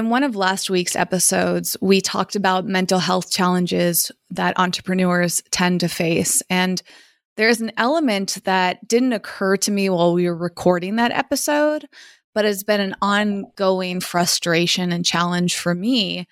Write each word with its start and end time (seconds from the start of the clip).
In 0.00 0.08
one 0.08 0.24
of 0.24 0.34
last 0.34 0.70
week's 0.70 0.96
episodes, 0.96 1.76
we 1.82 2.00
talked 2.00 2.34
about 2.34 2.64
mental 2.64 2.98
health 2.98 3.30
challenges 3.30 4.10
that 4.30 4.58
entrepreneurs 4.58 5.42
tend 5.50 5.80
to 5.80 5.88
face. 5.88 6.42
And 6.48 6.80
there's 7.36 7.60
an 7.60 7.70
element 7.76 8.38
that 8.44 8.88
didn't 8.88 9.12
occur 9.12 9.58
to 9.58 9.70
me 9.70 9.90
while 9.90 10.14
we 10.14 10.26
were 10.26 10.34
recording 10.34 10.96
that 10.96 11.12
episode, 11.12 11.86
but 12.34 12.46
has 12.46 12.64
been 12.64 12.80
an 12.80 12.94
ongoing 13.02 14.00
frustration 14.00 14.90
and 14.90 15.04
challenge 15.04 15.56
for 15.56 15.74
me, 15.74 16.26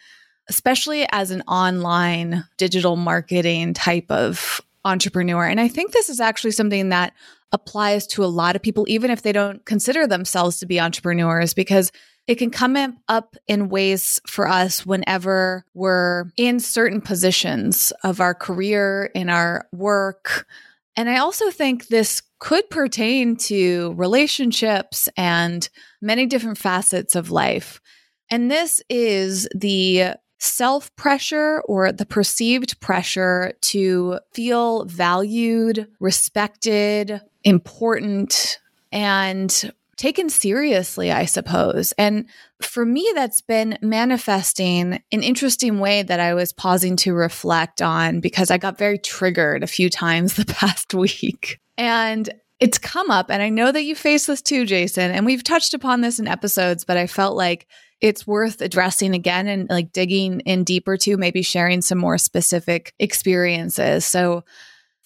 especially 0.49 1.07
as 1.13 1.31
an 1.31 1.43
online 1.43 2.47
digital 2.57 2.97
marketing 2.97 3.75
type 3.75 4.11
of 4.11 4.63
entrepreneur. 4.87 5.45
And 5.45 5.61
I 5.61 5.69
think 5.69 5.93
this 5.93 6.09
is 6.09 6.21
actually 6.21 6.53
something 6.53 6.89
that 6.89 7.13
applies 7.53 8.07
to 8.07 8.25
a 8.25 8.33
lot 8.33 8.57
of 8.57 8.63
people, 8.63 8.87
even 8.89 9.11
if 9.11 9.21
they 9.21 9.33
don't 9.33 9.63
consider 9.67 10.07
themselves 10.07 10.59
to 10.61 10.67
be 10.67 10.81
entrepreneurs, 10.81 11.53
because 11.53 11.93
it 12.29 12.37
can 12.37 12.51
come 12.51 12.99
up 13.09 13.37
in 13.49 13.71
ways 13.71 14.21
for 14.27 14.47
us 14.47 14.85
whenever 14.85 15.65
we're 15.73 16.27
in 16.37 16.61
certain 16.61 17.01
positions 17.01 17.91
of 18.05 18.21
our 18.21 18.35
career, 18.35 19.11
in 19.15 19.31
our 19.31 19.67
work. 19.73 20.47
And 20.95 21.09
I 21.09 21.17
also 21.19 21.51
think 21.51 21.89
this 21.89 22.23
could 22.39 22.69
pertain 22.69 23.37
to 23.37 23.95
relationships 23.97 25.09
and 25.17 25.67
many 26.03 26.27
different 26.27 26.59
facets 26.59 27.17
of 27.17 27.31
life. 27.31 27.81
And 28.31 28.51
this 28.51 28.83
is 28.91 29.49
the 29.55 30.17
self 30.39 30.95
pressure 30.97 31.63
or 31.65 31.93
the 31.93 32.05
perceived 32.05 32.79
pressure 32.79 33.55
to 33.63 34.21
feel 34.35 34.85
valued, 34.85 35.89
respected, 35.99 37.23
important, 37.43 38.61
and 38.93 39.73
taken 39.99 40.31
seriously, 40.31 41.13
I 41.13 41.27
suppose. 41.27 41.93
And 41.99 42.27
for 42.63 42.87
me, 42.87 43.11
that's 43.15 43.43
been 43.43 43.77
manifesting 43.83 45.03
an 45.13 45.23
interesting 45.23 45.81
way 45.81 46.03
that 46.05 46.21
I 46.21 46.33
was 46.33 46.53
pausing 46.53 46.97
to 46.99 47.13
reflect 47.13 47.83
on 47.83 48.21
because 48.21 48.51
I 48.51 48.57
got 48.57 48.79
very 48.79 48.97
triggered 48.97 49.63
a 49.63 49.67
few 49.67 49.91
times 49.91 50.35
the 50.37 50.47
past 50.47 50.95
week. 50.95 51.61
And 51.77 52.31
it's 52.61 52.79
come 52.79 53.11
up, 53.11 53.31
and 53.31 53.41
I 53.41 53.51
know 53.51 53.71
that 53.71 53.85
you 53.85 53.95
face 53.95 54.27
this 54.27 54.43
too, 54.43 54.67
Jason. 54.67 55.13
And 55.13 55.27
we've 55.27 55.45
touched 55.45 55.75
upon 55.75 56.01
this 56.01 56.19
in 56.19 56.27
episodes, 56.27 56.85
but 56.85 56.97
I 56.97 57.07
felt 57.07 57.37
like 57.37 57.69
it's 58.01 58.27
worth 58.27 58.61
addressing 58.61 59.15
again 59.15 59.47
and 59.47 59.69
like 59.69 59.93
digging 59.93 60.41
in 60.41 60.65
deeper 60.65 60.97
to, 60.97 61.17
maybe 61.17 61.43
sharing 61.43 61.83
some 61.83 61.99
more 61.99 62.19
specific 62.19 62.95
experiences. 62.99 64.07
So, 64.07 64.45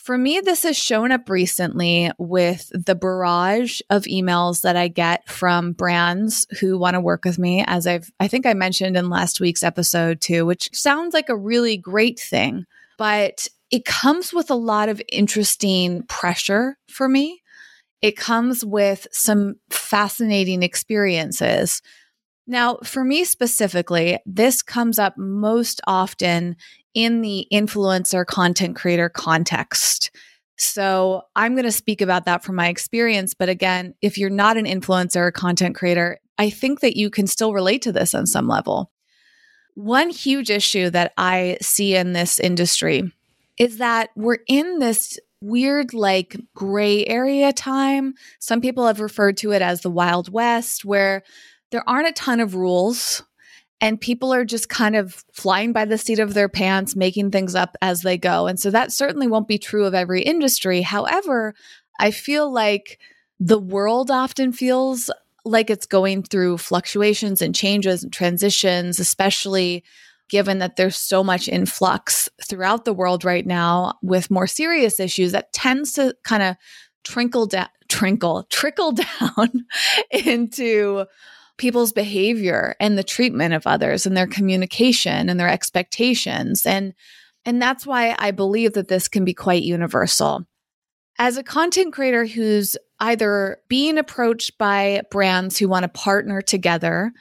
for 0.03 0.19
me, 0.19 0.41
this 0.41 0.65
has 0.65 0.77
shown 0.77 1.13
up 1.13 1.31
recently 1.31 2.11
with 2.19 2.69
the 2.75 2.97
barrage 2.97 3.81
of 3.89 4.03
emails 4.03 4.63
that 4.63 4.75
I 4.75 4.89
get 4.89 5.29
from 5.29 5.73
brands 5.73 6.45
who 6.61 6.77
want 6.77 6.95
to 6.95 7.01
work 7.01 7.25
with 7.25 7.39
me, 7.39 7.65
as 7.69 7.87
I've, 7.87 8.11
I 8.19 8.27
think 8.27 8.45
I 8.45 8.55
mentioned 8.55 8.97
in 8.97 9.09
last 9.09 9.41
week's 9.41 9.63
episode 9.63 10.21
too, 10.21 10.45
which 10.45 10.69
sounds 10.73 11.15
like 11.15 11.29
a 11.29 11.37
really 11.37 11.77
great 11.77 12.19
thing, 12.19 12.65
but 12.99 13.47
it 13.71 13.85
comes 13.85 14.33
with 14.33 14.51
a 14.51 14.57
lot 14.57 14.89
of 14.89 15.01
interesting 15.09 16.03
pressure 16.09 16.77
for 16.89 17.09
me. 17.09 17.41
It 18.01 18.17
comes 18.17 18.65
with 18.65 19.07
some 19.13 19.55
fascinating 19.71 20.65
experiences. 20.65 21.81
Now, 22.49 22.79
for 22.83 23.05
me 23.05 23.25
specifically, 23.25 24.19
this 24.27 24.63
comes 24.63 24.99
up 24.99 25.17
most 25.17 25.81
often 25.87 26.57
in 26.95 27.21
the 27.21 27.47
influencer 27.53 28.27
content 28.27 28.77
creator 28.77 29.09
context. 29.09 30.11
So 30.57 31.23
I'm 31.35 31.55
going 31.55 31.65
to 31.65 31.73
speak 31.73 32.01
about 32.01 32.25
that 32.27 32.45
from 32.45 32.57
my 32.57 32.69
experience. 32.69 33.35
But 33.35 33.49
again, 33.49 33.95
if 34.03 34.19
you're 34.19 34.31
not 34.31 34.57
an 34.57 34.67
influencer 34.67 35.17
or 35.17 35.33
content 35.33 35.75
creator, 35.75 36.19
I 36.39 36.51
think 36.51 36.81
that 36.81 36.97
you 36.97 37.11
can 37.11 37.27
still 37.27 37.53
relate 37.53 37.83
to 37.83 37.93
this 37.93 38.15
on 38.15 38.27
some 38.27 38.49
level. 38.49 38.93
One 39.75 40.11
huge 40.11 40.51
issue 40.51 40.91
that 40.91 41.13
I 41.17 41.59
see 41.63 41.97
in 41.97 42.13
this 42.13 42.39
industry 42.39 43.11
is 43.59 43.79
that 43.79 44.11
we're 44.15 44.39
in 44.47 44.79
this 44.79 45.19
weird, 45.41 45.95
like 45.95 46.37
gray 46.55 47.05
area 47.07 47.53
time. 47.53 48.15
Some 48.39 48.61
people 48.61 48.87
have 48.87 49.01
referred 49.01 49.37
to 49.39 49.53
it 49.53 49.63
as 49.63 49.81
the 49.81 49.91
Wild 49.91 50.33
West, 50.33 50.85
where 50.85 51.23
there 51.71 51.89
aren't 51.89 52.09
a 52.09 52.13
ton 52.13 52.39
of 52.39 52.55
rules 52.55 53.23
and 53.83 54.01
people 54.01 54.33
are 54.33 54.45
just 54.45 54.69
kind 54.69 54.95
of 54.95 55.25
flying 55.33 55.73
by 55.73 55.85
the 55.85 55.99
seat 55.99 56.21
of 56.21 56.35
their 56.35 56.49
pants, 56.49 56.95
making 56.95 57.33
things 57.33 57.57
up 57.57 57.77
as 57.83 58.03
they 58.03 58.17
go. 58.17 58.47
And 58.47 58.59
so 58.59 58.71
that 58.71 58.93
certainly 58.93 59.27
won't 59.27 59.49
be 59.49 59.59
true 59.59 59.85
of 59.85 59.93
every 59.93 60.23
industry. 60.23 60.83
However, 60.83 61.53
I 61.99 62.13
feel 62.13 62.51
like 62.51 63.01
the 63.41 63.59
world 63.59 64.09
often 64.09 64.53
feels 64.53 65.11
like 65.45 65.69
it's 65.69 65.87
going 65.87 66.23
through 66.23 66.59
fluctuations 66.59 67.43
and 67.43 67.57
changes 67.57 68.05
and 68.05 68.13
transitions, 68.13 69.01
especially 69.01 69.83
given 70.29 70.59
that 70.59 70.77
there's 70.77 70.97
so 70.97 71.25
much 71.25 71.49
influx 71.49 72.29
throughout 72.49 72.85
the 72.85 72.95
world 72.95 73.25
right 73.25 73.47
now 73.47 73.95
with 74.01 74.31
more 74.31 74.47
serious 74.47 75.01
issues 75.01 75.33
that 75.33 75.53
tends 75.53 75.95
to 75.95 76.15
kind 76.23 76.45
of 76.45 76.55
trickle 77.03 77.47
down, 77.47 77.69
trickle, 77.89 78.45
trickle 78.45 78.93
down 79.21 79.67
into 80.13 81.05
people's 81.59 81.93
behavior 81.93 82.75
and 82.81 82.97
the 82.97 83.05
treatment 83.05 83.55
of 83.55 83.67
others 83.67 84.07
and 84.07 84.17
their 84.17 84.27
mm-hmm. 84.27 84.35
communication 84.35 85.29
and 85.29 85.39
their 85.39 85.49
expectations 85.49 86.67
and 86.67 86.95
and 87.45 87.61
that's 87.61 87.85
why 87.85 88.15
I 88.19 88.31
believe 88.31 88.75
that 88.75 88.87
this 88.87 89.09
can 89.09 89.25
be 89.25 89.35
quite 89.35 89.65
universal. 89.65 90.47
As 91.19 91.37
a 91.37 91.43
content 91.43 91.93
creator 91.93 92.25
who's 92.25 92.77
either 93.01 93.59
being 93.69 93.99
approached 93.99 94.59
by 94.59 95.03
brands 95.11 95.59
who 95.59 95.69
want 95.69 95.83
to 95.83 95.89
partner 95.89 96.41
together 96.41 97.13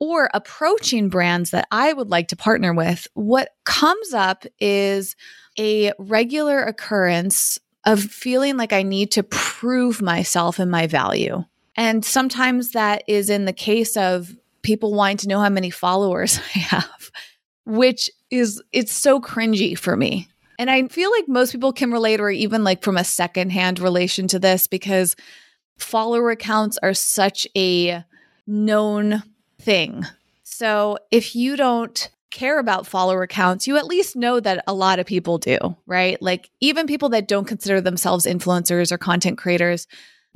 or 0.00 0.30
approaching 0.34 1.08
brands 1.08 1.50
that 1.50 1.68
I 1.70 1.92
would 1.92 2.08
like 2.08 2.28
to 2.28 2.36
partner 2.36 2.74
with, 2.74 3.06
what 3.14 3.50
comes 3.64 4.14
up 4.14 4.44
is 4.58 5.14
a 5.58 5.92
regular 5.98 6.62
occurrence 6.62 7.58
of 7.84 8.02
feeling 8.02 8.56
like 8.56 8.72
I 8.72 8.82
need 8.82 9.12
to 9.12 9.22
prove 9.22 10.02
myself 10.02 10.58
and 10.58 10.70
my 10.70 10.86
value. 10.86 11.44
And 11.76 12.04
sometimes 12.04 12.72
that 12.72 13.02
is 13.06 13.28
in 13.30 13.44
the 13.44 13.52
case 13.52 13.96
of 13.96 14.34
people 14.62 14.94
wanting 14.94 15.18
to 15.18 15.28
know 15.28 15.40
how 15.40 15.48
many 15.48 15.70
followers 15.70 16.40
I 16.54 16.58
have, 16.58 17.10
which 17.64 18.10
is, 18.30 18.62
it's 18.72 18.92
so 18.92 19.20
cringy 19.20 19.78
for 19.78 19.96
me. 19.96 20.28
And 20.58 20.70
I 20.70 20.88
feel 20.88 21.10
like 21.10 21.28
most 21.28 21.52
people 21.52 21.72
can 21.72 21.92
relate, 21.92 22.20
or 22.20 22.30
even 22.30 22.64
like 22.64 22.82
from 22.82 22.96
a 22.96 23.04
secondhand 23.04 23.78
relation 23.78 24.26
to 24.28 24.38
this, 24.38 24.66
because 24.66 25.14
follower 25.76 26.30
accounts 26.30 26.78
are 26.82 26.94
such 26.94 27.46
a 27.54 28.02
known 28.46 29.22
thing. 29.60 30.04
So 30.44 30.96
if 31.10 31.36
you 31.36 31.56
don't 31.56 32.08
care 32.30 32.58
about 32.58 32.86
follower 32.86 33.26
counts, 33.26 33.66
you 33.66 33.76
at 33.76 33.86
least 33.86 34.16
know 34.16 34.40
that 34.40 34.64
a 34.66 34.74
lot 34.74 34.98
of 34.98 35.06
people 35.06 35.38
do, 35.38 35.58
right? 35.86 36.20
Like 36.22 36.50
even 36.60 36.86
people 36.86 37.10
that 37.10 37.28
don't 37.28 37.46
consider 37.46 37.80
themselves 37.80 38.26
influencers 38.26 38.90
or 38.90 38.98
content 38.98 39.38
creators 39.38 39.86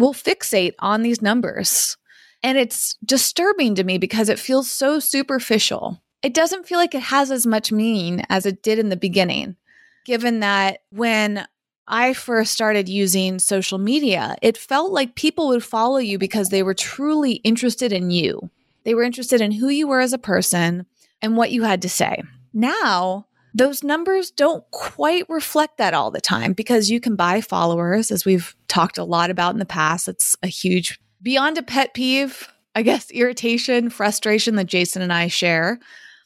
will 0.00 0.14
fixate 0.14 0.74
on 0.78 1.02
these 1.02 1.22
numbers. 1.22 1.96
And 2.42 2.56
it's 2.56 2.96
disturbing 3.04 3.74
to 3.74 3.84
me 3.84 3.98
because 3.98 4.28
it 4.28 4.38
feels 4.38 4.70
so 4.70 4.98
superficial. 4.98 6.02
It 6.22 6.34
doesn't 6.34 6.66
feel 6.66 6.78
like 6.78 6.94
it 6.94 7.02
has 7.02 7.30
as 7.30 7.46
much 7.46 7.70
meaning 7.70 8.24
as 8.28 8.46
it 8.46 8.62
did 8.62 8.78
in 8.78 8.88
the 8.88 8.96
beginning, 8.96 9.56
given 10.04 10.40
that 10.40 10.80
when 10.90 11.46
I 11.86 12.14
first 12.14 12.52
started 12.52 12.88
using 12.88 13.38
social 13.38 13.78
media, 13.78 14.36
it 14.42 14.56
felt 14.56 14.92
like 14.92 15.16
people 15.16 15.48
would 15.48 15.64
follow 15.64 15.98
you 15.98 16.18
because 16.18 16.48
they 16.48 16.62
were 16.62 16.74
truly 16.74 17.32
interested 17.34 17.92
in 17.92 18.10
you. 18.10 18.50
They 18.84 18.94
were 18.94 19.02
interested 19.02 19.40
in 19.40 19.52
who 19.52 19.68
you 19.68 19.88
were 19.88 20.00
as 20.00 20.12
a 20.12 20.18
person 20.18 20.86
and 21.20 21.36
what 21.36 21.50
you 21.50 21.62
had 21.62 21.82
to 21.82 21.88
say. 21.88 22.22
Now, 22.52 23.26
those 23.54 23.82
numbers 23.82 24.30
don't 24.30 24.68
quite 24.70 25.28
reflect 25.28 25.78
that 25.78 25.94
all 25.94 26.10
the 26.10 26.20
time 26.20 26.52
because 26.52 26.90
you 26.90 27.00
can 27.00 27.16
buy 27.16 27.40
followers, 27.40 28.10
as 28.10 28.24
we've 28.24 28.54
talked 28.68 28.98
a 28.98 29.04
lot 29.04 29.30
about 29.30 29.52
in 29.52 29.58
the 29.58 29.64
past. 29.64 30.08
It's 30.08 30.36
a 30.42 30.46
huge, 30.46 31.00
beyond 31.22 31.58
a 31.58 31.62
pet 31.62 31.94
peeve, 31.94 32.52
I 32.74 32.82
guess, 32.82 33.10
irritation, 33.12 33.90
frustration 33.90 34.56
that 34.56 34.66
Jason 34.66 35.02
and 35.02 35.12
I 35.12 35.28
share. 35.28 35.78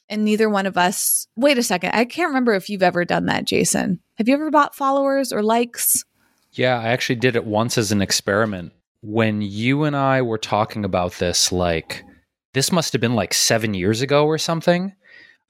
And 0.09 0.25
neither 0.25 0.51
one 0.51 0.67
of 0.67 0.77
us, 0.77 1.27
wait 1.35 1.57
a 1.57 1.63
second, 1.63 1.93
I 1.95 2.05
can't 2.05 2.29
remember 2.29 2.53
if 2.53 2.69
you've 2.69 2.83
ever 2.83 3.05
done 3.07 3.27
that, 3.27 3.47
Jason. 3.47 4.01
Have 4.17 4.29
you 4.29 4.35
ever 4.35 4.51
bought 4.51 4.77
followers 4.77 5.33
or 5.33 5.43
likes? 5.43 6.05
Yeah, 6.53 6.79
I 6.79 6.89
actually 6.89 7.17
did 7.17 7.37
it 7.37 7.47
once 7.47 7.79
as 7.79 7.91
an 7.91 8.03
experiment 8.03 8.73
when 9.05 9.43
you 9.43 9.85
and 9.85 9.95
I 9.95 10.23
were 10.23 10.39
talking 10.39 10.85
about 10.85 11.13
this, 11.15 11.53
like, 11.53 12.03
this 12.55 12.73
must 12.73 12.93
have 12.95 13.03
been 13.03 13.15
like 13.15 13.35
seven 13.35 13.75
years 13.75 14.01
ago 14.01 14.25
or 14.25 14.39
something. 14.39 14.95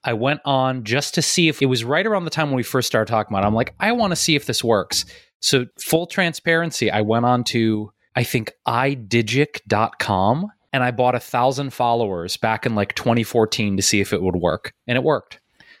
I 0.05 0.13
went 0.13 0.41
on 0.45 0.83
just 0.83 1.15
to 1.15 1.21
see 1.21 1.49
if 1.49 1.61
it 1.61 1.65
was 1.65 1.83
right 1.83 2.05
around 2.05 2.25
the 2.25 2.29
time 2.29 2.49
when 2.49 2.55
we 2.55 2.63
first 2.63 2.87
started 2.87 3.11
talking 3.11 3.33
about 3.33 3.43
it. 3.43 3.47
I'm 3.47 3.55
like, 3.55 3.73
I 3.79 3.91
want 3.91 4.11
to 4.11 4.15
see 4.15 4.35
if 4.35 4.45
this 4.45 4.63
works. 4.63 5.05
So, 5.41 5.65
full 5.79 6.05
transparency, 6.05 6.91
I 6.91 7.01
went 7.01 7.25
on 7.25 7.43
to, 7.45 7.91
I 8.15 8.23
think, 8.23 8.53
idigic.com 8.67 10.51
and 10.71 10.83
I 10.83 10.91
bought 10.91 11.15
a 11.15 11.19
thousand 11.19 11.71
followers 11.71 12.37
back 12.37 12.65
in 12.65 12.75
like 12.75 12.93
2014 12.95 13.77
to 13.77 13.83
see 13.83 13.99
if 13.99 14.13
it 14.13 14.21
would 14.21 14.35
work. 14.35 14.73
And 14.87 14.95
it 14.95 15.03
worked. 15.03 15.39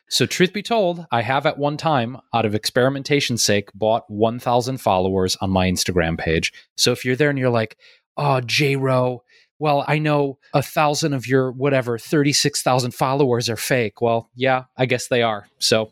So, 0.09 0.25
truth 0.25 0.53
be 0.53 0.63
told, 0.63 1.05
I 1.11 1.21
have 1.21 1.45
at 1.45 1.57
one 1.57 1.77
time, 1.77 2.17
out 2.33 2.45
of 2.45 2.55
experimentation's 2.55 3.43
sake, 3.43 3.69
bought 3.73 4.09
1,000 4.09 4.77
followers 4.77 5.35
on 5.41 5.51
my 5.51 5.67
Instagram 5.69 6.17
page. 6.17 6.51
So, 6.77 6.91
if 6.91 7.05
you're 7.05 7.15
there 7.15 7.29
and 7.29 7.39
you're 7.39 7.49
like, 7.49 7.77
oh, 8.17 8.41
J 8.41 8.75
Rowe, 8.75 9.23
well, 9.59 9.85
I 9.87 9.99
know 9.99 10.37
a 10.53 10.61
thousand 10.61 11.13
of 11.13 11.27
your 11.27 11.51
whatever 11.51 11.97
36,000 11.97 12.93
followers 12.93 13.49
are 13.49 13.55
fake. 13.55 14.01
Well, 14.01 14.29
yeah, 14.35 14.65
I 14.77 14.85
guess 14.85 15.07
they 15.07 15.21
are. 15.21 15.47
So, 15.59 15.91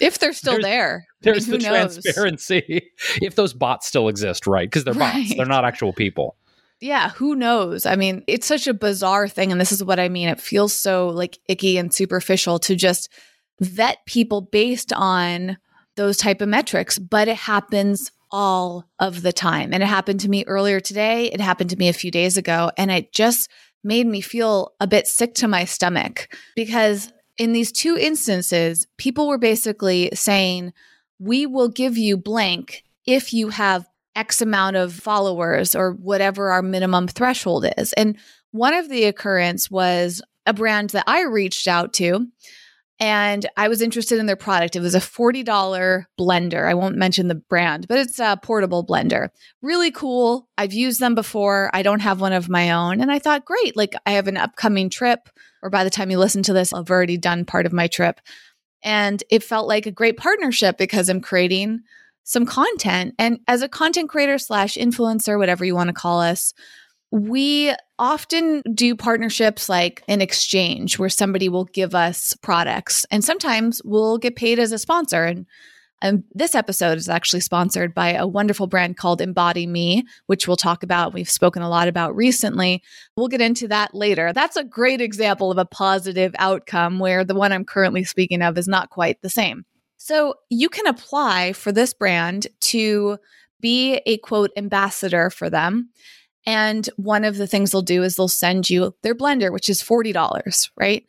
if 0.00 0.18
they're 0.18 0.32
still 0.32 0.54
there's, 0.54 0.64
there, 0.64 1.06
there's 1.20 1.48
I 1.48 1.52
mean, 1.52 1.60
the 1.60 1.68
knows? 1.68 1.98
transparency. 1.98 2.90
if 3.22 3.34
those 3.34 3.52
bots 3.52 3.86
still 3.86 4.08
exist, 4.08 4.46
right? 4.46 4.68
Because 4.68 4.84
they're 4.84 4.94
right. 4.94 5.24
bots, 5.24 5.36
they're 5.36 5.46
not 5.46 5.64
actual 5.64 5.92
people. 5.92 6.36
Yeah, 6.80 7.10
who 7.10 7.34
knows? 7.34 7.86
I 7.86 7.96
mean, 7.96 8.24
it's 8.26 8.46
such 8.46 8.66
a 8.66 8.74
bizarre 8.74 9.28
thing. 9.28 9.52
And 9.52 9.60
this 9.60 9.72
is 9.72 9.84
what 9.84 10.00
I 10.00 10.08
mean. 10.08 10.28
It 10.28 10.40
feels 10.40 10.74
so 10.74 11.08
like 11.08 11.38
icky 11.48 11.78
and 11.78 11.92
superficial 11.94 12.58
to 12.60 12.74
just 12.74 13.10
vet 13.60 14.04
people 14.06 14.40
based 14.40 14.92
on 14.92 15.56
those 15.96 16.16
type 16.16 16.40
of 16.40 16.48
metrics, 16.48 16.98
but 16.98 17.28
it 17.28 17.36
happens 17.36 18.10
all 18.34 18.84
of 18.98 19.22
the 19.22 19.32
time. 19.32 19.72
And 19.72 19.80
it 19.80 19.86
happened 19.86 20.18
to 20.20 20.28
me 20.28 20.44
earlier 20.48 20.80
today. 20.80 21.26
It 21.26 21.40
happened 21.40 21.70
to 21.70 21.76
me 21.76 21.88
a 21.88 21.92
few 21.92 22.10
days 22.10 22.36
ago. 22.36 22.72
And 22.76 22.90
it 22.90 23.12
just 23.12 23.48
made 23.84 24.08
me 24.08 24.20
feel 24.20 24.72
a 24.80 24.88
bit 24.88 25.06
sick 25.06 25.34
to 25.34 25.46
my 25.46 25.64
stomach 25.64 26.34
because 26.56 27.12
in 27.38 27.52
these 27.52 27.70
two 27.70 27.96
instances, 27.96 28.88
people 28.98 29.28
were 29.28 29.38
basically 29.38 30.10
saying, 30.14 30.72
we 31.20 31.46
will 31.46 31.68
give 31.68 31.96
you 31.96 32.16
blank 32.16 32.82
if 33.06 33.32
you 33.32 33.50
have 33.50 33.88
X 34.16 34.42
amount 34.42 34.74
of 34.74 34.92
followers 34.92 35.76
or 35.76 35.92
whatever 35.92 36.50
our 36.50 36.62
minimum 36.62 37.06
threshold 37.06 37.66
is. 37.78 37.92
And 37.92 38.18
one 38.50 38.74
of 38.74 38.88
the 38.88 39.04
occurrence 39.04 39.70
was 39.70 40.20
a 40.44 40.52
brand 40.52 40.90
that 40.90 41.04
I 41.06 41.22
reached 41.22 41.68
out 41.68 41.92
to 41.94 42.26
and 43.00 43.46
I 43.56 43.68
was 43.68 43.82
interested 43.82 44.18
in 44.18 44.26
their 44.26 44.36
product. 44.36 44.76
It 44.76 44.80
was 44.80 44.94
a 44.94 45.00
$40 45.00 46.06
blender. 46.18 46.68
I 46.68 46.74
won't 46.74 46.96
mention 46.96 47.26
the 47.26 47.34
brand, 47.34 47.88
but 47.88 47.98
it's 47.98 48.20
a 48.20 48.38
portable 48.40 48.86
blender. 48.86 49.30
Really 49.62 49.90
cool. 49.90 50.48
I've 50.56 50.72
used 50.72 51.00
them 51.00 51.16
before. 51.16 51.70
I 51.72 51.82
don't 51.82 52.00
have 52.00 52.20
one 52.20 52.32
of 52.32 52.48
my 52.48 52.70
own. 52.70 53.00
And 53.00 53.10
I 53.10 53.18
thought, 53.18 53.44
great, 53.44 53.76
like 53.76 53.94
I 54.06 54.12
have 54.12 54.28
an 54.28 54.36
upcoming 54.36 54.90
trip, 54.90 55.28
or 55.62 55.70
by 55.70 55.82
the 55.82 55.90
time 55.90 56.10
you 56.10 56.18
listen 56.18 56.44
to 56.44 56.52
this, 56.52 56.72
I've 56.72 56.90
already 56.90 57.16
done 57.16 57.44
part 57.44 57.66
of 57.66 57.72
my 57.72 57.88
trip. 57.88 58.20
And 58.82 59.22
it 59.30 59.42
felt 59.42 59.66
like 59.66 59.86
a 59.86 59.90
great 59.90 60.16
partnership 60.16 60.78
because 60.78 61.08
I'm 61.08 61.20
creating 61.20 61.80
some 62.22 62.46
content. 62.46 63.14
And 63.18 63.40
as 63.48 63.62
a 63.62 63.68
content 63.68 64.08
creator 64.08 64.38
slash 64.38 64.76
influencer, 64.76 65.38
whatever 65.38 65.64
you 65.64 65.74
want 65.74 65.88
to 65.88 65.94
call 65.94 66.20
us, 66.20 66.54
we 67.14 67.72
often 67.96 68.60
do 68.74 68.96
partnerships 68.96 69.68
like 69.68 70.02
an 70.08 70.20
exchange 70.20 70.98
where 70.98 71.08
somebody 71.08 71.48
will 71.48 71.66
give 71.66 71.94
us 71.94 72.34
products 72.42 73.06
and 73.08 73.24
sometimes 73.24 73.80
we'll 73.84 74.18
get 74.18 74.34
paid 74.34 74.58
as 74.58 74.72
a 74.72 74.80
sponsor. 74.80 75.22
And 75.22 75.46
um, 76.02 76.24
this 76.34 76.56
episode 76.56 76.98
is 76.98 77.08
actually 77.08 77.38
sponsored 77.38 77.94
by 77.94 78.14
a 78.14 78.26
wonderful 78.26 78.66
brand 78.66 78.96
called 78.96 79.20
Embody 79.20 79.64
Me, 79.64 80.02
which 80.26 80.48
we'll 80.48 80.56
talk 80.56 80.82
about. 80.82 81.14
We've 81.14 81.30
spoken 81.30 81.62
a 81.62 81.68
lot 81.68 81.86
about 81.86 82.16
recently. 82.16 82.82
We'll 83.16 83.28
get 83.28 83.40
into 83.40 83.68
that 83.68 83.94
later. 83.94 84.32
That's 84.32 84.56
a 84.56 84.64
great 84.64 85.00
example 85.00 85.52
of 85.52 85.58
a 85.58 85.64
positive 85.64 86.34
outcome 86.40 86.98
where 86.98 87.24
the 87.24 87.36
one 87.36 87.52
I'm 87.52 87.64
currently 87.64 88.02
speaking 88.02 88.42
of 88.42 88.58
is 88.58 88.66
not 88.66 88.90
quite 88.90 89.22
the 89.22 89.30
same. 89.30 89.64
So 89.98 90.34
you 90.50 90.68
can 90.68 90.88
apply 90.88 91.52
for 91.52 91.70
this 91.70 91.94
brand 91.94 92.48
to 92.62 93.18
be 93.60 94.00
a 94.04 94.18
quote 94.18 94.50
ambassador 94.56 95.30
for 95.30 95.48
them. 95.48 95.90
And 96.46 96.88
one 96.96 97.24
of 97.24 97.36
the 97.36 97.46
things 97.46 97.70
they'll 97.70 97.82
do 97.82 98.02
is 98.02 98.16
they'll 98.16 98.28
send 98.28 98.68
you 98.68 98.94
their 99.02 99.14
blender, 99.14 99.52
which 99.52 99.68
is 99.68 99.82
$40, 99.82 100.70
right? 100.76 101.04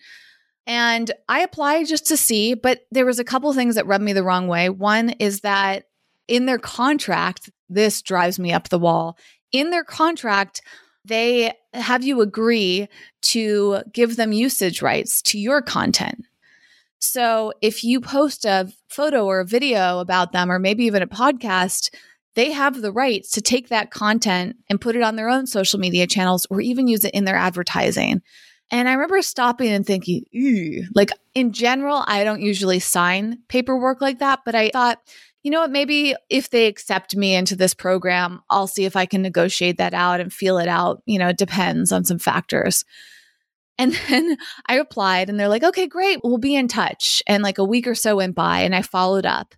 And 0.67 1.11
I 1.29 1.41
applied 1.41 1.87
just 1.87 2.07
to 2.07 2.17
see, 2.17 2.53
but 2.53 2.85
there 2.91 3.05
was 3.05 3.19
a 3.19 3.23
couple 3.23 3.51
things 3.53 3.75
that 3.75 3.85
rubbed 3.85 4.03
me 4.03 4.13
the 4.13 4.23
wrong 4.23 4.47
way. 4.47 4.69
One 4.69 5.09
is 5.11 5.41
that 5.41 5.87
in 6.27 6.45
their 6.45 6.57
contract, 6.57 7.49
this 7.69 8.01
drives 8.01 8.39
me 8.39 8.51
up 8.51 8.69
the 8.69 8.79
wall. 8.79 9.17
In 9.51 9.69
their 9.69 9.83
contract, 9.83 10.61
they 11.03 11.53
have 11.73 12.03
you 12.03 12.21
agree 12.21 12.87
to 13.21 13.83
give 13.93 14.15
them 14.15 14.33
usage 14.33 14.81
rights 14.81 15.21
to 15.23 15.37
your 15.37 15.61
content. 15.61 16.25
So 16.99 17.53
if 17.61 17.83
you 17.83 18.01
post 18.01 18.45
a 18.45 18.71
photo 18.89 19.25
or 19.25 19.41
a 19.41 19.45
video 19.45 19.99
about 19.99 20.31
them, 20.31 20.51
or 20.51 20.57
maybe 20.57 20.85
even 20.85 21.03
a 21.03 21.07
podcast, 21.07 21.93
they 22.35 22.51
have 22.51 22.81
the 22.81 22.91
rights 22.91 23.31
to 23.31 23.41
take 23.41 23.69
that 23.69 23.91
content 23.91 24.57
and 24.69 24.79
put 24.79 24.95
it 24.95 25.01
on 25.01 25.15
their 25.15 25.29
own 25.29 25.47
social 25.47 25.79
media 25.79 26.05
channels 26.05 26.45
or 26.49 26.61
even 26.61 26.87
use 26.87 27.03
it 27.03 27.13
in 27.13 27.25
their 27.25 27.35
advertising. 27.35 28.21
And 28.71 28.89
I 28.89 28.93
remember 28.93 29.21
stopping 29.21 29.69
and 29.69 29.85
thinking, 29.85 30.25
like 30.93 31.11
in 31.33 31.53
general, 31.53 32.03
I 32.07 32.23
don't 32.23 32.41
usually 32.41 32.79
sign 32.79 33.39
paperwork 33.47 34.01
like 34.01 34.19
that, 34.19 34.39
but 34.45 34.55
I 34.55 34.69
thought, 34.69 34.99
you 35.43 35.51
know 35.51 35.61
what, 35.61 35.71
maybe 35.71 36.15
if 36.29 36.49
they 36.49 36.65
accept 36.65 37.15
me 37.15 37.35
into 37.35 37.55
this 37.55 37.73
program, 37.75 38.41
I'll 38.49 38.67
see 38.67 38.85
if 38.85 38.95
I 38.95 39.05
can 39.05 39.21
negotiate 39.21 39.77
that 39.77 39.93
out 39.93 40.19
and 40.19 40.33
feel 40.33 40.57
it 40.57 40.67
out. 40.67 41.03
You 41.05 41.19
know, 41.19 41.29
it 41.29 41.37
depends 41.37 41.91
on 41.91 42.03
some 42.03 42.17
factors. 42.19 42.83
And 43.77 43.93
then 44.09 44.37
I 44.65 44.77
applied 44.77 45.29
and 45.29 45.39
they're 45.39 45.47
like, 45.47 45.63
okay, 45.63 45.87
great, 45.87 46.19
we'll 46.23 46.39
be 46.39 46.55
in 46.55 46.67
touch. 46.67 47.21
And 47.27 47.43
like 47.43 47.59
a 47.59 47.63
week 47.63 47.87
or 47.87 47.95
so 47.95 48.15
went 48.17 48.35
by 48.35 48.61
and 48.61 48.75
I 48.75 48.81
followed 48.81 49.25
up 49.25 49.53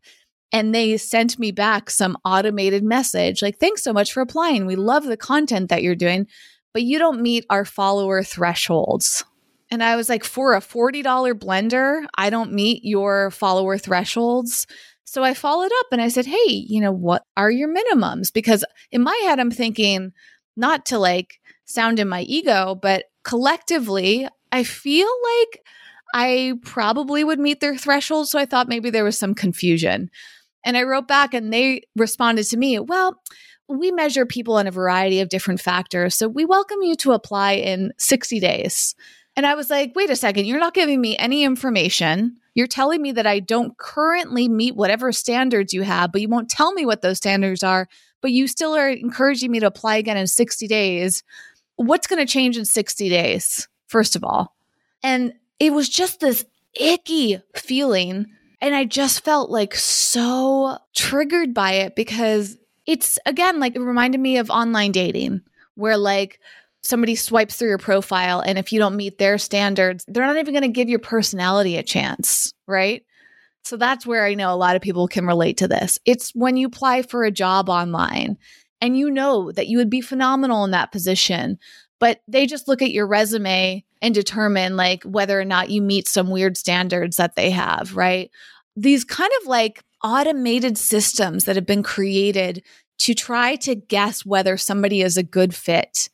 and 0.51 0.73
they 0.73 0.97
sent 0.97 1.37
me 1.37 1.51
back 1.51 1.89
some 1.89 2.17
automated 2.23 2.83
message 2.83 3.41
like, 3.41 3.59
thanks 3.59 3.83
so 3.83 3.93
much 3.93 4.13
for 4.13 4.21
applying. 4.21 4.65
We 4.65 4.75
love 4.75 5.03
the 5.03 5.17
content 5.17 5.69
that 5.69 5.83
you're 5.83 5.95
doing, 5.95 6.27
but 6.73 6.83
you 6.83 6.99
don't 6.99 7.21
meet 7.21 7.45
our 7.49 7.65
follower 7.65 8.23
thresholds. 8.23 9.25
And 9.69 9.83
I 9.83 9.97
was 9.97 10.07
like, 10.07 10.23
for 10.23 10.53
a 10.53 10.61
$40 10.61 11.03
blender, 11.33 12.05
I 12.17 12.29
don't 12.29 12.53
meet 12.53 12.85
your 12.85 13.31
follower 13.31 13.77
thresholds. 13.77 14.65
So 15.03 15.23
I 15.23 15.33
followed 15.33 15.71
up 15.79 15.87
and 15.91 16.01
I 16.01 16.07
said, 16.07 16.25
hey, 16.25 16.49
you 16.49 16.79
know, 16.79 16.91
what 16.91 17.23
are 17.35 17.51
your 17.51 17.73
minimums? 17.73 18.31
Because 18.31 18.63
in 18.91 19.03
my 19.03 19.19
head, 19.25 19.39
I'm 19.39 19.51
thinking, 19.51 20.13
not 20.55 20.85
to 20.87 20.99
like 20.99 21.39
sound 21.65 21.99
in 21.99 22.07
my 22.07 22.21
ego, 22.21 22.75
but 22.81 23.05
collectively, 23.23 24.27
I 24.51 24.63
feel 24.63 25.07
like 25.07 25.61
I 26.13 26.53
probably 26.63 27.23
would 27.23 27.39
meet 27.39 27.59
their 27.59 27.77
threshold. 27.77 28.29
So 28.29 28.39
I 28.39 28.45
thought 28.45 28.69
maybe 28.69 28.89
there 28.89 29.03
was 29.03 29.17
some 29.17 29.35
confusion. 29.35 30.09
And 30.67 30.75
I 30.75 30.83
wrote 30.83 31.07
back 31.07 31.33
and 31.33 31.53
they 31.53 31.83
responded 31.95 32.43
to 32.43 32.57
me, 32.57 32.77
well, 32.77 33.23
we 33.69 33.89
measure 33.89 34.25
people 34.25 34.55
on 34.55 34.67
a 34.67 34.71
variety 34.71 35.21
of 35.21 35.29
different 35.29 35.61
factors. 35.61 36.13
So 36.13 36.27
we 36.27 36.43
welcome 36.43 36.81
you 36.81 36.97
to 36.97 37.13
apply 37.13 37.53
in 37.53 37.93
60 37.97 38.41
days. 38.41 38.93
And 39.37 39.45
I 39.45 39.55
was 39.55 39.69
like, 39.69 39.93
wait 39.95 40.09
a 40.09 40.15
second, 40.17 40.43
you're 40.43 40.59
not 40.59 40.73
giving 40.73 40.99
me 40.99 41.15
any 41.15 41.45
information. 41.45 42.35
You're 42.53 42.67
telling 42.67 43.01
me 43.01 43.13
that 43.13 43.25
I 43.25 43.39
don't 43.39 43.77
currently 43.77 44.49
meet 44.49 44.75
whatever 44.75 45.13
standards 45.13 45.73
you 45.73 45.83
have, 45.83 46.11
but 46.11 46.19
you 46.19 46.27
won't 46.27 46.49
tell 46.49 46.73
me 46.73 46.85
what 46.85 47.01
those 47.01 47.15
standards 47.15 47.63
are, 47.63 47.87
but 48.19 48.33
you 48.33 48.45
still 48.49 48.75
are 48.75 48.89
encouraging 48.89 49.51
me 49.51 49.61
to 49.61 49.67
apply 49.67 49.95
again 49.95 50.17
in 50.17 50.27
60 50.27 50.67
days. 50.67 51.23
What's 51.77 52.07
going 52.07 52.19
to 52.19 52.29
change 52.29 52.57
in 52.57 52.65
60 52.65 53.07
days, 53.07 53.69
first 53.87 54.17
of 54.17 54.25
all? 54.25 54.53
And 55.01 55.31
it 55.61 55.71
was 55.71 55.87
just 55.87 56.19
this 56.19 56.43
icky 56.73 57.39
feeling 57.55 58.25
and 58.61 58.73
I 58.75 58.85
just 58.85 59.23
felt 59.23 59.49
like 59.49 59.75
so 59.75 60.77
triggered 60.95 61.53
by 61.53 61.73
it 61.73 61.95
because 61.95 62.57
it's 62.85 63.19
again 63.25 63.59
like 63.59 63.75
it 63.75 63.81
reminded 63.81 64.19
me 64.19 64.37
of 64.37 64.49
online 64.49 64.91
dating 64.91 65.41
where 65.75 65.97
like 65.97 66.39
somebody 66.81 67.15
swipes 67.15 67.55
through 67.55 67.69
your 67.69 67.77
profile 67.77 68.39
and 68.39 68.57
if 68.57 68.71
you 68.71 68.79
don't 68.79 68.95
meet 68.95 69.17
their 69.17 69.37
standards, 69.37 70.05
they're 70.07 70.25
not 70.25 70.37
even 70.37 70.53
going 70.53 70.61
to 70.63 70.69
give 70.69 70.89
your 70.89 70.99
personality 70.99 71.77
a 71.77 71.83
chance, 71.83 72.53
right? 72.65 73.03
So 73.63 73.75
that's 73.75 74.05
where 74.05 74.25
I 74.25 74.33
know 74.33 74.53
a 74.53 74.55
lot 74.55 74.75
of 74.75 74.81
people 74.81 75.07
can 75.07 75.25
relate 75.25 75.57
to 75.57 75.67
this. 75.67 75.99
It's 76.05 76.31
when 76.33 76.55
you 76.55 76.67
apply 76.67 77.01
for 77.01 77.23
a 77.23 77.31
job 77.31 77.69
online 77.69 78.37
and 78.79 78.97
you 78.97 79.11
know 79.11 79.51
that 79.51 79.67
you 79.67 79.77
would 79.77 79.89
be 79.89 80.01
phenomenal 80.01 80.63
in 80.63 80.71
that 80.71 80.91
position, 80.91 81.59
but 81.99 82.21
they 82.27 82.45
just 82.45 82.67
look 82.67 82.81
at 82.81 82.91
your 82.91 83.07
resume 83.07 83.83
and 84.01 84.13
determine 84.13 84.75
like 84.75 85.03
whether 85.03 85.39
or 85.39 85.45
not 85.45 85.69
you 85.69 85.81
meet 85.81 86.07
some 86.07 86.29
weird 86.29 86.57
standards 86.57 87.17
that 87.17 87.35
they 87.35 87.49
have, 87.51 87.95
right? 87.95 88.29
These 88.75 89.03
kind 89.03 89.31
of 89.41 89.47
like 89.47 89.83
automated 90.03 90.77
systems 90.77 91.45
that 91.45 91.55
have 91.55 91.65
been 91.65 91.83
created 91.83 92.63
to 92.99 93.13
try 93.13 93.55
to 93.55 93.75
guess 93.75 94.25
whether 94.25 94.57
somebody 94.57 95.01
is 95.01 95.17
a 95.17 95.23
good 95.23 95.53
fit. 95.53 96.09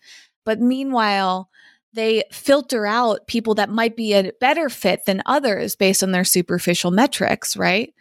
But 0.46 0.60
meanwhile, 0.60 1.50
they 1.94 2.24
filter 2.32 2.86
out 2.86 3.28
people 3.28 3.56
that 3.56 3.70
might 3.70 3.96
be 3.96 4.14
a 4.14 4.32
better 4.40 4.70
fit 4.70 5.06
than 5.06 5.22
others 5.26 5.76
based 5.76 6.04
on 6.04 6.12
their 6.12 6.24
superficial 6.24 6.92
metrics, 6.92 7.56
right? 7.56 7.94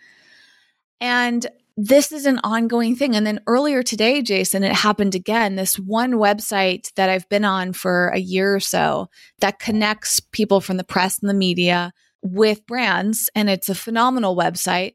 And 1.00 1.46
this 1.76 2.12
is 2.12 2.26
an 2.26 2.40
ongoing 2.44 2.96
thing. 2.96 3.16
And 3.16 3.26
then 3.26 3.40
earlier 3.46 3.82
today, 3.82 4.22
Jason, 4.22 4.62
it 4.62 4.72
happened 4.72 5.14
again. 5.14 5.56
This 5.56 5.78
one 5.78 6.12
website 6.12 6.92
that 6.94 7.08
I've 7.08 7.28
been 7.28 7.44
on 7.44 7.72
for 7.72 8.08
a 8.08 8.18
year 8.18 8.54
or 8.54 8.60
so 8.60 9.08
that 9.40 9.58
connects 9.58 10.20
people 10.20 10.60
from 10.60 10.76
the 10.76 10.84
press 10.84 11.18
and 11.18 11.30
the 11.30 11.34
media 11.34 11.92
with 12.22 12.66
brands, 12.66 13.28
and 13.34 13.50
it's 13.50 13.68
a 13.68 13.74
phenomenal 13.74 14.36
website. 14.36 14.94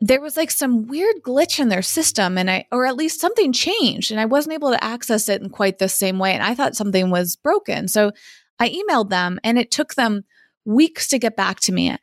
There 0.00 0.20
was 0.20 0.36
like 0.36 0.50
some 0.50 0.86
weird 0.86 1.16
glitch 1.24 1.58
in 1.58 1.70
their 1.70 1.82
system, 1.82 2.38
and 2.38 2.50
I, 2.50 2.66
or 2.70 2.86
at 2.86 2.96
least 2.96 3.20
something 3.20 3.52
changed, 3.52 4.10
and 4.10 4.20
I 4.20 4.26
wasn't 4.26 4.54
able 4.54 4.70
to 4.70 4.84
access 4.84 5.28
it 5.28 5.40
in 5.42 5.48
quite 5.48 5.78
the 5.78 5.88
same 5.88 6.18
way. 6.18 6.34
And 6.34 6.42
I 6.42 6.54
thought 6.54 6.76
something 6.76 7.10
was 7.10 7.36
broken. 7.36 7.88
So 7.88 8.12
I 8.58 8.68
emailed 8.68 9.10
them, 9.10 9.40
and 9.42 9.58
it 9.58 9.70
took 9.70 9.94
them 9.94 10.24
weeks 10.64 11.08
to 11.08 11.18
get 11.18 11.36
back 11.36 11.60
to 11.60 11.72
me. 11.72 11.96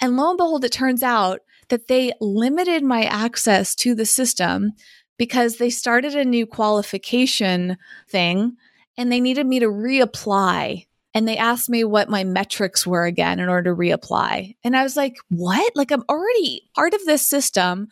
And 0.00 0.16
lo 0.16 0.30
and 0.30 0.38
behold, 0.38 0.64
it 0.64 0.72
turns 0.72 1.02
out 1.02 1.40
that 1.72 1.88
they 1.88 2.12
limited 2.20 2.84
my 2.84 3.04
access 3.04 3.74
to 3.74 3.94
the 3.94 4.04
system 4.04 4.72
because 5.16 5.56
they 5.56 5.70
started 5.70 6.14
a 6.14 6.22
new 6.22 6.46
qualification 6.46 7.78
thing 8.10 8.58
and 8.98 9.10
they 9.10 9.20
needed 9.20 9.46
me 9.46 9.58
to 9.58 9.68
reapply. 9.68 10.86
And 11.14 11.26
they 11.26 11.38
asked 11.38 11.70
me 11.70 11.82
what 11.82 12.10
my 12.10 12.24
metrics 12.24 12.86
were 12.86 13.06
again 13.06 13.40
in 13.40 13.48
order 13.48 13.70
to 13.70 13.76
reapply. 13.76 14.54
And 14.62 14.76
I 14.76 14.82
was 14.82 14.98
like, 14.98 15.16
what? 15.30 15.72
Like, 15.74 15.90
I'm 15.90 16.04
already 16.10 16.68
part 16.74 16.92
of 16.92 17.02
this 17.06 17.26
system. 17.26 17.88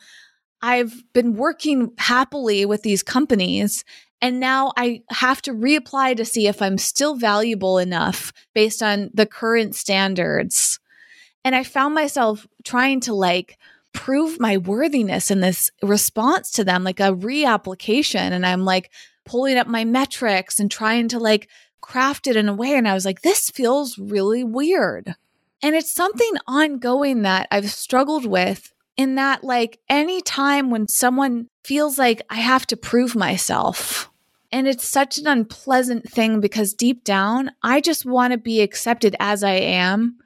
I've 0.60 1.02
been 1.14 1.36
working 1.36 1.94
happily 1.96 2.66
with 2.66 2.82
these 2.82 3.02
companies. 3.02 3.82
And 4.20 4.40
now 4.40 4.72
I 4.76 5.04
have 5.08 5.40
to 5.42 5.54
reapply 5.54 6.18
to 6.18 6.26
see 6.26 6.48
if 6.48 6.60
I'm 6.60 6.76
still 6.76 7.14
valuable 7.14 7.78
enough 7.78 8.30
based 8.54 8.82
on 8.82 9.08
the 9.14 9.24
current 9.24 9.74
standards. 9.74 10.78
And 11.44 11.54
I 11.54 11.64
found 11.64 11.94
myself 11.94 12.46
trying 12.64 13.00
to 13.00 13.14
like 13.14 13.58
prove 13.92 14.40
my 14.40 14.56
worthiness 14.56 15.30
in 15.30 15.40
this 15.40 15.70
response 15.82 16.50
to 16.52 16.64
them, 16.64 16.84
like 16.84 17.00
a 17.00 17.14
reapplication. 17.14 18.32
And 18.32 18.46
I'm 18.46 18.64
like 18.64 18.90
pulling 19.24 19.58
up 19.58 19.66
my 19.66 19.84
metrics 19.84 20.58
and 20.60 20.70
trying 20.70 21.08
to 21.08 21.18
like 21.18 21.48
craft 21.80 22.26
it 22.26 22.36
in 22.36 22.48
a 22.48 22.54
way. 22.54 22.74
And 22.74 22.88
I 22.88 22.94
was 22.94 23.04
like, 23.04 23.22
this 23.22 23.50
feels 23.50 23.98
really 23.98 24.44
weird. 24.44 25.14
And 25.62 25.74
it's 25.74 25.92
something 25.92 26.32
ongoing 26.46 27.22
that 27.22 27.48
I've 27.50 27.70
struggled 27.70 28.24
with 28.24 28.72
in 28.96 29.14
that, 29.16 29.44
like, 29.44 29.78
anytime 29.88 30.70
when 30.70 30.88
someone 30.88 31.48
feels 31.64 31.98
like 31.98 32.22
I 32.28 32.36
have 32.36 32.66
to 32.68 32.76
prove 32.76 33.14
myself, 33.14 34.10
and 34.52 34.66
it's 34.66 34.86
such 34.86 35.16
an 35.18 35.26
unpleasant 35.26 36.08
thing 36.08 36.40
because 36.40 36.74
deep 36.74 37.04
down, 37.04 37.50
I 37.62 37.80
just 37.80 38.04
want 38.04 38.32
to 38.32 38.38
be 38.38 38.60
accepted 38.60 39.14
as 39.20 39.44
I 39.44 39.52
am. 39.52 40.18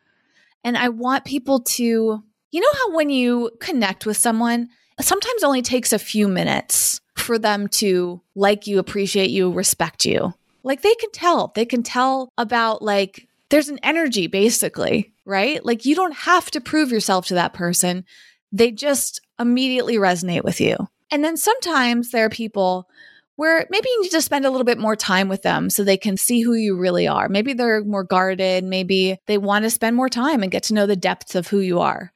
And 0.65 0.79
I 0.79 0.89
want 0.89 1.25
people 1.25 1.61
to 1.61 2.25
you 2.55 2.61
know 2.61 2.73
how 2.75 2.95
when 2.95 3.11
you 3.11 3.51
connect 3.59 4.07
with 4.07 4.17
someone, 4.17 4.69
sometimes 5.01 5.43
only 5.43 5.61
takes 5.61 5.93
a 5.93 5.99
few 5.99 6.29
minutes 6.29 7.01
for 7.17 7.37
them 7.37 7.67
to 7.67 8.23
like 8.37 8.69
you, 8.69 8.79
appreciate 8.79 9.31
you, 9.31 9.51
respect 9.51 10.07
you. 10.07 10.33
Like 10.63 10.83
they 10.83 10.95
can 10.95 11.11
tell. 11.11 11.51
They 11.57 11.67
can 11.67 11.83
tell 11.83 12.29
about 12.39 12.81
like 12.81 13.27
there's 13.51 13.69
an 13.69 13.81
energy 13.83 14.29
basically, 14.29 15.13
right? 15.25 15.65
Like 15.65 15.85
you 15.85 15.97
don't 15.97 16.15
have 16.15 16.49
to 16.53 16.61
prove 16.61 16.93
yourself 16.93 17.27
to 17.27 17.35
that 17.35 17.55
person. 17.55 18.05
They 18.53 18.71
just 18.71 19.21
immediately 19.41 19.97
resonate 19.97 20.45
with 20.45 20.61
you. 20.61 20.77
And 21.11 21.25
then 21.25 21.37
sometimes 21.37 22.13
there 22.13 22.27
are 22.27 22.31
people 22.31 22.89
where 23.35 23.67
maybe 23.69 23.89
you 23.89 24.03
need 24.03 24.13
to 24.13 24.23
spend 24.23 24.47
a 24.47 24.51
little 24.51 24.65
bit 24.65 24.79
more 24.79 24.95
time 24.95 25.29
with 25.29 25.43
them 25.43 25.71
so 25.71 25.83
they 25.83 25.97
can 25.97 26.17
see 26.17 26.41
who 26.41 26.55
you 26.55 26.77
really 26.77 27.09
are. 27.09 27.29
Maybe 27.29 27.53
they're 27.53 27.83
more 27.83 28.05
guarded. 28.05 28.63
Maybe 28.63 29.19
they 29.27 29.39
want 29.39 29.65
to 29.65 29.71
spend 29.71 29.97
more 29.97 30.09
time 30.09 30.45
and 30.45 30.53
get 30.53 30.63
to 30.65 30.75
know 30.75 30.87
the 30.87 30.95
depths 30.95 31.35
of 31.35 31.49
who 31.49 31.59
you 31.59 31.81
are. 31.81 32.13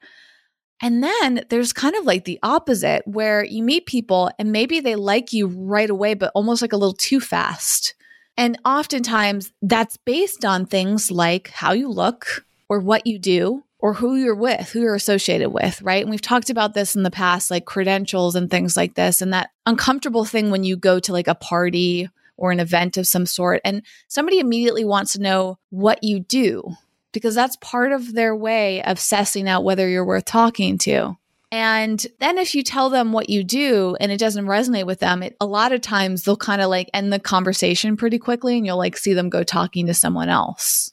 And 0.81 1.03
then 1.03 1.43
there's 1.49 1.73
kind 1.73 1.95
of 1.95 2.05
like 2.05 2.25
the 2.25 2.39
opposite 2.41 3.05
where 3.05 3.43
you 3.43 3.63
meet 3.63 3.85
people 3.85 4.31
and 4.39 4.51
maybe 4.51 4.79
they 4.79 4.95
like 4.95 5.33
you 5.33 5.47
right 5.47 5.89
away, 5.89 6.13
but 6.13 6.31
almost 6.33 6.61
like 6.61 6.73
a 6.73 6.77
little 6.77 6.93
too 6.93 7.19
fast. 7.19 7.95
And 8.37 8.57
oftentimes 8.63 9.51
that's 9.61 9.97
based 9.97 10.45
on 10.45 10.65
things 10.65 11.11
like 11.11 11.49
how 11.49 11.73
you 11.73 11.89
look 11.89 12.45
or 12.69 12.79
what 12.79 13.05
you 13.05 13.19
do 13.19 13.63
or 13.79 13.93
who 13.93 14.15
you're 14.15 14.35
with, 14.35 14.69
who 14.71 14.81
you're 14.81 14.95
associated 14.95 15.49
with, 15.49 15.81
right? 15.81 16.01
And 16.01 16.09
we've 16.09 16.21
talked 16.21 16.49
about 16.49 16.73
this 16.73 16.95
in 16.95 17.03
the 17.03 17.11
past, 17.11 17.51
like 17.51 17.65
credentials 17.65 18.35
and 18.35 18.49
things 18.49 18.77
like 18.77 18.95
this, 18.95 19.21
and 19.21 19.33
that 19.33 19.51
uncomfortable 19.65 20.25
thing 20.25 20.51
when 20.51 20.63
you 20.63 20.77
go 20.77 20.99
to 20.99 21.13
like 21.13 21.27
a 21.27 21.35
party 21.35 22.09
or 22.37 22.51
an 22.51 22.59
event 22.59 22.95
of 22.95 23.07
some 23.07 23.25
sort 23.25 23.59
and 23.65 23.81
somebody 24.07 24.39
immediately 24.39 24.85
wants 24.85 25.13
to 25.13 25.21
know 25.21 25.57
what 25.69 26.03
you 26.03 26.21
do 26.21 26.75
because 27.11 27.35
that's 27.35 27.55
part 27.57 27.91
of 27.91 28.13
their 28.13 28.35
way 28.35 28.83
of 28.83 28.97
sussing 28.97 29.47
out 29.47 29.63
whether 29.63 29.87
you're 29.87 30.05
worth 30.05 30.25
talking 30.25 30.77
to. 30.79 31.17
And 31.51 32.05
then 32.19 32.37
if 32.37 32.53
you 32.53 32.61
tell 32.61 32.89
them 32.89 33.11
what 33.11 33.29
you 33.29 33.43
do 33.43 33.97
and 33.99 34.11
it 34.11 34.19
doesn't 34.19 34.45
resonate 34.45 34.85
with 34.85 34.99
them, 34.99 35.23
it, 35.23 35.35
a 35.41 35.47
lot 35.47 35.71
of 35.71 35.81
times 35.81 36.23
they'll 36.23 36.37
kind 36.37 36.61
of 36.61 36.69
like 36.69 36.89
end 36.93 37.11
the 37.11 37.19
conversation 37.19 37.97
pretty 37.97 38.19
quickly 38.19 38.55
and 38.55 38.65
you'll 38.65 38.77
like 38.77 38.95
see 38.95 39.13
them 39.13 39.29
go 39.29 39.43
talking 39.43 39.87
to 39.87 39.93
someone 39.93 40.29
else. 40.29 40.91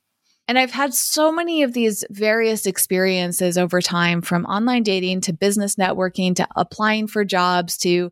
And 0.49 0.59
I've 0.59 0.71
had 0.71 0.95
so 0.95 1.33
many 1.33 1.63
of 1.63 1.73
these 1.73 2.05
various 2.09 2.67
experiences 2.67 3.59
over 3.59 3.83
time 3.83 4.23
from 4.23 4.47
online 4.47 4.85
dating 4.85 5.23
to 5.23 5.33
business 5.33 5.75
networking 5.75 6.37
to 6.37 6.49
applying 6.57 7.09
for 7.09 7.25
jobs 7.25 7.77
to 7.79 8.11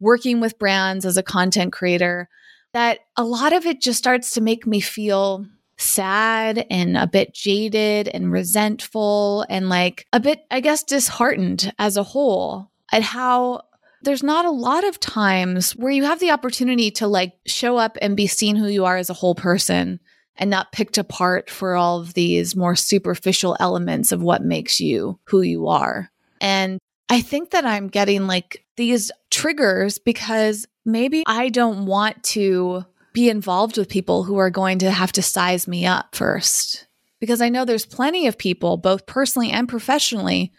working 0.00 0.40
with 0.40 0.58
brands 0.58 1.04
as 1.04 1.16
a 1.16 1.22
content 1.22 1.72
creator 1.72 2.28
that 2.72 3.00
a 3.16 3.24
lot 3.24 3.52
of 3.52 3.66
it 3.66 3.80
just 3.80 3.98
starts 3.98 4.32
to 4.32 4.40
make 4.40 4.66
me 4.66 4.80
feel 4.80 5.46
sad 5.76 6.66
and 6.70 6.96
a 6.96 7.06
bit 7.06 7.34
jaded 7.34 8.08
and 8.08 8.32
resentful 8.32 9.44
and 9.48 9.68
like 9.68 10.06
a 10.12 10.20
bit, 10.20 10.44
I 10.50 10.60
guess, 10.60 10.82
disheartened 10.82 11.72
as 11.78 11.96
a 11.96 12.02
whole 12.02 12.70
at 12.92 13.02
how 13.02 13.62
there's 14.02 14.22
not 14.22 14.44
a 14.44 14.50
lot 14.50 14.84
of 14.84 15.00
times 15.00 15.72
where 15.72 15.90
you 15.90 16.04
have 16.04 16.20
the 16.20 16.30
opportunity 16.30 16.90
to 16.92 17.06
like 17.06 17.32
show 17.46 17.76
up 17.76 17.96
and 18.02 18.16
be 18.16 18.26
seen 18.26 18.56
who 18.56 18.68
you 18.68 18.84
are 18.84 18.96
as 18.96 19.10
a 19.10 19.14
whole 19.14 19.34
person 19.34 19.98
and 20.36 20.50
not 20.50 20.72
picked 20.72 20.98
apart 20.98 21.48
for 21.48 21.74
all 21.74 22.00
of 22.00 22.14
these 22.14 22.56
more 22.56 22.76
superficial 22.76 23.56
elements 23.60 24.12
of 24.12 24.22
what 24.22 24.42
makes 24.42 24.80
you 24.80 25.18
who 25.24 25.42
you 25.42 25.68
are. 25.68 26.10
And 26.40 26.78
I 27.08 27.20
think 27.20 27.50
that 27.50 27.64
I'm 27.64 27.88
getting 27.88 28.26
like 28.26 28.64
these 28.76 29.10
triggers 29.30 29.98
because 29.98 30.66
maybe 30.84 31.24
I 31.26 31.48
don't 31.48 31.86
want 31.86 32.22
to 32.24 32.84
be 33.14 33.30
involved 33.30 33.78
with 33.78 33.88
people 33.88 34.24
who 34.24 34.36
are 34.36 34.50
going 34.50 34.80
to 34.80 34.90
have 34.90 35.12
to 35.12 35.22
size 35.22 35.66
me 35.66 35.86
up 35.86 36.14
first. 36.14 36.86
Because 37.20 37.40
I 37.40 37.48
know 37.48 37.64
there's 37.64 37.86
plenty 37.86 38.26
of 38.26 38.36
people, 38.36 38.76
both 38.76 39.06
personally 39.06 39.50
and 39.50 39.66
professionally, 39.66 40.52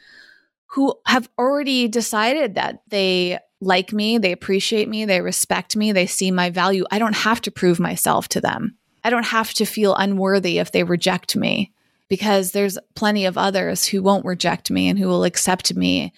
who 0.71 0.95
have 1.05 1.29
already 1.37 1.87
decided 1.87 2.55
that 2.55 2.81
they 2.87 3.37
like 3.61 3.93
me, 3.93 4.17
they 4.17 4.31
appreciate 4.31 4.89
me, 4.89 5.05
they 5.05 5.21
respect 5.21 5.75
me, 5.75 5.91
they 5.91 6.07
see 6.07 6.31
my 6.31 6.49
value. 6.49 6.85
I 6.89 6.97
don't 6.97 7.15
have 7.15 7.41
to 7.41 7.51
prove 7.51 7.79
myself 7.79 8.27
to 8.29 8.41
them. 8.41 8.77
I 9.03 9.09
don't 9.09 9.25
have 9.25 9.53
to 9.55 9.65
feel 9.65 9.93
unworthy 9.95 10.57
if 10.57 10.71
they 10.71 10.83
reject 10.83 11.35
me 11.35 11.71
because 12.07 12.51
there's 12.51 12.77
plenty 12.95 13.25
of 13.25 13.37
others 13.37 13.85
who 13.85 14.01
won't 14.01 14.25
reject 14.25 14.71
me 14.71 14.89
and 14.89 14.97
who 14.97 15.07
will 15.07 15.23
accept 15.23 15.75
me. 15.75 16.13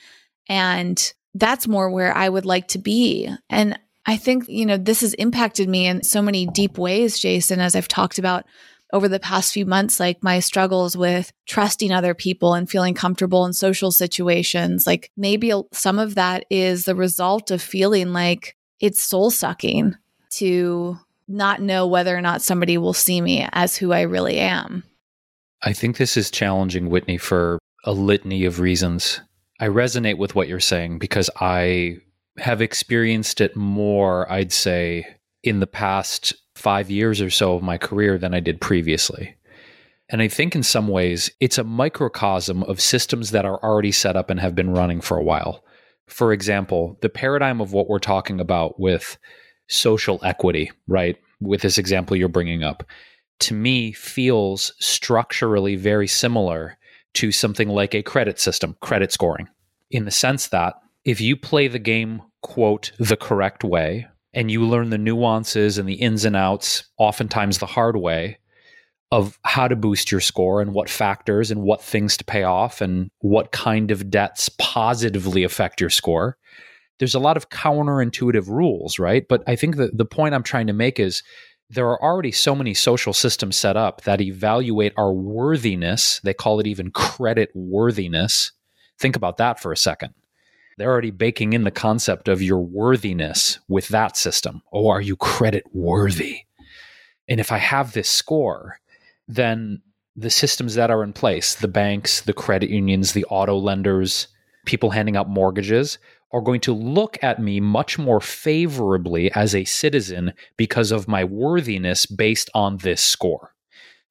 And 0.47 1.13
that's 1.33 1.67
more 1.67 1.89
where 1.89 2.15
I 2.15 2.29
would 2.29 2.45
like 2.45 2.69
to 2.69 2.79
be. 2.79 3.29
And 3.49 3.77
I 4.07 4.15
think, 4.15 4.47
you 4.47 4.65
know, 4.65 4.77
this 4.77 5.01
has 5.01 5.13
impacted 5.15 5.67
me 5.67 5.85
in 5.85 6.01
so 6.01 6.21
many 6.21 6.47
deep 6.47 6.77
ways, 6.77 7.19
Jason, 7.19 7.59
as 7.59 7.75
I've 7.75 7.89
talked 7.89 8.17
about 8.17 8.45
over 8.93 9.09
the 9.09 9.19
past 9.19 9.53
few 9.53 9.65
months, 9.65 9.99
like 9.99 10.23
my 10.23 10.39
struggles 10.39 10.95
with 10.95 11.31
trusting 11.45 11.91
other 11.91 12.13
people 12.13 12.53
and 12.53 12.69
feeling 12.69 12.93
comfortable 12.93 13.45
in 13.45 13.51
social 13.51 13.91
situations. 13.91 14.87
Like 14.87 15.11
maybe 15.17 15.51
some 15.73 15.99
of 15.99 16.15
that 16.15 16.45
is 16.49 16.85
the 16.85 16.95
result 16.95 17.51
of 17.51 17.61
feeling 17.61 18.13
like 18.13 18.55
it's 18.79 19.03
soul 19.03 19.29
sucking 19.29 19.95
to 20.29 20.97
not 21.27 21.61
know 21.61 21.85
whether 21.85 22.15
or 22.15 22.21
not 22.21 22.41
somebody 22.41 22.77
will 22.77 22.93
see 22.93 23.19
me 23.19 23.45
as 23.51 23.75
who 23.75 23.91
I 23.91 24.01
really 24.01 24.39
am. 24.39 24.83
I 25.63 25.73
think 25.73 25.97
this 25.97 26.15
is 26.15 26.31
challenging, 26.31 26.89
Whitney, 26.89 27.17
for 27.17 27.59
a 27.83 27.91
litany 27.91 28.45
of 28.45 28.61
reasons. 28.61 29.19
I 29.59 29.67
resonate 29.67 30.17
with 30.17 30.33
what 30.33 30.47
you're 30.47 30.61
saying 30.61 30.99
because 30.99 31.29
I 31.41 31.97
have 32.37 32.61
experienced 32.61 33.41
it 33.41 33.55
more, 33.55 34.31
I'd 34.31 34.51
say, 34.51 35.05
in 35.43 35.59
the 35.59 35.67
past 35.67 36.33
five 36.55 36.89
years 36.89 37.21
or 37.21 37.29
so 37.29 37.55
of 37.55 37.63
my 37.63 37.77
career 37.77 38.17
than 38.17 38.33
I 38.33 38.39
did 38.39 38.61
previously. 38.61 39.35
And 40.09 40.21
I 40.21 40.27
think 40.27 40.55
in 40.55 40.63
some 40.63 40.87
ways, 40.87 41.29
it's 41.39 41.57
a 41.57 41.63
microcosm 41.63 42.63
of 42.63 42.79
systems 42.79 43.31
that 43.31 43.45
are 43.45 43.61
already 43.63 43.91
set 43.91 44.15
up 44.15 44.29
and 44.29 44.39
have 44.39 44.55
been 44.55 44.73
running 44.73 45.01
for 45.01 45.17
a 45.17 45.23
while. 45.23 45.63
For 46.07 46.31
example, 46.31 46.97
the 47.01 47.09
paradigm 47.09 47.59
of 47.59 47.73
what 47.73 47.89
we're 47.89 47.99
talking 47.99 48.39
about 48.39 48.79
with 48.79 49.17
social 49.67 50.19
equity, 50.23 50.71
right? 50.87 51.17
With 51.41 51.61
this 51.61 51.77
example 51.77 52.15
you're 52.15 52.29
bringing 52.29 52.63
up, 52.63 52.83
to 53.39 53.53
me 53.53 53.91
feels 53.91 54.73
structurally 54.79 55.75
very 55.75 56.07
similar 56.07 56.77
to 57.15 57.31
something 57.31 57.67
like 57.67 57.93
a 57.93 58.03
credit 58.03 58.39
system, 58.39 58.77
credit 58.79 59.11
scoring, 59.11 59.49
in 59.91 60.05
the 60.05 60.11
sense 60.11 60.47
that 60.47 60.75
if 61.03 61.19
you 61.19 61.35
play 61.35 61.67
the 61.67 61.79
game, 61.79 62.21
quote, 62.41 62.91
the 62.99 63.17
correct 63.17 63.63
way, 63.63 64.07
and 64.33 64.51
you 64.51 64.65
learn 64.65 64.89
the 64.89 64.97
nuances 64.97 65.77
and 65.77 65.87
the 65.87 65.95
ins 65.95 66.25
and 66.25 66.35
outs, 66.35 66.85
oftentimes 66.97 67.57
the 67.57 67.65
hard 67.65 67.97
way, 67.97 68.37
of 69.11 69.39
how 69.43 69.67
to 69.67 69.75
boost 69.75 70.11
your 70.11 70.19
score 70.19 70.61
and 70.61 70.73
what 70.73 70.89
factors 70.89 71.49
and 71.49 71.61
what 71.61 71.81
things 71.81 72.17
to 72.17 72.25
pay 72.25 72.43
off 72.43 72.81
and 72.81 73.09
what 73.19 73.51
kind 73.51 73.89
of 73.89 74.09
debts 74.09 74.49
positively 74.57 75.43
affect 75.43 75.79
your 75.79 75.89
score, 75.89 76.37
there's 76.99 77.15
a 77.15 77.19
lot 77.19 77.37
of 77.37 77.49
counterintuitive 77.49 78.47
rules, 78.47 78.99
right? 78.99 79.25
But 79.27 79.43
I 79.47 79.55
think 79.55 79.77
that 79.77 79.97
the 79.97 80.05
point 80.05 80.35
I'm 80.35 80.43
trying 80.43 80.67
to 80.67 80.73
make 80.73 80.99
is 80.99 81.23
there 81.69 81.87
are 81.87 82.01
already 82.01 82.31
so 82.31 82.55
many 82.55 82.73
social 82.73 83.13
systems 83.13 83.55
set 83.55 83.77
up 83.77 84.01
that 84.01 84.21
evaluate 84.21 84.93
our 84.97 85.13
worthiness. 85.13 86.19
They 86.23 86.33
call 86.33 86.59
it 86.59 86.67
even 86.67 86.91
credit 86.91 87.49
worthiness. 87.53 88.51
Think 88.99 89.15
about 89.15 89.37
that 89.37 89.59
for 89.59 89.71
a 89.71 89.77
second. 89.77 90.13
They're 90.77 90.91
already 90.91 91.11
baking 91.11 91.53
in 91.53 91.63
the 91.63 91.71
concept 91.71 92.27
of 92.27 92.41
your 92.41 92.59
worthiness 92.59 93.59
with 93.67 93.87
that 93.89 94.15
system. 94.15 94.61
Oh, 94.71 94.87
are 94.89 95.01
you 95.01 95.15
credit 95.15 95.63
worthy? 95.73 96.41
And 97.27 97.39
if 97.39 97.51
I 97.51 97.57
have 97.57 97.93
this 97.93 98.09
score, 98.09 98.79
then 99.27 99.81
the 100.15 100.29
systems 100.29 100.75
that 100.75 100.91
are 100.91 101.03
in 101.03 101.13
place, 101.13 101.55
the 101.55 101.67
banks, 101.67 102.21
the 102.21 102.33
credit 102.33 102.69
unions, 102.69 103.13
the 103.13 103.25
auto 103.25 103.57
lenders, 103.57 104.27
people 104.65 104.91
handing 104.91 105.17
out 105.17 105.29
mortgages, 105.29 105.97
are 106.31 106.41
going 106.41 106.61
to 106.61 106.73
look 106.73 107.17
at 107.23 107.41
me 107.41 107.59
much 107.59 107.97
more 107.97 108.19
favorably 108.19 109.31
as 109.31 109.55
a 109.55 109.65
citizen 109.65 110.33
because 110.57 110.91
of 110.91 111.07
my 111.07 111.23
worthiness 111.23 112.05
based 112.05 112.49
on 112.53 112.77
this 112.77 113.01
score. 113.01 113.53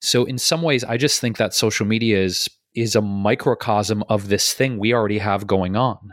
So 0.01 0.25
in 0.25 0.39
some 0.39 0.63
ways 0.63 0.85
I 0.85 0.97
just 0.97 1.21
think 1.21 1.37
that 1.37 1.55
social 1.55 1.87
media 1.87 2.23
is 2.23 2.49
is 2.75 2.95
a 2.95 3.01
microcosm 3.01 4.05
of 4.11 4.29
this 4.29 4.53
thing 4.53 4.79
we 4.79 4.93
already 4.93 5.19
have 5.19 5.47
going 5.47 5.77
on. 5.77 6.13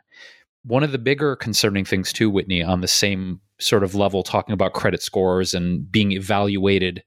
One 0.65 0.83
of 0.83 0.91
the 0.91 0.97
bigger 0.97 1.35
concerning 1.35 1.85
things 1.85 2.13
too 2.13 2.29
Whitney 2.29 2.63
on 2.63 2.81
the 2.81 2.87
same 2.87 3.41
sort 3.59 3.83
of 3.83 3.95
level 3.95 4.23
talking 4.23 4.53
about 4.53 4.73
credit 4.73 5.01
scores 5.01 5.53
and 5.53 5.89
being 5.91 6.11
evaluated 6.11 7.03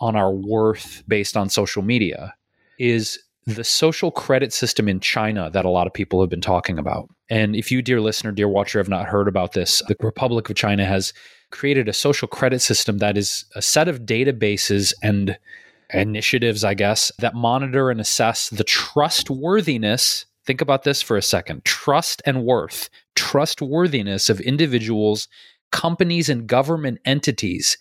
on 0.00 0.16
our 0.16 0.32
worth 0.32 1.02
based 1.06 1.36
on 1.36 1.48
social 1.48 1.82
media 1.82 2.34
is 2.78 3.18
the 3.46 3.64
social 3.64 4.10
credit 4.10 4.52
system 4.52 4.88
in 4.88 5.00
China 5.00 5.50
that 5.50 5.64
a 5.64 5.70
lot 5.70 5.86
of 5.86 5.92
people 5.92 6.20
have 6.20 6.30
been 6.30 6.40
talking 6.40 6.78
about. 6.78 7.08
And 7.28 7.56
if 7.56 7.70
you, 7.70 7.82
dear 7.82 8.00
listener, 8.00 8.30
dear 8.30 8.48
watcher, 8.48 8.78
have 8.78 8.88
not 8.88 9.06
heard 9.06 9.26
about 9.26 9.52
this, 9.52 9.82
the 9.88 9.96
Republic 10.00 10.48
of 10.48 10.56
China 10.56 10.84
has 10.84 11.12
created 11.50 11.88
a 11.88 11.92
social 11.92 12.28
credit 12.28 12.60
system 12.60 12.98
that 12.98 13.16
is 13.16 13.44
a 13.54 13.62
set 13.62 13.88
of 13.88 14.00
databases 14.00 14.92
and 15.02 15.38
initiatives, 15.92 16.64
I 16.64 16.74
guess, 16.74 17.10
that 17.18 17.34
monitor 17.34 17.90
and 17.90 18.00
assess 18.00 18.48
the 18.48 18.64
trustworthiness. 18.64 20.24
Think 20.44 20.60
about 20.60 20.82
this 20.82 21.00
for 21.02 21.16
a 21.16 21.22
second 21.22 21.64
trust 21.64 22.22
and 22.26 22.44
worth, 22.44 22.90
trustworthiness 23.14 24.28
of 24.28 24.40
individuals, 24.40 25.28
companies, 25.70 26.28
and 26.28 26.46
government 26.46 26.98
entities. 27.04 27.78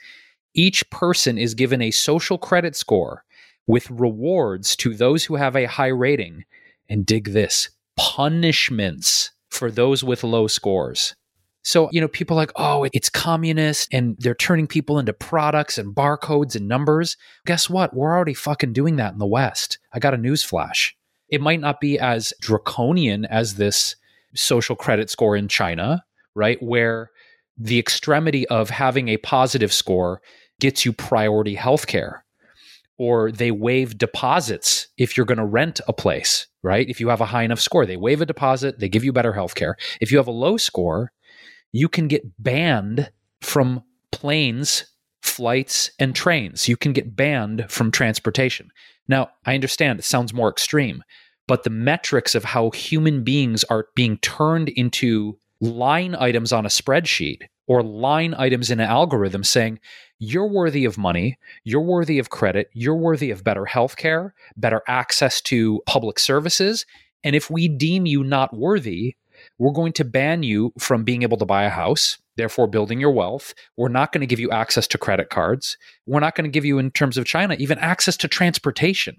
Each 0.54 0.88
person 0.90 1.38
is 1.38 1.54
given 1.54 1.82
a 1.82 1.92
social 1.92 2.38
credit 2.38 2.76
score 2.76 3.24
with 3.68 3.90
rewards 3.90 4.76
to 4.78 4.94
those 4.94 5.26
who 5.26 5.36
have 5.36 5.56
a 5.56 5.66
high 5.66 5.88
rating. 5.88 6.46
And 6.90 7.06
dig 7.06 7.32
this 7.32 7.70
punishments 7.96 9.32
for 9.50 9.72
those 9.72 10.04
with 10.04 10.26
low 10.26 10.48
scores. 10.48 11.16
So, 11.64 11.90
you 11.92 12.02
know, 12.02 12.08
people 12.08 12.36
like, 12.36 12.52
oh, 12.56 12.88
it's 12.92 13.10
communist 13.10 13.88
and 13.94 14.18
they're 14.20 14.34
turning 14.34 14.68
people 14.68 14.98
into 14.98 15.14
products 15.14 15.78
and 15.78 15.96
barcodes 15.96 16.56
and 16.56 16.68
numbers. 16.68 17.18
Guess 17.46 17.70
what? 17.70 17.96
We're 17.96 18.14
already 18.14 18.34
fucking 18.34 18.74
doing 18.74 18.96
that 18.96 19.14
in 19.14 19.20
the 19.20 19.28
West. 19.28 19.78
I 19.94 20.00
got 20.00 20.14
a 20.14 20.18
news 20.18 20.44
flash. 20.44 20.96
It 21.32 21.42
might 21.42 21.60
not 21.60 21.80
be 21.80 21.98
as 21.98 22.34
draconian 22.42 23.26
as 23.26 23.56
this 23.56 23.96
social 24.36 24.76
credit 24.76 25.10
score 25.10 25.36
in 25.36 25.48
China, 25.48 26.04
right? 26.36 26.62
Where 26.62 27.10
the 27.58 27.80
extremity 27.80 28.48
of 28.48 28.70
having 28.70 29.08
a 29.08 29.18
positive 29.18 29.74
score 29.74 30.22
gets 30.60 30.86
you 30.86 30.94
priority 30.94 31.56
health 31.56 31.88
care 31.88 32.24
or 32.98 33.32
they 33.32 33.50
waive 33.50 33.98
deposits 33.98 34.88
if 34.98 35.18
you're 35.18 35.26
going 35.26 35.40
to 35.40 35.44
rent 35.44 35.82
a 35.88 35.94
place, 35.94 36.46
right? 36.62 36.88
If 36.88 37.00
you 37.00 37.10
have 37.10 37.20
a 37.20 37.26
high 37.26 37.42
enough 37.42 37.60
score, 37.60 37.86
they 37.86 37.98
waive 37.98 38.22
a 38.22 38.28
deposit, 38.28 38.80
they 38.80 38.90
give 38.90 39.04
you 39.04 39.12
better 39.12 39.34
health 39.34 39.56
care. 39.56 39.76
If 40.00 40.12
you 40.12 40.18
have 40.18 40.28
a 40.28 40.32
low 40.32 40.58
score, 40.58 41.12
you 41.72 41.90
can 41.90 42.08
get 42.08 42.22
banned 42.38 43.12
from 43.42 43.84
planes, 44.12 44.86
flights, 45.24 45.90
and 45.98 46.16
trains. 46.16 46.68
You 46.68 46.78
can 46.78 46.94
get 46.94 47.16
banned 47.16 47.66
from 47.70 47.90
transportation. 47.90 48.70
Now, 49.08 49.30
I 49.46 49.56
understand 49.56 49.98
it 50.00 50.04
sounds 50.04 50.32
more 50.32 50.50
extreme, 50.50 51.04
but 51.48 51.64
the 51.64 51.70
metrics 51.70 52.36
of 52.36 52.44
how 52.44 52.70
human 52.72 53.24
beings 53.24 53.64
are 53.66 53.88
being 53.96 54.18
turned 54.20 54.70
into 54.70 55.38
line 55.60 56.16
items 56.16 56.52
on 56.52 56.66
a 56.66 56.70
spreadsheet 56.70 57.42
or 57.68 57.84
line 57.84 58.34
items 58.38 58.72
in 58.72 58.80
an 58.80 58.90
algorithm 58.90 59.44
saying, 59.44 59.80
you're 60.20 60.48
worthy 60.48 60.86
of 60.86 60.98
money, 60.98 61.38
you're 61.64 61.82
worthy 61.82 62.20
of 62.20 62.30
credit, 62.30 62.70
you're 62.74 62.96
worthy 62.96 63.32
of 63.32 63.44
better 63.44 63.66
health 63.66 63.96
care, 63.96 64.34
better 64.58 64.82
access 64.88 65.42
to 65.42 65.82
public 65.86 66.20
services. 66.20 66.86
And 67.24 67.36
if 67.36 67.50
we 67.50 67.68
deem 67.68 68.06
you 68.06 68.24
not 68.24 68.56
worthy, 68.56 69.16
we're 69.58 69.72
going 69.72 69.94
to 69.94 70.06
ban 70.06 70.44
you 70.44 70.74
from 70.78 71.04
being 71.04 71.24
able 71.24 71.38
to 71.38 71.46
buy 71.46 71.64
a 71.64 71.70
house, 71.70 72.18
therefore 72.36 72.68
building 72.68 73.00
your 73.00 73.12
wealth. 73.12 73.54
We're 73.78 73.90
not 73.90 74.12
going 74.12 74.22
to 74.22 74.28
give 74.28 74.40
you 74.40 74.52
access 74.52 74.88
to 74.88 74.98
credit 74.98 75.30
cards. 75.30 75.78
We're 76.06 76.20
not 76.20 76.36
going 76.36 76.46
to 76.46 76.52
give 76.52 76.66
you, 76.66 76.78
in 76.78 76.92
terms 76.92 77.18
of 77.18 77.26
China, 77.26 77.56
even 77.58 77.80
access 77.80 78.18
to 78.18 78.28
transportation. 78.28 79.18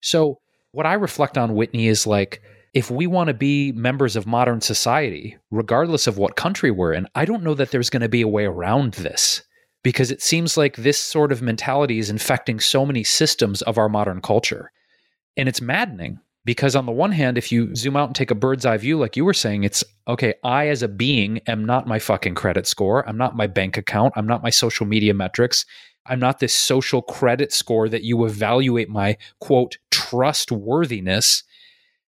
So, 0.00 0.40
what 0.72 0.86
I 0.86 0.94
reflect 0.94 1.38
on, 1.38 1.54
Whitney, 1.54 1.88
is 1.88 2.06
like, 2.06 2.42
if 2.74 2.90
we 2.90 3.06
want 3.06 3.28
to 3.28 3.34
be 3.34 3.72
members 3.72 4.14
of 4.16 4.26
modern 4.26 4.60
society, 4.60 5.36
regardless 5.50 6.06
of 6.06 6.18
what 6.18 6.36
country 6.36 6.70
we're 6.70 6.92
in, 6.92 7.06
I 7.14 7.24
don't 7.24 7.42
know 7.42 7.54
that 7.54 7.70
there's 7.70 7.90
going 7.90 8.02
to 8.02 8.08
be 8.08 8.22
a 8.22 8.28
way 8.28 8.44
around 8.44 8.94
this 8.94 9.42
because 9.82 10.10
it 10.10 10.20
seems 10.20 10.56
like 10.56 10.76
this 10.76 10.98
sort 10.98 11.32
of 11.32 11.40
mentality 11.40 11.98
is 11.98 12.10
infecting 12.10 12.60
so 12.60 12.84
many 12.84 13.04
systems 13.04 13.62
of 13.62 13.78
our 13.78 13.88
modern 13.88 14.20
culture. 14.20 14.70
And 15.36 15.48
it's 15.48 15.60
maddening 15.60 16.20
because, 16.44 16.76
on 16.76 16.86
the 16.86 16.92
one 16.92 17.12
hand, 17.12 17.38
if 17.38 17.50
you 17.50 17.74
zoom 17.74 17.96
out 17.96 18.08
and 18.08 18.16
take 18.16 18.30
a 18.30 18.34
bird's 18.34 18.66
eye 18.66 18.76
view, 18.76 18.98
like 18.98 19.16
you 19.16 19.24
were 19.24 19.34
saying, 19.34 19.64
it's 19.64 19.84
okay, 20.06 20.34
I 20.44 20.68
as 20.68 20.82
a 20.82 20.88
being 20.88 21.38
am 21.46 21.64
not 21.64 21.86
my 21.86 21.98
fucking 21.98 22.34
credit 22.34 22.66
score. 22.66 23.08
I'm 23.08 23.18
not 23.18 23.36
my 23.36 23.46
bank 23.46 23.76
account. 23.76 24.14
I'm 24.16 24.26
not 24.26 24.42
my 24.42 24.50
social 24.50 24.86
media 24.86 25.14
metrics. 25.14 25.64
I'm 26.08 26.20
not 26.20 26.40
this 26.40 26.54
social 26.54 27.02
credit 27.02 27.52
score 27.52 27.88
that 27.88 28.04
you 28.04 28.24
evaluate 28.24 28.88
my 28.88 29.16
quote 29.40 29.78
trustworthiness 29.90 31.42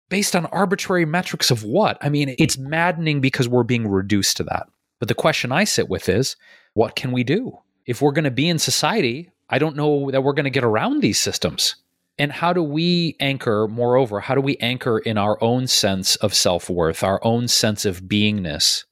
based 0.08 0.36
on 0.36 0.46
arbitrary 0.46 1.04
metrics 1.04 1.50
of 1.50 1.64
what? 1.64 1.98
I 2.00 2.08
mean, 2.08 2.34
it's 2.38 2.58
maddening 2.58 3.20
because 3.20 3.48
we're 3.48 3.62
being 3.62 3.88
reduced 3.88 4.36
to 4.38 4.44
that. 4.44 4.68
But 4.98 5.08
the 5.08 5.14
question 5.14 5.52
I 5.52 5.64
sit 5.64 5.88
with 5.88 6.08
is 6.08 6.36
what 6.74 6.96
can 6.96 7.12
we 7.12 7.24
do? 7.24 7.58
If 7.86 8.00
we're 8.00 8.12
going 8.12 8.24
to 8.24 8.30
be 8.30 8.48
in 8.48 8.58
society, 8.58 9.30
I 9.50 9.58
don't 9.58 9.76
know 9.76 10.10
that 10.10 10.22
we're 10.22 10.32
going 10.32 10.44
to 10.44 10.50
get 10.50 10.64
around 10.64 11.00
these 11.00 11.18
systems. 11.18 11.76
And 12.18 12.30
how 12.30 12.52
do 12.52 12.62
we 12.62 13.16
anchor, 13.18 13.66
moreover, 13.68 14.20
how 14.20 14.34
do 14.34 14.40
we 14.40 14.56
anchor 14.58 14.98
in 14.98 15.18
our 15.18 15.42
own 15.42 15.66
sense 15.66 16.16
of 16.16 16.32
self 16.32 16.70
worth, 16.70 17.02
our 17.02 17.20
own 17.24 17.48
sense 17.48 17.84
of 17.84 18.02
beingness, 18.02 18.84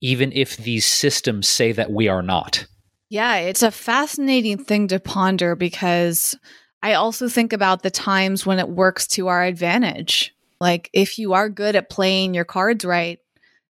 even 0.00 0.32
if 0.32 0.56
these 0.56 0.84
systems 0.84 1.46
say 1.46 1.72
that 1.72 1.92
we 1.92 2.08
are 2.08 2.22
not? 2.22 2.66
Yeah, 3.08 3.36
it's 3.36 3.62
a 3.62 3.70
fascinating 3.70 4.58
thing 4.58 4.88
to 4.88 4.98
ponder 4.98 5.54
because 5.54 6.34
I 6.82 6.94
also 6.94 7.28
think 7.28 7.52
about 7.52 7.82
the 7.82 7.90
times 7.90 8.44
when 8.44 8.58
it 8.58 8.68
works 8.68 9.06
to 9.08 9.28
our 9.28 9.44
advantage. 9.44 10.34
Like, 10.60 10.90
if 10.92 11.18
you 11.18 11.34
are 11.34 11.48
good 11.48 11.76
at 11.76 11.90
playing 11.90 12.34
your 12.34 12.44
cards 12.44 12.84
right, 12.84 13.18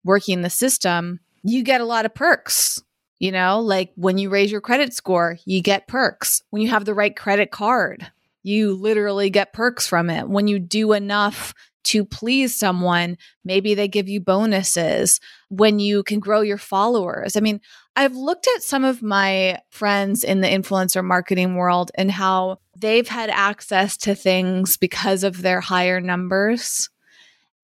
working 0.04 0.42
the 0.42 0.50
system, 0.50 1.20
you 1.44 1.64
get 1.64 1.82
a 1.82 1.86
lot 1.86 2.06
of 2.06 2.14
perks. 2.14 2.82
You 3.20 3.32
know, 3.32 3.62
like 3.62 3.92
when 3.96 4.18
you 4.18 4.30
raise 4.30 4.52
your 4.52 4.62
credit 4.62 4.94
score, 4.94 5.38
you 5.46 5.62
get 5.62 5.88
perks. 5.88 6.42
When 6.50 6.62
you 6.62 6.70
have 6.70 6.84
the 6.84 6.94
right 6.94 7.16
credit 7.16 7.52
card, 7.52 8.12
you 8.44 8.74
literally 8.74 9.30
get 9.30 9.54
perks 9.54 9.88
from 9.88 10.10
it. 10.10 10.28
When 10.28 10.48
you 10.48 10.60
do 10.60 10.92
enough 10.92 11.54
to 11.84 12.06
please 12.06 12.56
someone, 12.56 13.18
maybe 13.44 13.76
they 13.76 13.88
give 13.88 14.10
you 14.10 14.20
bonuses. 14.20 15.20
When 15.50 15.80
you 15.80 16.02
can 16.04 16.20
grow 16.20 16.42
your 16.42 16.58
followers. 16.58 17.38
I 17.38 17.40
mean, 17.40 17.62
I've 17.96 18.16
looked 18.16 18.48
at 18.56 18.64
some 18.64 18.84
of 18.84 19.04
my 19.04 19.60
friends 19.70 20.24
in 20.24 20.42
the 20.42 20.48
influencer 20.48 21.04
marketing 21.04 21.56
world 21.56 21.92
and 21.96 22.10
how 22.10 22.58
they've 22.76 23.08
had 23.08 23.30
access 23.30 23.96
to 23.98 24.16
things 24.16 24.78
because 24.78 25.24
of 25.24 25.42
their 25.42 25.62
higher 25.62 26.02
numbers 26.02 26.90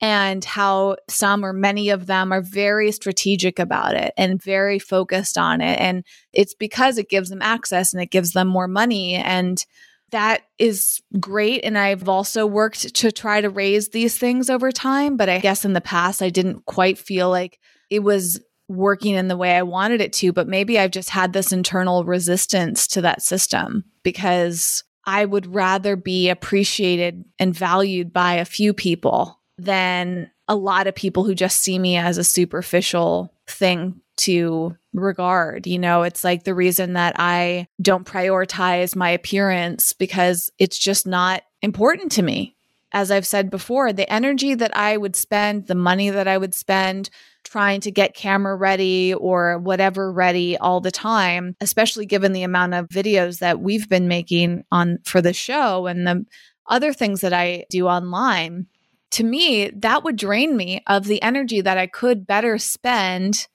and 0.01 0.45
how 0.45 0.95
some 1.09 1.43
or 1.43 1.51
many 1.51 1.89
of 1.89 2.05
them 2.05 2.31
are 2.31 2.41
very 2.41 2.91
strategic 2.91 3.59
about 3.59 3.95
it 3.95 4.13
and 4.17 4.41
very 4.41 4.79
focused 4.79 5.37
on 5.37 5.61
it. 5.61 5.79
And 5.79 6.05
it's 6.31 6.53
because 6.53 6.97
it 6.97 7.09
gives 7.09 7.29
them 7.29 7.41
access 7.41 7.93
and 7.93 8.01
it 8.01 8.11
gives 8.11 8.31
them 8.31 8.47
more 8.47 8.67
money. 8.67 9.15
And 9.15 9.65
that 10.11 10.43
is 10.57 11.01
great. 11.19 11.61
And 11.63 11.77
I've 11.77 12.09
also 12.09 12.45
worked 12.45 12.95
to 12.95 13.11
try 13.11 13.41
to 13.41 13.49
raise 13.49 13.89
these 13.89 14.17
things 14.17 14.49
over 14.49 14.71
time. 14.71 15.17
But 15.17 15.29
I 15.29 15.39
guess 15.39 15.65
in 15.65 15.73
the 15.73 15.81
past, 15.81 16.21
I 16.21 16.29
didn't 16.29 16.65
quite 16.65 16.97
feel 16.97 17.29
like 17.29 17.59
it 17.89 17.99
was 17.99 18.39
working 18.67 19.15
in 19.15 19.27
the 19.27 19.37
way 19.37 19.55
I 19.55 19.63
wanted 19.63 20.01
it 20.01 20.13
to. 20.13 20.31
But 20.31 20.47
maybe 20.47 20.79
I've 20.79 20.91
just 20.91 21.09
had 21.09 21.33
this 21.33 21.51
internal 21.51 22.03
resistance 22.05 22.87
to 22.89 23.01
that 23.01 23.21
system 23.21 23.85
because 24.03 24.83
I 25.05 25.25
would 25.25 25.53
rather 25.53 25.95
be 25.95 26.29
appreciated 26.29 27.25
and 27.39 27.55
valued 27.55 28.13
by 28.13 28.35
a 28.35 28.45
few 28.45 28.73
people 28.73 29.39
than 29.57 30.29
a 30.47 30.55
lot 30.55 30.87
of 30.87 30.95
people 30.95 31.23
who 31.23 31.35
just 31.35 31.61
see 31.61 31.79
me 31.79 31.97
as 31.97 32.17
a 32.17 32.23
superficial 32.23 33.33
thing 33.47 34.01
to 34.19 34.75
regard. 34.93 35.67
You 35.67 35.79
know, 35.79 36.03
it's 36.03 36.23
like 36.23 36.43
the 36.43 36.53
reason 36.55 36.93
that 36.93 37.15
I 37.17 37.67
don't 37.81 38.05
prioritize 38.05 38.95
my 38.95 39.09
appearance 39.09 39.93
because 39.93 40.51
it's 40.57 40.77
just 40.77 41.05
not 41.07 41.43
important 41.61 42.11
to 42.13 42.21
me. 42.21 42.55
as 42.91 43.11
I've 43.11 43.27
said 43.27 43.49
before, 43.49 43.93
the 43.93 44.11
energy 44.11 44.55
that 44.55 44.75
I 44.75 44.97
would 44.97 45.15
spend, 45.15 45.67
the 45.67 45.75
money 45.75 46.09
that 46.09 46.27
I 46.27 46.37
would 46.37 46.53
spend 46.53 47.09
trying 47.43 47.81
to 47.81 47.91
get 47.91 48.15
camera 48.15 48.55
ready 48.55 49.13
or 49.13 49.59
whatever 49.59 50.11
ready 50.11 50.57
all 50.57 50.81
the 50.81 50.91
time, 50.91 51.55
especially 51.61 52.05
given 52.05 52.33
the 52.33 52.43
amount 52.43 52.73
of 52.73 52.87
videos 52.89 53.39
that 53.39 53.59
we've 53.59 53.87
been 53.87 54.07
making 54.07 54.63
on 54.71 54.99
for 55.05 55.21
the 55.21 55.33
show 55.33 55.87
and 55.87 56.05
the 56.05 56.25
other 56.67 56.93
things 56.93 57.21
that 57.21 57.33
I 57.33 57.65
do 57.69 57.87
online. 57.87 58.67
To 59.11 59.23
me, 59.23 59.69
that 59.69 60.03
would 60.03 60.17
drain 60.17 60.55
me 60.55 60.83
of 60.85 61.05
the 61.05 61.21
energy 61.21 61.61
that 61.61 61.77
I 61.77 61.87
could 61.87 62.27
better 62.27 62.57
spend 62.57 63.47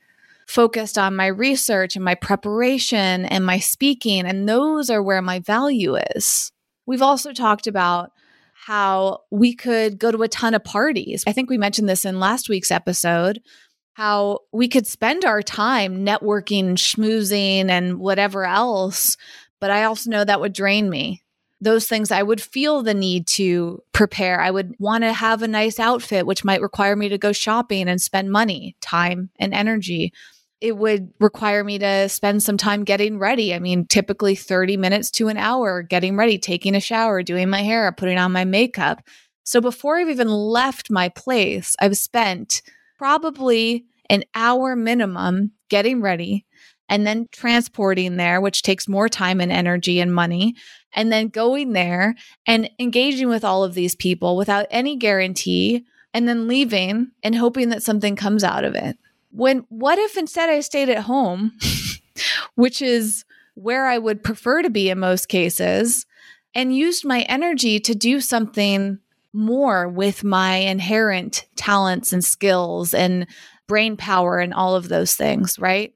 focused 0.46 0.98
on 0.98 1.16
my 1.16 1.26
research 1.26 1.96
and 1.96 2.04
my 2.04 2.14
preparation 2.14 3.24
and 3.24 3.44
my 3.44 3.59
speaking. 3.59 4.26
And 4.26 4.48
those 4.48 4.90
are 4.90 5.02
where 5.02 5.22
my 5.22 5.40
value 5.40 5.96
is. 6.14 6.52
We've 6.87 7.02
also 7.02 7.33
talked 7.33 7.66
about 7.66 8.11
how 8.66 9.20
we 9.30 9.54
could 9.54 9.98
go 9.98 10.11
to 10.11 10.22
a 10.22 10.28
ton 10.28 10.54
of 10.54 10.64
parties. 10.64 11.24
I 11.26 11.33
think 11.33 11.50
we 11.50 11.59
mentioned 11.59 11.88
this 11.88 12.04
in 12.04 12.20
last 12.20 12.48
week's 12.48 12.70
episode 12.70 13.40
how 13.94 14.40
we 14.52 14.68
could 14.68 14.87
spend 14.87 15.24
our 15.24 15.40
time 15.40 16.04
networking, 16.04 16.72
schmoozing, 16.72 17.68
and 17.68 17.98
whatever 17.98 18.44
else. 18.44 19.16
But 19.61 19.70
I 19.70 19.85
also 19.85 20.11
know 20.11 20.24
that 20.24 20.40
would 20.40 20.52
drain 20.52 20.90
me. 20.90 21.22
Those 21.61 21.87
things 21.87 22.11
I 22.11 22.22
would 22.22 22.42
feel 22.42 22.83
the 22.83 22.92
need 22.92 23.26
to 23.28 23.80
prepare. 23.92 24.40
I 24.40 24.50
would 24.50 24.74
want 24.78 25.04
to 25.04 25.12
have 25.12 25.42
a 25.42 25.48
nice 25.48 25.78
outfit, 25.78 26.26
which 26.26 26.44
might 26.44 26.61
require 26.61 26.96
me 26.96 27.09
to 27.09 27.18
go 27.18 27.33
shopping 27.33 27.88
and 27.88 28.02
spend 28.02 28.33
money, 28.33 28.76
time, 28.80 29.30
and 29.38 29.54
energy 29.54 30.12
it 30.64 30.79
would 30.79 31.12
require 31.20 31.62
me 31.62 31.79
to 31.79 32.09
spend 32.09 32.42
some 32.42 32.57
time 32.57 32.85
getting 32.85 33.18
ready. 33.18 33.55
I 33.55 33.59
mean, 33.59 33.87
typically 33.87 34.35
30 34.35 34.79
minutes 34.79 35.11
to 35.12 35.29
an 35.29 35.37
hour 35.37 35.83
getting 35.83 36.16
ready, 36.16 36.38
taking 36.38 36.74
a 36.74 36.81
shower, 36.81 37.22
doing 37.22 37.50
my 37.50 37.61
hair, 37.61 37.92
putting 37.92 38.16
on 38.16 38.33
my 38.33 38.46
makeup. 38.46 39.03
So 39.42 39.61
before 39.61 39.98
I've 39.98 40.09
even 40.09 40.29
left 40.29 40.90
my 40.90 41.11
place, 41.11 41.77
I've 41.81 41.98
spent 41.98 42.62
probably 42.96 43.85
an 44.09 44.24
hour 44.35 44.74
minimum 44.74 45.53
getting 45.68 46.00
ready 46.00 46.46
and 46.88 47.07
then 47.07 47.29
transporting 47.31 48.16
there, 48.16 48.40
which 48.40 48.62
takes 48.62 48.88
more 48.88 49.11
time 49.11 49.42
and 49.42 49.53
energy 49.53 50.00
and 50.00 50.14
money, 50.14 50.55
and 50.94 51.12
then 51.12 51.29
going 51.29 51.74
there 51.74 52.14
and 52.46 52.70
engaging 52.79 53.29
with 53.29 53.44
all 53.44 53.64
of 53.64 53.74
these 53.74 53.94
people 53.94 54.38
without 54.38 54.66
any 54.70 54.96
guarantee, 54.96 55.85
and 56.14 56.27
then 56.27 56.48
leaving 56.48 57.11
and 57.22 57.35
hoping 57.35 57.68
that 57.68 57.83
something 57.83 58.16
comes 58.16 58.42
out 58.42 58.64
of 58.64 58.74
it. 58.74 58.96
When 59.35 59.66
what 59.68 59.99
if 59.99 60.16
instead 60.16 60.49
I 60.49 60.61
stayed 60.61 60.88
at 60.88 61.05
home, 61.05 61.53
which 62.55 62.81
is 62.81 63.25
where 63.55 63.87
I 63.87 63.99
would 63.99 64.23
prefer 64.23 64.62
to 64.62 64.70
be 64.70 64.90
in 64.90 64.99
most 64.99 65.29
cases, 65.29 66.07
and 66.55 66.75
used 66.75 67.05
my 67.05 67.23
energy 67.23 67.81
to 67.81 67.94
do 67.94 68.20
something 68.20 68.99
more 69.33 69.88
with 69.88 70.23
my 70.23 70.57
inherent 70.57 71.47
talents 71.57 72.12
and 72.12 72.25
skills 72.25 72.94
and 72.94 73.27
brain 73.66 73.97
power 73.97 74.38
and 74.38 74.55
all 74.55 74.77
of 74.77 74.88
those 74.88 75.14
things, 75.14 75.59
right? 75.59 75.92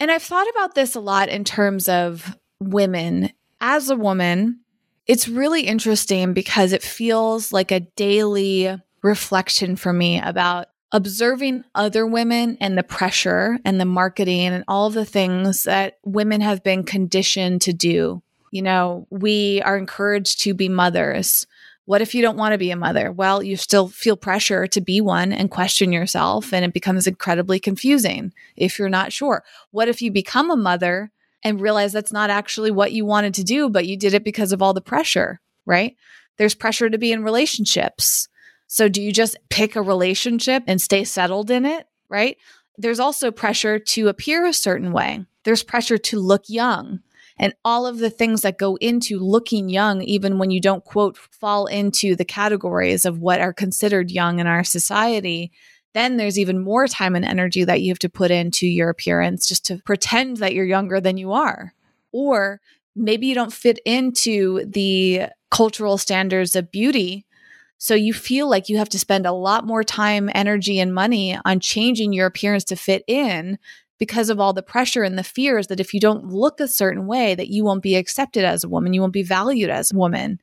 And 0.00 0.10
I've 0.10 0.22
thought 0.22 0.48
about 0.50 0.74
this 0.74 0.96
a 0.96 1.00
lot 1.00 1.28
in 1.28 1.44
terms 1.44 1.88
of 1.88 2.36
women. 2.58 3.30
As 3.60 3.90
a 3.90 3.96
woman, 3.96 4.58
it's 5.06 5.28
really 5.28 5.62
interesting 5.62 6.32
because 6.32 6.72
it 6.72 6.82
feels 6.82 7.52
like 7.52 7.70
a 7.70 7.80
daily 7.80 8.76
reflection 9.02 9.76
for 9.76 9.92
me 9.92 10.20
about 10.20 10.66
observing 10.92 11.64
other 11.74 12.06
women 12.06 12.58
and 12.60 12.76
the 12.76 12.82
pressure 12.82 13.58
and 13.64 13.80
the 13.80 13.84
marketing 13.84 14.48
and 14.48 14.64
all 14.68 14.90
the 14.90 15.04
things 15.04 15.64
that 15.64 15.98
women 16.04 16.40
have 16.40 16.62
been 16.62 16.84
conditioned 16.84 17.62
to 17.62 17.72
do. 17.72 18.22
You 18.50 18.62
know, 18.62 19.06
we 19.10 19.62
are 19.62 19.78
encouraged 19.78 20.42
to 20.42 20.52
be 20.52 20.68
mothers. 20.68 21.46
What 21.86 22.02
if 22.02 22.14
you 22.14 22.22
don't 22.22 22.36
want 22.36 22.52
to 22.52 22.58
be 22.58 22.70
a 22.70 22.76
mother? 22.76 23.10
Well, 23.10 23.42
you 23.42 23.56
still 23.56 23.88
feel 23.88 24.16
pressure 24.16 24.66
to 24.68 24.80
be 24.80 25.00
one 25.00 25.32
and 25.32 25.50
question 25.50 25.90
yourself, 25.90 26.52
and 26.52 26.64
it 26.64 26.74
becomes 26.74 27.06
incredibly 27.06 27.58
confusing 27.58 28.32
if 28.54 28.78
you're 28.78 28.88
not 28.88 29.12
sure. 29.12 29.42
What 29.70 29.88
if 29.88 30.02
you 30.02 30.12
become 30.12 30.50
a 30.50 30.56
mother 30.56 31.10
and 31.42 31.60
realize 31.60 31.92
that's 31.92 32.12
not 32.12 32.30
actually 32.30 32.70
what 32.70 32.92
you 32.92 33.04
wanted 33.04 33.34
to 33.34 33.44
do, 33.44 33.68
but 33.68 33.86
you 33.86 33.96
did 33.96 34.14
it 34.14 34.22
because 34.22 34.52
of 34.52 34.62
all 34.62 34.74
the 34.74 34.80
pressure, 34.80 35.40
right? 35.66 35.96
There's 36.36 36.54
pressure 36.54 36.88
to 36.88 36.98
be 36.98 37.10
in 37.10 37.24
relationships. 37.24 38.28
So 38.72 38.88
do 38.88 39.02
you 39.02 39.12
just 39.12 39.36
pick 39.50 39.76
a 39.76 39.82
relationship 39.82 40.62
and 40.66 40.80
stay 40.80 41.04
settled 41.04 41.50
in 41.50 41.66
it? 41.66 41.86
Right. 42.08 42.38
There's 42.78 43.00
also 43.00 43.30
pressure 43.30 43.78
to 43.78 44.08
appear 44.08 44.46
a 44.46 44.54
certain 44.54 44.92
way. 44.92 45.26
There's 45.44 45.62
pressure 45.62 45.98
to 45.98 46.18
look 46.18 46.44
young 46.48 47.00
and 47.36 47.52
all 47.66 47.86
of 47.86 47.98
the 47.98 48.08
things 48.08 48.40
that 48.40 48.56
go 48.56 48.76
into 48.76 49.18
looking 49.18 49.68
young, 49.68 50.00
even 50.00 50.38
when 50.38 50.50
you 50.50 50.58
don't 50.58 50.86
quote 50.86 51.18
fall 51.18 51.66
into 51.66 52.16
the 52.16 52.24
categories 52.24 53.04
of 53.04 53.18
what 53.18 53.42
are 53.42 53.52
considered 53.52 54.10
young 54.10 54.38
in 54.38 54.46
our 54.46 54.64
society. 54.64 55.52
Then 55.92 56.16
there's 56.16 56.38
even 56.38 56.58
more 56.58 56.88
time 56.88 57.14
and 57.14 57.26
energy 57.26 57.64
that 57.64 57.82
you 57.82 57.90
have 57.90 57.98
to 57.98 58.08
put 58.08 58.30
into 58.30 58.66
your 58.66 58.88
appearance 58.88 59.46
just 59.46 59.66
to 59.66 59.82
pretend 59.84 60.38
that 60.38 60.54
you're 60.54 60.64
younger 60.64 60.98
than 60.98 61.18
you 61.18 61.32
are. 61.32 61.74
Or 62.10 62.62
maybe 62.96 63.26
you 63.26 63.34
don't 63.34 63.52
fit 63.52 63.80
into 63.84 64.64
the 64.64 65.26
cultural 65.50 65.98
standards 65.98 66.56
of 66.56 66.72
beauty 66.72 67.26
so 67.82 67.96
you 67.96 68.14
feel 68.14 68.48
like 68.48 68.68
you 68.68 68.78
have 68.78 68.90
to 68.90 68.98
spend 69.00 69.26
a 69.26 69.32
lot 69.32 69.66
more 69.66 69.82
time, 69.82 70.30
energy, 70.36 70.78
and 70.78 70.94
money 70.94 71.36
on 71.44 71.58
changing 71.58 72.12
your 72.12 72.28
appearance 72.28 72.62
to 72.66 72.76
fit 72.76 73.02
in 73.08 73.58
because 73.98 74.30
of 74.30 74.38
all 74.38 74.52
the 74.52 74.62
pressure 74.62 75.02
and 75.02 75.18
the 75.18 75.24
fears 75.24 75.66
that 75.66 75.80
if 75.80 75.92
you 75.92 75.98
don't 75.98 76.28
look 76.28 76.60
a 76.60 76.68
certain 76.68 77.08
way 77.08 77.34
that 77.34 77.48
you 77.48 77.64
won't 77.64 77.82
be 77.82 77.96
accepted 77.96 78.44
as 78.44 78.62
a 78.62 78.68
woman, 78.68 78.92
you 78.92 79.00
won't 79.00 79.12
be 79.12 79.24
valued 79.24 79.68
as 79.68 79.90
a 79.90 79.96
woman. 79.96 80.38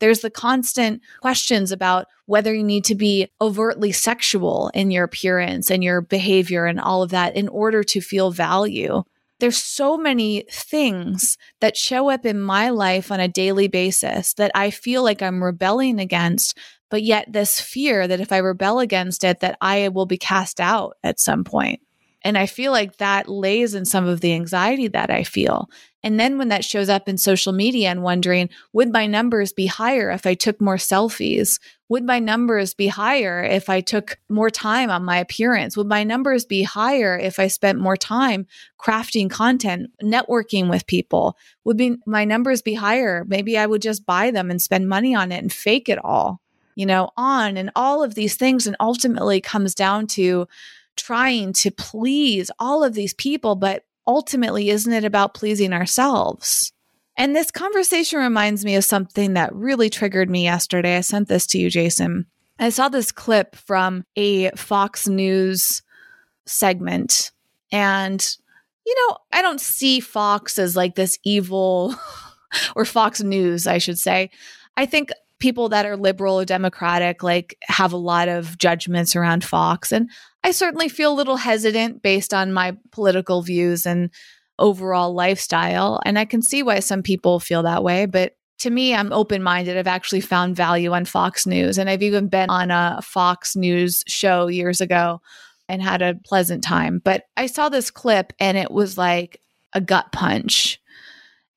There's 0.00 0.20
the 0.20 0.28
constant 0.28 1.00
questions 1.22 1.72
about 1.72 2.08
whether 2.26 2.52
you 2.52 2.62
need 2.62 2.84
to 2.84 2.94
be 2.94 3.26
overtly 3.40 3.90
sexual 3.90 4.70
in 4.74 4.90
your 4.90 5.04
appearance 5.04 5.70
and 5.70 5.82
your 5.82 6.02
behavior 6.02 6.66
and 6.66 6.78
all 6.78 7.02
of 7.02 7.08
that 7.12 7.34
in 7.34 7.48
order 7.48 7.82
to 7.84 8.02
feel 8.02 8.32
value 8.32 9.02
there's 9.42 9.58
so 9.58 9.98
many 9.98 10.44
things 10.52 11.36
that 11.60 11.76
show 11.76 12.08
up 12.08 12.24
in 12.24 12.40
my 12.40 12.70
life 12.70 13.10
on 13.10 13.18
a 13.18 13.26
daily 13.26 13.66
basis 13.66 14.34
that 14.34 14.52
I 14.54 14.70
feel 14.70 15.02
like 15.02 15.20
I'm 15.20 15.42
rebelling 15.42 15.98
against 15.98 16.56
but 16.92 17.02
yet 17.02 17.32
this 17.32 17.58
fear 17.58 18.06
that 18.06 18.20
if 18.20 18.32
I 18.32 18.36
rebel 18.36 18.78
against 18.78 19.24
it, 19.24 19.40
that 19.40 19.56
I 19.62 19.88
will 19.88 20.04
be 20.04 20.18
cast 20.18 20.60
out 20.60 20.98
at 21.02 21.18
some 21.18 21.42
point. 21.42 21.80
And 22.20 22.36
I 22.36 22.44
feel 22.44 22.70
like 22.70 22.98
that 22.98 23.30
lays 23.30 23.74
in 23.74 23.86
some 23.86 24.06
of 24.06 24.20
the 24.20 24.34
anxiety 24.34 24.88
that 24.88 25.10
I 25.10 25.24
feel. 25.24 25.70
And 26.02 26.20
then 26.20 26.36
when 26.36 26.48
that 26.48 26.66
shows 26.66 26.90
up 26.90 27.08
in 27.08 27.16
social 27.16 27.54
media 27.54 27.88
and 27.88 28.02
wondering, 28.02 28.50
would 28.74 28.92
my 28.92 29.06
numbers 29.06 29.54
be 29.54 29.64
higher 29.64 30.10
if 30.10 30.26
I 30.26 30.34
took 30.34 30.60
more 30.60 30.76
selfies? 30.76 31.58
Would 31.88 32.04
my 32.04 32.18
numbers 32.18 32.74
be 32.74 32.88
higher 32.88 33.42
if 33.42 33.70
I 33.70 33.80
took 33.80 34.18
more 34.28 34.50
time 34.50 34.90
on 34.90 35.02
my 35.02 35.16
appearance? 35.16 35.78
Would 35.78 35.88
my 35.88 36.04
numbers 36.04 36.44
be 36.44 36.62
higher 36.62 37.18
if 37.18 37.38
I 37.38 37.46
spent 37.46 37.78
more 37.78 37.96
time 37.96 38.46
crafting 38.78 39.30
content, 39.30 39.92
networking 40.02 40.68
with 40.68 40.86
people? 40.86 41.38
Would 41.64 41.78
be 41.78 41.96
my 42.06 42.26
numbers 42.26 42.60
be 42.60 42.74
higher? 42.74 43.24
Maybe 43.26 43.56
I 43.56 43.64
would 43.64 43.80
just 43.80 44.04
buy 44.04 44.30
them 44.30 44.50
and 44.50 44.60
spend 44.60 44.90
money 44.90 45.14
on 45.14 45.32
it 45.32 45.38
and 45.38 45.50
fake 45.50 45.88
it 45.88 45.98
all 46.04 46.41
you 46.74 46.86
know, 46.86 47.10
on 47.16 47.56
and 47.56 47.70
all 47.76 48.02
of 48.02 48.14
these 48.14 48.36
things. 48.36 48.66
And 48.66 48.76
ultimately 48.80 49.40
comes 49.40 49.74
down 49.74 50.06
to 50.08 50.46
trying 50.96 51.52
to 51.54 51.70
please 51.70 52.50
all 52.58 52.84
of 52.84 52.94
these 52.94 53.14
people. 53.14 53.54
But 53.54 53.84
ultimately, 54.06 54.70
isn't 54.70 54.92
it 54.92 55.04
about 55.04 55.34
pleasing 55.34 55.72
ourselves? 55.72 56.72
And 57.16 57.36
this 57.36 57.50
conversation 57.50 58.18
reminds 58.18 58.64
me 58.64 58.74
of 58.76 58.84
something 58.84 59.34
that 59.34 59.54
really 59.54 59.90
triggered 59.90 60.30
me 60.30 60.44
yesterday. 60.44 60.96
I 60.96 61.02
sent 61.02 61.28
this 61.28 61.46
to 61.48 61.58
you, 61.58 61.68
Jason. 61.68 62.26
I 62.58 62.70
saw 62.70 62.88
this 62.88 63.12
clip 63.12 63.54
from 63.56 64.04
a 64.16 64.50
Fox 64.50 65.08
News 65.08 65.82
segment. 66.46 67.32
And, 67.70 68.36
you 68.86 68.94
know, 68.94 69.18
I 69.32 69.42
don't 69.42 69.60
see 69.60 70.00
Fox 70.00 70.58
as 70.58 70.76
like 70.76 70.94
this 70.94 71.18
evil, 71.24 71.94
or 72.76 72.84
Fox 72.84 73.22
News, 73.22 73.66
I 73.66 73.78
should 73.78 73.98
say. 73.98 74.30
I 74.76 74.86
think 74.86 75.10
people 75.42 75.68
that 75.70 75.84
are 75.84 75.96
liberal 75.96 76.38
or 76.38 76.44
democratic 76.44 77.24
like 77.24 77.58
have 77.64 77.92
a 77.92 77.96
lot 77.96 78.28
of 78.28 78.56
judgments 78.58 79.16
around 79.16 79.42
Fox. 79.42 79.90
And 79.90 80.08
I 80.44 80.52
certainly 80.52 80.88
feel 80.88 81.12
a 81.12 81.18
little 81.18 81.36
hesitant 81.36 82.00
based 82.00 82.32
on 82.32 82.52
my 82.52 82.76
political 82.92 83.42
views 83.42 83.84
and 83.84 84.10
overall 84.60 85.12
lifestyle. 85.14 86.00
And 86.06 86.16
I 86.16 86.26
can 86.26 86.42
see 86.42 86.62
why 86.62 86.78
some 86.78 87.02
people 87.02 87.40
feel 87.40 87.64
that 87.64 87.82
way. 87.82 88.06
But 88.06 88.36
to 88.60 88.70
me 88.70 88.94
I'm 88.94 89.12
open-minded. 89.12 89.76
I've 89.76 89.88
actually 89.88 90.20
found 90.20 90.54
value 90.54 90.92
on 90.92 91.06
Fox 91.06 91.44
News. 91.44 91.76
And 91.76 91.90
I've 91.90 92.04
even 92.04 92.28
been 92.28 92.48
on 92.48 92.70
a 92.70 93.00
Fox 93.02 93.56
News 93.56 94.04
show 94.06 94.46
years 94.46 94.80
ago 94.80 95.20
and 95.68 95.82
had 95.82 96.02
a 96.02 96.14
pleasant 96.24 96.62
time. 96.62 97.00
But 97.02 97.24
I 97.36 97.46
saw 97.46 97.68
this 97.68 97.90
clip 97.90 98.32
and 98.38 98.56
it 98.56 98.70
was 98.70 98.96
like 98.96 99.40
a 99.72 99.80
gut 99.80 100.12
punch 100.12 100.78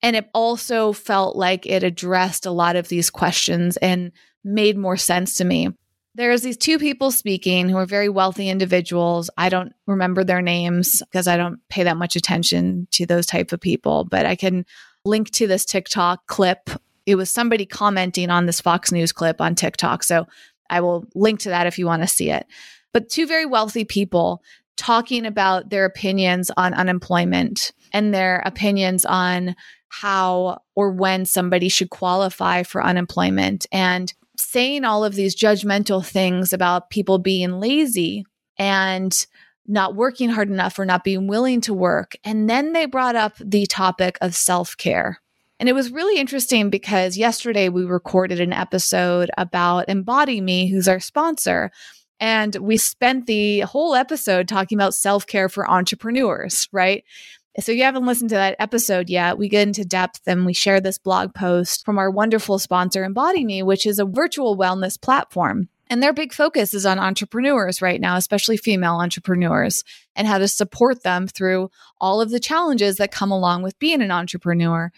and 0.05 0.15
it 0.15 0.29
also 0.33 0.93
felt 0.93 1.35
like 1.35 1.65
it 1.65 1.83
addressed 1.83 2.45
a 2.45 2.51
lot 2.51 2.75
of 2.75 2.87
these 2.87 3.09
questions 3.09 3.75
and 3.77 4.11
made 4.43 4.77
more 4.77 4.97
sense 4.97 5.35
to 5.37 5.43
me. 5.43 5.69
There's 6.13 6.43
these 6.43 6.57
two 6.57 6.77
people 6.77 7.09
speaking 7.09 7.67
who 7.67 7.77
are 7.77 7.87
very 7.87 8.07
wealthy 8.07 8.47
individuals. 8.47 9.29
I 9.35 9.49
don't 9.49 9.73
remember 9.87 10.23
their 10.23 10.41
names 10.41 11.01
because 11.11 11.27
I 11.27 11.37
don't 11.37 11.59
pay 11.69 11.83
that 11.83 11.97
much 11.97 12.15
attention 12.15 12.87
to 12.91 13.07
those 13.07 13.25
type 13.25 13.51
of 13.51 13.59
people, 13.59 14.05
but 14.05 14.27
I 14.27 14.35
can 14.35 14.65
link 15.05 15.31
to 15.31 15.47
this 15.47 15.65
TikTok 15.65 16.27
clip 16.27 16.69
it 17.05 17.15
was 17.15 17.29
somebody 17.29 17.65
commenting 17.65 18.29
on 18.29 18.45
this 18.45 18.61
Fox 18.61 18.91
News 18.91 19.11
clip 19.11 19.39
on 19.39 19.55
TikTok. 19.55 20.03
So 20.03 20.27
I 20.69 20.81
will 20.81 21.05
link 21.13 21.39
to 21.41 21.49
that 21.49 21.67
if 21.67 21.77
you 21.77 21.85
want 21.85 22.01
to 22.01 22.07
see 22.07 22.31
it. 22.31 22.47
But 22.93 23.09
two 23.09 23.27
very 23.27 23.45
wealthy 23.45 23.85
people 23.85 24.41
talking 24.77 25.25
about 25.25 25.69
their 25.69 25.85
opinions 25.85 26.51
on 26.57 26.73
unemployment 26.73 27.71
and 27.95 28.13
their 28.13 28.43
opinions 28.45 29.05
on 29.05 29.55
how 29.87 30.61
or 30.75 30.91
when 30.91 31.25
somebody 31.25 31.69
should 31.69 31.89
qualify 31.89 32.61
for 32.61 32.83
unemployment 32.83 33.65
and 33.71 34.13
saying 34.37 34.83
all 34.83 35.05
of 35.05 35.15
these 35.15 35.33
judgmental 35.33 36.05
things 36.05 36.51
about 36.51 36.89
people 36.89 37.19
being 37.19 37.61
lazy 37.61 38.25
and 38.59 39.25
not 39.65 39.95
working 39.95 40.29
hard 40.29 40.49
enough 40.49 40.77
or 40.77 40.83
not 40.83 41.05
being 41.05 41.25
willing 41.27 41.61
to 41.61 41.73
work. 41.73 42.17
And 42.25 42.49
then 42.49 42.73
they 42.73 42.85
brought 42.85 43.15
up 43.15 43.37
the 43.39 43.65
topic 43.65 44.17
of 44.19 44.35
self 44.35 44.75
care. 44.75 45.21
And 45.57 45.69
it 45.69 45.73
was 45.73 45.89
really 45.89 46.19
interesting 46.19 46.69
because 46.69 47.17
yesterday 47.17 47.69
we 47.69 47.85
recorded 47.85 48.41
an 48.41 48.51
episode 48.51 49.31
about 49.37 49.87
Embody 49.87 50.41
Me, 50.41 50.67
who's 50.67 50.89
our 50.89 50.99
sponsor. 50.99 51.71
And 52.19 52.55
we 52.55 52.75
spent 52.75 53.25
the 53.25 53.61
whole 53.61 53.95
episode 53.95 54.49
talking 54.49 54.77
about 54.77 54.93
self 54.93 55.25
care 55.25 55.47
for 55.47 55.69
entrepreneurs, 55.69 56.67
right? 56.73 57.05
So, 57.59 57.71
if 57.71 57.77
you 57.77 57.83
haven't 57.85 58.05
listened 58.05 58.29
to 58.31 58.35
that 58.35 58.57
episode 58.59 59.09
yet, 59.09 59.37
we 59.37 59.47
get 59.47 59.67
into 59.67 59.85
depth 59.85 60.21
and 60.27 60.45
we 60.45 60.53
share 60.53 60.81
this 60.81 60.97
blog 60.97 61.33
post 61.33 61.85
from 61.85 61.97
our 61.97 62.11
wonderful 62.11 62.59
sponsor, 62.59 63.05
Embody 63.05 63.45
Me, 63.45 63.63
which 63.63 63.85
is 63.85 63.97
a 63.97 64.05
virtual 64.05 64.57
wellness 64.57 64.99
platform. 64.99 65.69
And 65.87 66.01
their 66.01 66.13
big 66.13 66.33
focus 66.33 66.73
is 66.73 66.85
on 66.85 66.99
entrepreneurs 66.99 67.81
right 67.81 68.01
now, 68.01 68.17
especially 68.17 68.57
female 68.57 68.95
entrepreneurs, 68.95 69.83
and 70.15 70.27
how 70.27 70.37
to 70.37 70.47
support 70.47 71.03
them 71.03 71.27
through 71.27 71.69
all 72.01 72.21
of 72.21 72.31
the 72.31 72.39
challenges 72.39 72.97
that 72.97 73.11
come 73.11 73.31
along 73.31 73.61
with 73.61 73.79
being 73.79 74.01
an 74.01 74.11
entrepreneur. 74.11 74.91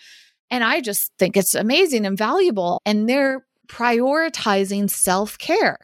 And 0.50 0.64
I 0.64 0.82
just 0.82 1.12
think 1.20 1.36
it's 1.36 1.54
amazing 1.54 2.06
and 2.06 2.18
valuable. 2.18 2.82
And 2.86 3.08
they're 3.08 3.46
prioritizing 3.68 4.90
self 4.90 5.38
care. 5.38 5.78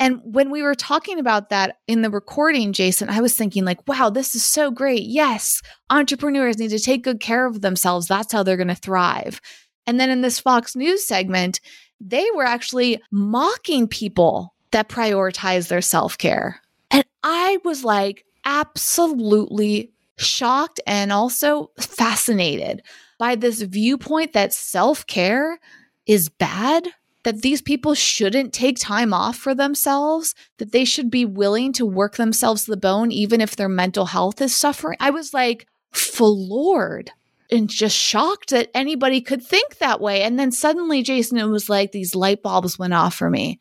And 0.00 0.20
when 0.24 0.50
we 0.50 0.62
were 0.62 0.74
talking 0.74 1.18
about 1.18 1.50
that 1.50 1.76
in 1.86 2.00
the 2.00 2.10
recording, 2.10 2.72
Jason, 2.72 3.10
I 3.10 3.20
was 3.20 3.36
thinking, 3.36 3.66
like, 3.66 3.86
wow, 3.86 4.08
this 4.08 4.34
is 4.34 4.42
so 4.42 4.70
great. 4.70 5.02
Yes, 5.02 5.60
entrepreneurs 5.90 6.58
need 6.58 6.70
to 6.70 6.78
take 6.78 7.04
good 7.04 7.20
care 7.20 7.46
of 7.46 7.60
themselves. 7.60 8.08
That's 8.08 8.32
how 8.32 8.42
they're 8.42 8.56
going 8.56 8.68
to 8.68 8.74
thrive. 8.74 9.42
And 9.86 10.00
then 10.00 10.08
in 10.08 10.22
this 10.22 10.40
Fox 10.40 10.74
News 10.74 11.06
segment, 11.06 11.60
they 12.00 12.26
were 12.34 12.44
actually 12.46 12.98
mocking 13.10 13.86
people 13.86 14.54
that 14.70 14.88
prioritize 14.88 15.68
their 15.68 15.82
self 15.82 16.16
care. 16.16 16.62
And 16.90 17.04
I 17.22 17.58
was 17.62 17.84
like, 17.84 18.24
absolutely 18.46 19.92
shocked 20.16 20.80
and 20.86 21.12
also 21.12 21.70
fascinated 21.78 22.82
by 23.18 23.34
this 23.34 23.60
viewpoint 23.60 24.32
that 24.32 24.54
self 24.54 25.06
care 25.06 25.58
is 26.06 26.30
bad 26.30 26.88
that 27.22 27.42
these 27.42 27.60
people 27.60 27.94
shouldn't 27.94 28.52
take 28.52 28.78
time 28.78 29.12
off 29.12 29.36
for 29.36 29.54
themselves, 29.54 30.34
that 30.58 30.72
they 30.72 30.84
should 30.84 31.10
be 31.10 31.24
willing 31.24 31.72
to 31.74 31.84
work 31.84 32.16
themselves 32.16 32.64
to 32.64 32.70
the 32.70 32.76
bone, 32.76 33.12
even 33.12 33.40
if 33.40 33.56
their 33.56 33.68
mental 33.68 34.06
health 34.06 34.40
is 34.40 34.54
suffering. 34.54 34.96
I 35.00 35.10
was 35.10 35.34
like 35.34 35.66
floored 35.92 37.10
and 37.50 37.68
just 37.68 37.96
shocked 37.96 38.50
that 38.50 38.70
anybody 38.74 39.20
could 39.20 39.42
think 39.42 39.78
that 39.78 40.00
way. 40.00 40.22
And 40.22 40.38
then 40.38 40.52
suddenly, 40.52 41.02
Jason, 41.02 41.38
it 41.38 41.44
was 41.44 41.68
like 41.68 41.92
these 41.92 42.14
light 42.14 42.42
bulbs 42.42 42.78
went 42.78 42.94
off 42.94 43.14
for 43.14 43.28
me 43.28 43.60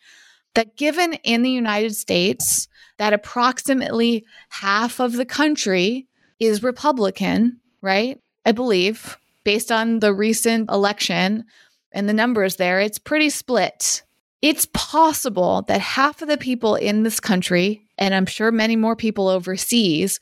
that 0.56 0.78
given 0.78 1.14
in 1.24 1.42
the 1.42 1.50
United 1.50 1.96
States, 1.96 2.68
that 2.98 3.14
approximately 3.14 4.26
half 4.50 5.00
of 5.00 5.14
the 5.14 5.26
country 5.26 6.08
is 6.40 6.64
Republican, 6.64 7.60
right? 7.82 8.20
I 8.46 8.52
believe, 8.52 9.18
based 9.44 9.72
on 9.72 10.00
the 10.00 10.14
recent 10.14 10.70
election, 10.70 11.46
and 11.92 12.08
the 12.08 12.14
numbers 12.14 12.58
there, 12.58 12.80
it's 12.80 13.00
pretty 13.00 13.30
split. 13.30 14.04
It's 14.42 14.68
possible 14.74 15.64
that 15.68 15.82
half 15.82 16.22
of 16.22 16.28
the 16.28 16.38
people 16.38 16.76
in 16.76 17.04
this 17.04 17.20
country, 17.20 17.88
and 17.98 18.14
I'm 18.14 18.26
sure 18.26 18.52
many 18.52 18.76
more 18.76 18.96
people 18.96 19.28
overseas, 19.28 20.20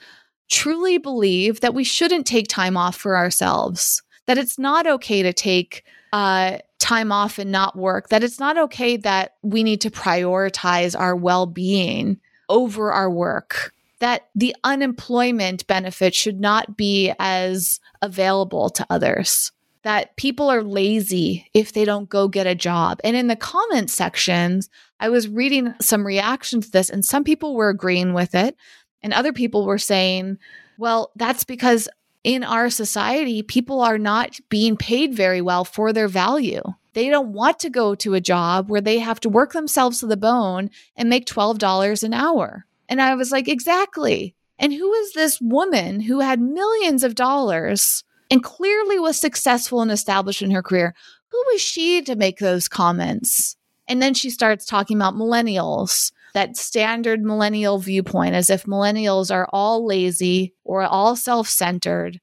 truly 0.49 0.97
believe 0.97 1.59
that 1.59 1.73
we 1.73 1.83
shouldn't 1.83 2.25
take 2.25 2.47
time 2.47 2.77
off 2.77 2.95
for 2.95 3.15
ourselves, 3.15 4.01
that 4.25 4.37
it's 4.37 4.57
not 4.57 4.87
okay 4.87 5.21
to 5.21 5.33
take 5.33 5.83
uh, 6.13 6.57
time 6.79 7.11
off 7.11 7.37
and 7.37 7.51
not 7.51 7.75
work, 7.75 8.09
that 8.09 8.23
it's 8.23 8.39
not 8.39 8.57
okay 8.57 8.97
that 8.97 9.35
we 9.43 9.61
need 9.61 9.81
to 9.81 9.91
prioritize 9.91 10.97
our 10.97 11.15
well 11.15 11.45
being 11.45 12.17
over 12.49 12.91
our 12.91 13.09
work, 13.09 13.73
that 13.99 14.29
the 14.33 14.55
unemployment 14.63 15.67
benefit 15.67 16.15
should 16.15 16.39
not 16.39 16.77
be 16.77 17.13
as 17.19 17.79
available 18.01 18.69
to 18.69 18.85
others 18.89 19.51
that 19.87 20.17
people 20.17 20.49
are 20.49 20.63
lazy 20.63 21.49
if 21.53 21.71
they 21.71 21.85
don't 21.85 22.09
go 22.09 22.27
get 22.27 22.45
a 22.45 22.53
job. 22.53 22.99
And 23.05 23.15
in 23.15 23.27
the 23.27 23.37
comment 23.37 23.89
sections, 23.89 24.69
I 24.99 25.07
was 25.07 25.29
reading 25.29 25.73
some 25.79 26.05
reactions 26.05 26.65
to 26.65 26.71
this, 26.73 26.89
and 26.89 27.05
some 27.05 27.23
people 27.23 27.55
were 27.55 27.69
agreeing 27.69 28.13
with 28.13 28.35
it, 28.35 28.57
and 29.01 29.13
other 29.13 29.31
people 29.31 29.65
were 29.65 29.77
saying, 29.77 30.39
well, 30.77 31.13
that's 31.15 31.45
because 31.45 31.87
in 32.25 32.43
our 32.43 32.69
society, 32.69 33.41
people 33.43 33.79
are 33.79 33.97
not 33.97 34.37
being 34.49 34.75
paid 34.75 35.13
very 35.13 35.39
well 35.39 35.63
for 35.63 35.93
their 35.93 36.09
value. 36.09 36.63
They 36.91 37.07
don't 37.07 37.31
want 37.31 37.59
to 37.59 37.69
go 37.69 37.95
to 37.95 38.13
a 38.13 38.19
job 38.19 38.69
where 38.69 38.81
they 38.81 38.99
have 38.99 39.21
to 39.21 39.29
work 39.29 39.53
themselves 39.53 40.01
to 40.01 40.07
the 40.07 40.17
bone 40.17 40.69
and 40.97 41.09
make 41.09 41.25
$12 41.25 42.03
an 42.03 42.13
hour. 42.13 42.65
And 42.89 43.01
I 43.01 43.15
was 43.15 43.31
like, 43.31 43.47
exactly. 43.47 44.35
And 44.59 44.73
who 44.73 44.91
is 44.95 45.13
this 45.13 45.39
woman 45.39 46.01
who 46.01 46.19
had 46.19 46.41
millions 46.41 47.05
of 47.05 47.15
dollars 47.15 48.03
and 48.29 48.43
clearly 48.43 48.99
was 48.99 49.19
successful 49.19 49.81
and 49.81 49.91
established 49.91 50.41
in 50.41 50.51
her 50.51 50.63
career. 50.63 50.93
Who 51.29 51.43
was 51.51 51.61
she 51.61 52.01
to 52.03 52.15
make 52.15 52.39
those 52.39 52.67
comments? 52.67 53.55
And 53.87 54.01
then 54.01 54.13
she 54.13 54.29
starts 54.29 54.65
talking 54.65 54.97
about 54.97 55.15
millennials, 55.15 56.11
that 56.33 56.57
standard 56.57 57.21
millennial 57.23 57.79
viewpoint, 57.79 58.35
as 58.35 58.49
if 58.49 58.65
millennials 58.65 59.33
are 59.33 59.47
all 59.51 59.85
lazy 59.85 60.53
or 60.63 60.83
all 60.83 61.15
self 61.15 61.47
centered. 61.47 62.19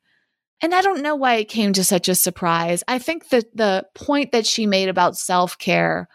And 0.60 0.74
I 0.74 0.82
don't 0.82 1.02
know 1.02 1.14
why 1.14 1.34
it 1.34 1.48
came 1.48 1.72
to 1.74 1.84
such 1.84 2.08
a 2.08 2.14
surprise. 2.14 2.82
I 2.86 2.98
think 2.98 3.28
that 3.30 3.56
the 3.56 3.86
point 3.94 4.32
that 4.32 4.46
she 4.46 4.66
made 4.66 4.88
about 4.88 5.16
self 5.16 5.58
care 5.58 6.08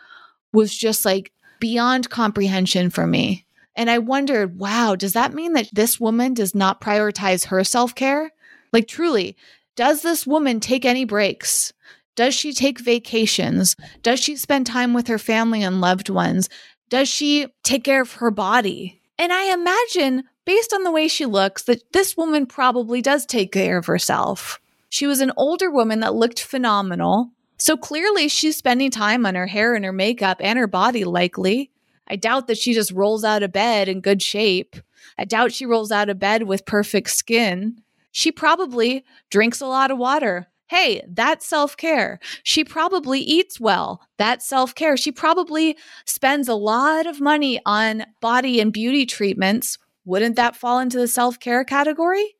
was 0.53 0.75
just 0.75 1.05
like 1.05 1.31
beyond 1.59 2.09
comprehension 2.09 2.89
for 2.89 3.05
me. 3.05 3.45
And 3.75 3.89
I 3.89 3.99
wondered, 3.99 4.57
wow, 4.59 4.95
does 4.95 5.13
that 5.13 5.33
mean 5.33 5.53
that 5.53 5.69
this 5.71 5.99
woman 5.99 6.33
does 6.33 6.53
not 6.53 6.81
prioritize 6.81 7.45
her 7.45 7.63
self 7.63 7.95
care? 7.95 8.31
Like, 8.71 8.87
truly, 8.87 9.35
does 9.79 10.01
this 10.01 10.27
woman 10.27 10.59
take 10.59 10.83
any 10.83 11.05
breaks? 11.05 11.71
Does 12.17 12.35
she 12.35 12.51
take 12.51 12.81
vacations? 12.81 13.77
Does 14.03 14.19
she 14.19 14.35
spend 14.35 14.67
time 14.67 14.93
with 14.93 15.07
her 15.07 15.17
family 15.17 15.63
and 15.63 15.79
loved 15.79 16.09
ones? 16.09 16.49
Does 16.89 17.07
she 17.07 17.47
take 17.63 17.85
care 17.85 18.01
of 18.01 18.11
her 18.15 18.29
body? 18.29 18.99
And 19.17 19.31
I 19.31 19.53
imagine, 19.53 20.25
based 20.43 20.73
on 20.73 20.83
the 20.83 20.91
way 20.91 21.07
she 21.07 21.25
looks, 21.25 21.63
that 21.63 21.93
this 21.93 22.17
woman 22.17 22.45
probably 22.45 23.01
does 23.01 23.25
take 23.25 23.53
care 23.53 23.77
of 23.77 23.85
herself. 23.85 24.59
She 24.89 25.07
was 25.07 25.21
an 25.21 25.31
older 25.37 25.71
woman 25.71 26.01
that 26.01 26.13
looked 26.13 26.41
phenomenal. 26.41 27.31
So 27.57 27.77
clearly, 27.77 28.27
she's 28.27 28.57
spending 28.57 28.91
time 28.91 29.25
on 29.25 29.35
her 29.35 29.47
hair 29.47 29.75
and 29.75 29.85
her 29.85 29.93
makeup 29.93 30.41
and 30.41 30.59
her 30.59 30.67
body, 30.67 31.05
likely. 31.05 31.71
I 32.05 32.17
doubt 32.17 32.47
that 32.47 32.57
she 32.57 32.73
just 32.73 32.91
rolls 32.91 33.23
out 33.23 33.43
of 33.43 33.53
bed 33.53 33.87
in 33.87 34.01
good 34.01 34.21
shape. 34.21 34.75
I 35.17 35.23
doubt 35.23 35.53
she 35.53 35.65
rolls 35.65 35.89
out 35.89 36.09
of 36.09 36.19
bed 36.19 36.43
with 36.43 36.65
perfect 36.65 37.11
skin. 37.11 37.81
She 38.19 38.33
probably 38.33 39.05
drinks 39.29 39.61
a 39.61 39.65
lot 39.65 39.91
of 39.91 39.97
water. 39.97 40.47
Hey, 40.67 41.01
that's 41.07 41.47
self 41.47 41.77
care. 41.77 42.19
She 42.43 42.65
probably 42.65 43.21
eats 43.21 43.61
well. 43.61 44.01
That's 44.17 44.45
self 44.45 44.75
care. 44.75 44.97
She 44.97 45.11
probably 45.13 45.77
spends 46.03 46.49
a 46.49 46.53
lot 46.53 47.07
of 47.07 47.21
money 47.21 47.61
on 47.65 48.05
body 48.19 48.59
and 48.59 48.73
beauty 48.73 49.05
treatments. 49.05 49.77
Wouldn't 50.03 50.35
that 50.35 50.57
fall 50.57 50.79
into 50.79 50.99
the 50.99 51.07
self 51.07 51.39
care 51.39 51.63
category? 51.63 52.35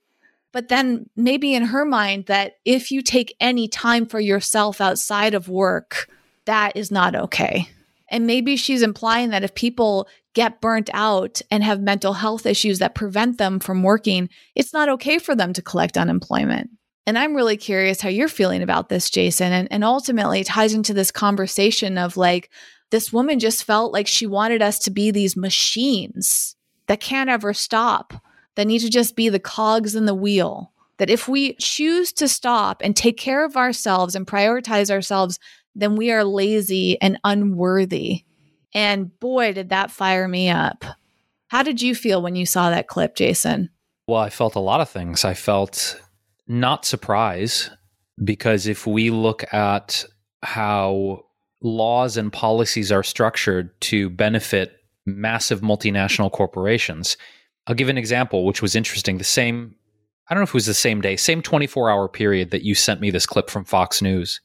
But 0.52 0.68
then 0.68 1.10
maybe 1.15 1.54
in 1.56 1.63
her 1.63 1.86
mind, 1.86 2.26
that 2.26 2.58
if 2.65 2.92
you 2.92 3.02
take 3.02 3.36
any 3.39 3.70
time 3.70 4.06
for 4.06 4.20
yourself 4.20 4.82
outside 4.82 5.34
of 5.34 5.48
work, 5.48 6.10
that 6.44 6.76
is 6.76 6.92
not 6.92 7.15
okay. 7.15 7.70
And 8.10 8.26
maybe 8.26 8.56
she's 8.56 8.82
implying 8.82 9.30
that 9.30 9.43
if 9.43 9.56
people 9.56 10.08
get 10.34 10.62
burnt 10.62 10.89
out 10.93 11.41
and 11.52 11.63
have 11.63 11.82
mental 11.82 12.13
health 12.13 12.45
issues 12.45 12.80
that 12.80 12.95
prevent 12.95 13.38
them 13.38 13.60
from 13.60 13.84
working, 13.84 14.30
it's 14.56 14.74
not 14.74 14.89
okay 14.89 15.19
for 15.19 15.36
them 15.36 15.54
to 15.54 15.62
collect 15.62 15.98
unemployment. 15.98 16.69
And 17.06 17.17
I'm 17.17 17.36
really 17.36 17.58
curious 17.58 18.02
how 18.02 18.10
you're 18.10 18.28
feeling 18.28 18.62
about 18.62 18.89
this, 18.89 19.10
Jason. 19.10 19.52
And, 19.52 19.67
and 19.72 19.84
ultimately, 19.84 20.41
it 20.41 20.48
ties 20.48 20.74
into 20.74 20.93
this 20.93 21.12
conversation 21.12 21.98
of 21.98 22.17
like, 22.17 22.52
this 22.91 23.13
woman 23.13 23.39
just 23.39 23.63
felt 23.63 23.93
like 23.93 24.08
she 24.08 24.26
wanted 24.26 24.62
us 24.62 24.80
to 24.80 24.91
be 24.91 25.12
these 25.12 25.36
machines 25.36 26.56
that 26.88 27.00
can't 27.00 27.30
ever 27.30 27.54
stop, 27.54 28.13
that 28.56 28.67
need 28.67 28.80
to 28.80 28.89
just 28.89 29.15
be 29.15 29.30
the 29.30 29.39
cogs 29.39 29.95
in 29.95 30.06
the 30.06 30.15
wheel. 30.15 30.72
That 30.98 31.10
if 31.10 31.28
we 31.28 31.54
choose 31.54 32.12
to 32.13 32.28
stop 32.28 32.82
and 32.84 32.95
take 32.95 33.17
care 33.17 33.45
of 33.45 33.56
ourselves 33.56 34.15
and 34.15 34.28
prioritize 34.28 34.91
ourselves, 34.91 35.39
then 35.75 35.95
we 35.95 36.12
are 36.12 36.23
lazy 36.23 36.99
and 37.01 37.19
unworthy. 37.23 38.23
And 38.73 39.17
boy, 39.19 39.53
did 39.53 39.69
that 39.69 39.91
fire 39.91 40.27
me 40.27 40.49
up. 40.49 40.86
How 41.47 41.63
did 41.63 41.82
you 41.82 41.95
feel 41.95 42.21
when 42.21 42.36
you 42.36 42.45
saw 42.45 42.69
that 42.69 42.88
clip, 42.88 43.15
Jason? 43.15 43.69
Well, 44.08 44.21
I 44.21 44.29
felt 44.29 44.55
a 44.55 44.60
lot 44.60 44.82
of 44.82 44.89
things. 44.89 45.25
I 45.25 45.34
felt 45.34 45.99
not 46.47 46.86
surprise 46.86 47.69
because 48.23 48.67
if 48.67 48.86
we 48.86 49.10
look 49.10 49.51
at 49.53 50.05
how 50.43 51.25
laws 51.62 52.17
and 52.17 52.32
policies 52.32 52.91
are 52.91 53.03
structured 53.03 53.79
to 53.82 54.10
benefit 54.10 54.79
massive 55.05 55.62
multinational 55.62 56.32
corporations. 56.32 57.17
I'll 57.67 57.75
give 57.75 57.89
an 57.89 57.97
example, 57.97 58.45
which 58.45 58.62
was 58.62 58.75
interesting. 58.75 59.17
The 59.17 59.23
same, 59.23 59.75
I 60.29 60.34
don't 60.34 60.41
know 60.41 60.45
if 60.45 60.49
it 60.49 60.53
was 60.53 60.65
the 60.65 60.73
same 60.73 61.01
day, 61.01 61.15
same 61.15 61.41
24 61.41 61.89
hour 61.89 62.08
period 62.08 62.51
that 62.51 62.63
you 62.63 62.75
sent 62.75 63.01
me 63.01 63.12
this 63.12 63.25
clip 63.25 63.49
from 63.49 63.65
Fox 63.65 64.01
News, 64.01 64.39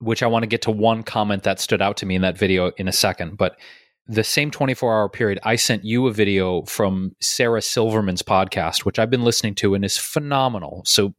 which 0.00 0.22
I 0.22 0.26
want 0.26 0.42
to 0.44 0.48
get 0.48 0.62
to 0.62 0.70
one 0.70 1.02
comment 1.02 1.42
that 1.42 1.60
stood 1.60 1.82
out 1.82 1.96
to 1.98 2.06
me 2.06 2.14
in 2.14 2.22
that 2.22 2.38
video 2.38 2.72
in 2.76 2.88
a 2.88 2.92
second. 2.92 3.36
But 3.36 3.58
the 4.06 4.24
same 4.24 4.50
24 4.50 4.92
hour 4.92 5.08
period, 5.08 5.38
I 5.42 5.56
sent 5.56 5.84
you 5.84 6.06
a 6.06 6.12
video 6.12 6.62
from 6.62 7.14
Sarah 7.20 7.62
Silverman's 7.62 8.22
podcast, 8.22 8.84
which 8.84 8.98
I've 8.98 9.10
been 9.10 9.24
listening 9.24 9.54
to 9.56 9.74
and 9.74 9.84
is 9.84 9.98
phenomenal. 9.98 10.82
So 10.86 11.14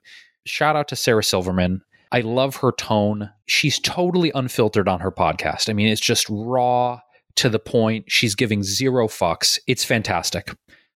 shout 0.46 0.76
out 0.76 0.88
to 0.90 0.96
Sarah 0.96 1.24
Silverman. 1.24 1.82
I 2.12 2.22
love 2.22 2.58
her 2.58 2.72
tone. 2.72 3.30
She's 3.46 3.78
totally 3.78 4.32
unfiltered 4.34 4.88
on 4.88 5.02
her 5.02 5.12
podcast. 5.12 5.70
I 5.70 5.74
mean, 5.74 5.88
it's 5.88 6.02
just 6.02 6.26
raw 6.30 7.00
to 7.36 7.50
the 7.50 7.60
point. 7.60 8.06
She's 8.08 8.34
giving 8.34 8.64
zero 8.64 9.08
fucks. 9.08 9.60
It's 9.68 9.84
fantastic. 9.84 10.50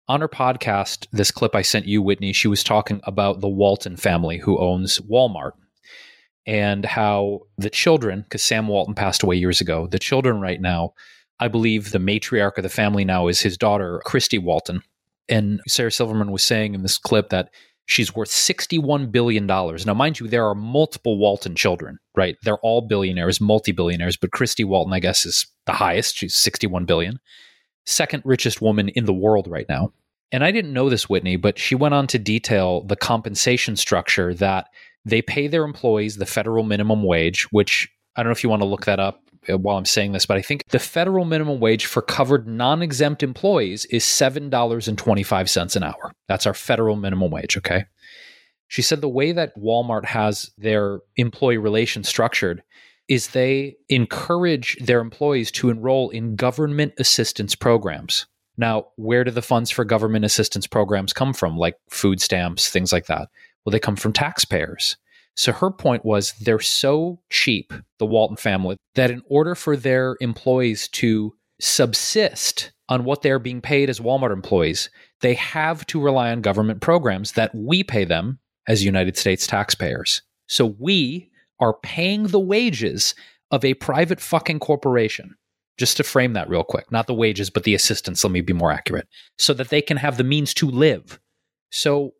On 0.06 0.20
her 0.20 0.28
podcast, 0.28 1.06
this 1.12 1.30
clip 1.30 1.54
I 1.54 1.62
sent 1.62 1.86
you, 1.86 2.02
Whitney, 2.02 2.32
she 2.32 2.48
was 2.48 2.62
talking 2.62 3.00
about 3.04 3.40
the 3.40 3.48
Walton 3.48 3.96
family 3.96 4.38
who 4.38 4.58
owns 4.58 4.98
Walmart 5.00 5.52
and 6.50 6.84
how 6.84 7.42
the 7.58 7.70
children, 7.70 8.22
because 8.22 8.42
Sam 8.42 8.66
Walton 8.66 8.94
passed 8.94 9.22
away 9.22 9.36
years 9.36 9.60
ago, 9.60 9.86
the 9.86 10.00
children 10.00 10.40
right 10.40 10.60
now, 10.60 10.94
I 11.38 11.46
believe 11.46 11.92
the 11.92 11.98
matriarch 11.98 12.56
of 12.56 12.64
the 12.64 12.68
family 12.68 13.04
now 13.04 13.28
is 13.28 13.40
his 13.40 13.56
daughter, 13.56 14.02
Christy 14.04 14.36
Walton. 14.38 14.82
And 15.28 15.60
Sarah 15.68 15.92
Silverman 15.92 16.32
was 16.32 16.42
saying 16.42 16.74
in 16.74 16.82
this 16.82 16.98
clip 16.98 17.30
that 17.30 17.50
She's 17.90 18.14
worth 18.14 18.28
$61 18.28 19.10
billion. 19.10 19.46
Now, 19.46 19.94
mind 19.94 20.20
you, 20.20 20.28
there 20.28 20.46
are 20.46 20.54
multiple 20.54 21.18
Walton 21.18 21.56
children, 21.56 21.98
right? 22.14 22.36
They're 22.44 22.58
all 22.58 22.82
billionaires, 22.82 23.40
multi 23.40 23.72
billionaires, 23.72 24.16
but 24.16 24.30
Christy 24.30 24.62
Walton, 24.62 24.92
I 24.92 25.00
guess, 25.00 25.26
is 25.26 25.44
the 25.66 25.72
highest. 25.72 26.16
She's 26.16 26.36
61 26.36 26.84
billion. 26.84 27.18
Second 27.86 28.22
richest 28.24 28.62
woman 28.62 28.90
in 28.90 29.06
the 29.06 29.12
world 29.12 29.48
right 29.48 29.66
now. 29.68 29.92
And 30.30 30.44
I 30.44 30.52
didn't 30.52 30.72
know 30.72 30.88
this, 30.88 31.08
Whitney, 31.08 31.34
but 31.34 31.58
she 31.58 31.74
went 31.74 31.92
on 31.92 32.06
to 32.06 32.18
detail 32.20 32.84
the 32.84 32.94
compensation 32.94 33.74
structure 33.74 34.34
that 34.34 34.68
they 35.04 35.22
pay 35.22 35.46
their 35.46 35.64
employees 35.64 36.16
the 36.16 36.26
federal 36.26 36.64
minimum 36.64 37.02
wage, 37.02 37.44
which 37.50 37.88
I 38.16 38.22
don't 38.22 38.30
know 38.30 38.32
if 38.34 38.44
you 38.44 38.50
want 38.50 38.62
to 38.62 38.68
look 38.68 38.86
that 38.86 39.00
up. 39.00 39.22
Uh, 39.48 39.56
while 39.56 39.78
I'm 39.78 39.86
saying 39.86 40.12
this, 40.12 40.26
but 40.26 40.36
I 40.36 40.42
think 40.42 40.66
the 40.68 40.78
federal 40.78 41.24
minimum 41.24 41.60
wage 41.60 41.86
for 41.86 42.02
covered 42.02 42.46
non 42.46 42.82
exempt 42.82 43.22
employees 43.22 43.86
is 43.86 44.04
$7.25 44.04 45.76
an 45.76 45.82
hour. 45.82 46.12
That's 46.28 46.44
our 46.44 46.52
federal 46.52 46.94
minimum 46.94 47.30
wage, 47.30 47.56
okay? 47.56 47.86
She 48.68 48.82
said 48.82 49.00
the 49.00 49.08
way 49.08 49.32
that 49.32 49.56
Walmart 49.56 50.04
has 50.04 50.50
their 50.58 51.00
employee 51.16 51.56
relations 51.56 52.06
structured 52.06 52.62
is 53.08 53.28
they 53.28 53.76
encourage 53.88 54.76
their 54.76 55.00
employees 55.00 55.50
to 55.50 55.70
enroll 55.70 56.10
in 56.10 56.36
government 56.36 56.92
assistance 56.98 57.56
programs. 57.56 58.26
Now, 58.56 58.88
where 58.94 59.24
do 59.24 59.32
the 59.32 59.42
funds 59.42 59.70
for 59.70 59.84
government 59.84 60.24
assistance 60.24 60.68
programs 60.68 61.12
come 61.12 61.32
from, 61.32 61.56
like 61.56 61.74
food 61.88 62.20
stamps, 62.20 62.68
things 62.68 62.92
like 62.92 63.06
that? 63.06 63.28
Well, 63.64 63.72
they 63.72 63.78
come 63.78 63.96
from 63.96 64.12
taxpayers. 64.12 64.96
So 65.36 65.52
her 65.52 65.70
point 65.70 66.04
was 66.04 66.32
they're 66.40 66.60
so 66.60 67.20
cheap, 67.30 67.72
the 67.98 68.06
Walton 68.06 68.36
family, 68.36 68.76
that 68.94 69.10
in 69.10 69.22
order 69.26 69.54
for 69.54 69.76
their 69.76 70.16
employees 70.20 70.88
to 70.88 71.34
subsist 71.60 72.72
on 72.88 73.04
what 73.04 73.22
they're 73.22 73.38
being 73.38 73.60
paid 73.60 73.88
as 73.88 74.00
Walmart 74.00 74.32
employees, 74.32 74.90
they 75.20 75.34
have 75.34 75.86
to 75.86 76.00
rely 76.00 76.30
on 76.30 76.42
government 76.42 76.80
programs 76.80 77.32
that 77.32 77.54
we 77.54 77.84
pay 77.84 78.04
them 78.04 78.38
as 78.66 78.84
United 78.84 79.16
States 79.16 79.46
taxpayers. 79.46 80.22
So 80.46 80.74
we 80.78 81.30
are 81.60 81.74
paying 81.74 82.24
the 82.24 82.40
wages 82.40 83.14
of 83.50 83.64
a 83.64 83.74
private 83.74 84.20
fucking 84.20 84.58
corporation. 84.60 85.36
Just 85.78 85.96
to 85.96 86.04
frame 86.04 86.34
that 86.34 86.48
real 86.48 86.64
quick, 86.64 86.92
not 86.92 87.06
the 87.06 87.14
wages, 87.14 87.48
but 87.48 87.64
the 87.64 87.74
assistance, 87.74 88.22
let 88.22 88.32
me 88.32 88.42
be 88.42 88.52
more 88.52 88.70
accurate, 88.70 89.08
so 89.38 89.54
that 89.54 89.70
they 89.70 89.80
can 89.80 89.96
have 89.96 90.18
the 90.18 90.24
means 90.24 90.52
to 90.54 90.68
live. 90.70 91.18
So 91.70 92.12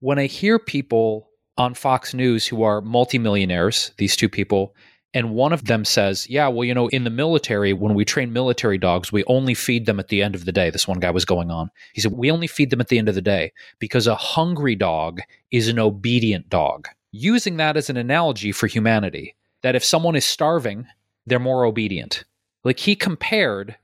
when 0.00 0.18
I 0.18 0.26
hear 0.26 0.58
people 0.58 1.28
on 1.56 1.74
Fox 1.74 2.14
News 2.14 2.46
who 2.46 2.62
are 2.62 2.80
multimillionaires, 2.80 3.92
these 3.98 4.16
two 4.16 4.28
people, 4.28 4.74
and 5.14 5.30
one 5.30 5.52
of 5.52 5.64
them 5.64 5.84
says, 5.84 6.28
Yeah, 6.28 6.48
well, 6.48 6.64
you 6.64 6.74
know, 6.74 6.88
in 6.88 7.04
the 7.04 7.10
military, 7.10 7.72
when 7.72 7.94
we 7.94 8.04
train 8.04 8.32
military 8.32 8.78
dogs, 8.78 9.10
we 9.10 9.24
only 9.24 9.54
feed 9.54 9.86
them 9.86 9.98
at 9.98 10.08
the 10.08 10.22
end 10.22 10.34
of 10.34 10.44
the 10.44 10.52
day. 10.52 10.70
This 10.70 10.86
one 10.86 11.00
guy 11.00 11.10
was 11.10 11.24
going 11.24 11.50
on. 11.50 11.70
He 11.94 12.00
said, 12.00 12.12
We 12.12 12.30
only 12.30 12.46
feed 12.46 12.70
them 12.70 12.80
at 12.80 12.88
the 12.88 12.98
end 12.98 13.08
of 13.08 13.14
the 13.14 13.22
day 13.22 13.52
because 13.78 14.06
a 14.06 14.14
hungry 14.14 14.76
dog 14.76 15.20
is 15.50 15.68
an 15.68 15.78
obedient 15.78 16.48
dog. 16.48 16.88
Using 17.10 17.56
that 17.56 17.76
as 17.76 17.88
an 17.88 17.96
analogy 17.96 18.52
for 18.52 18.66
humanity, 18.66 19.34
that 19.62 19.74
if 19.74 19.82
someone 19.82 20.14
is 20.14 20.26
starving, 20.26 20.86
they're 21.26 21.38
more 21.38 21.64
obedient. 21.64 22.24
Like 22.64 22.78
he 22.78 22.94
compared 22.94 23.76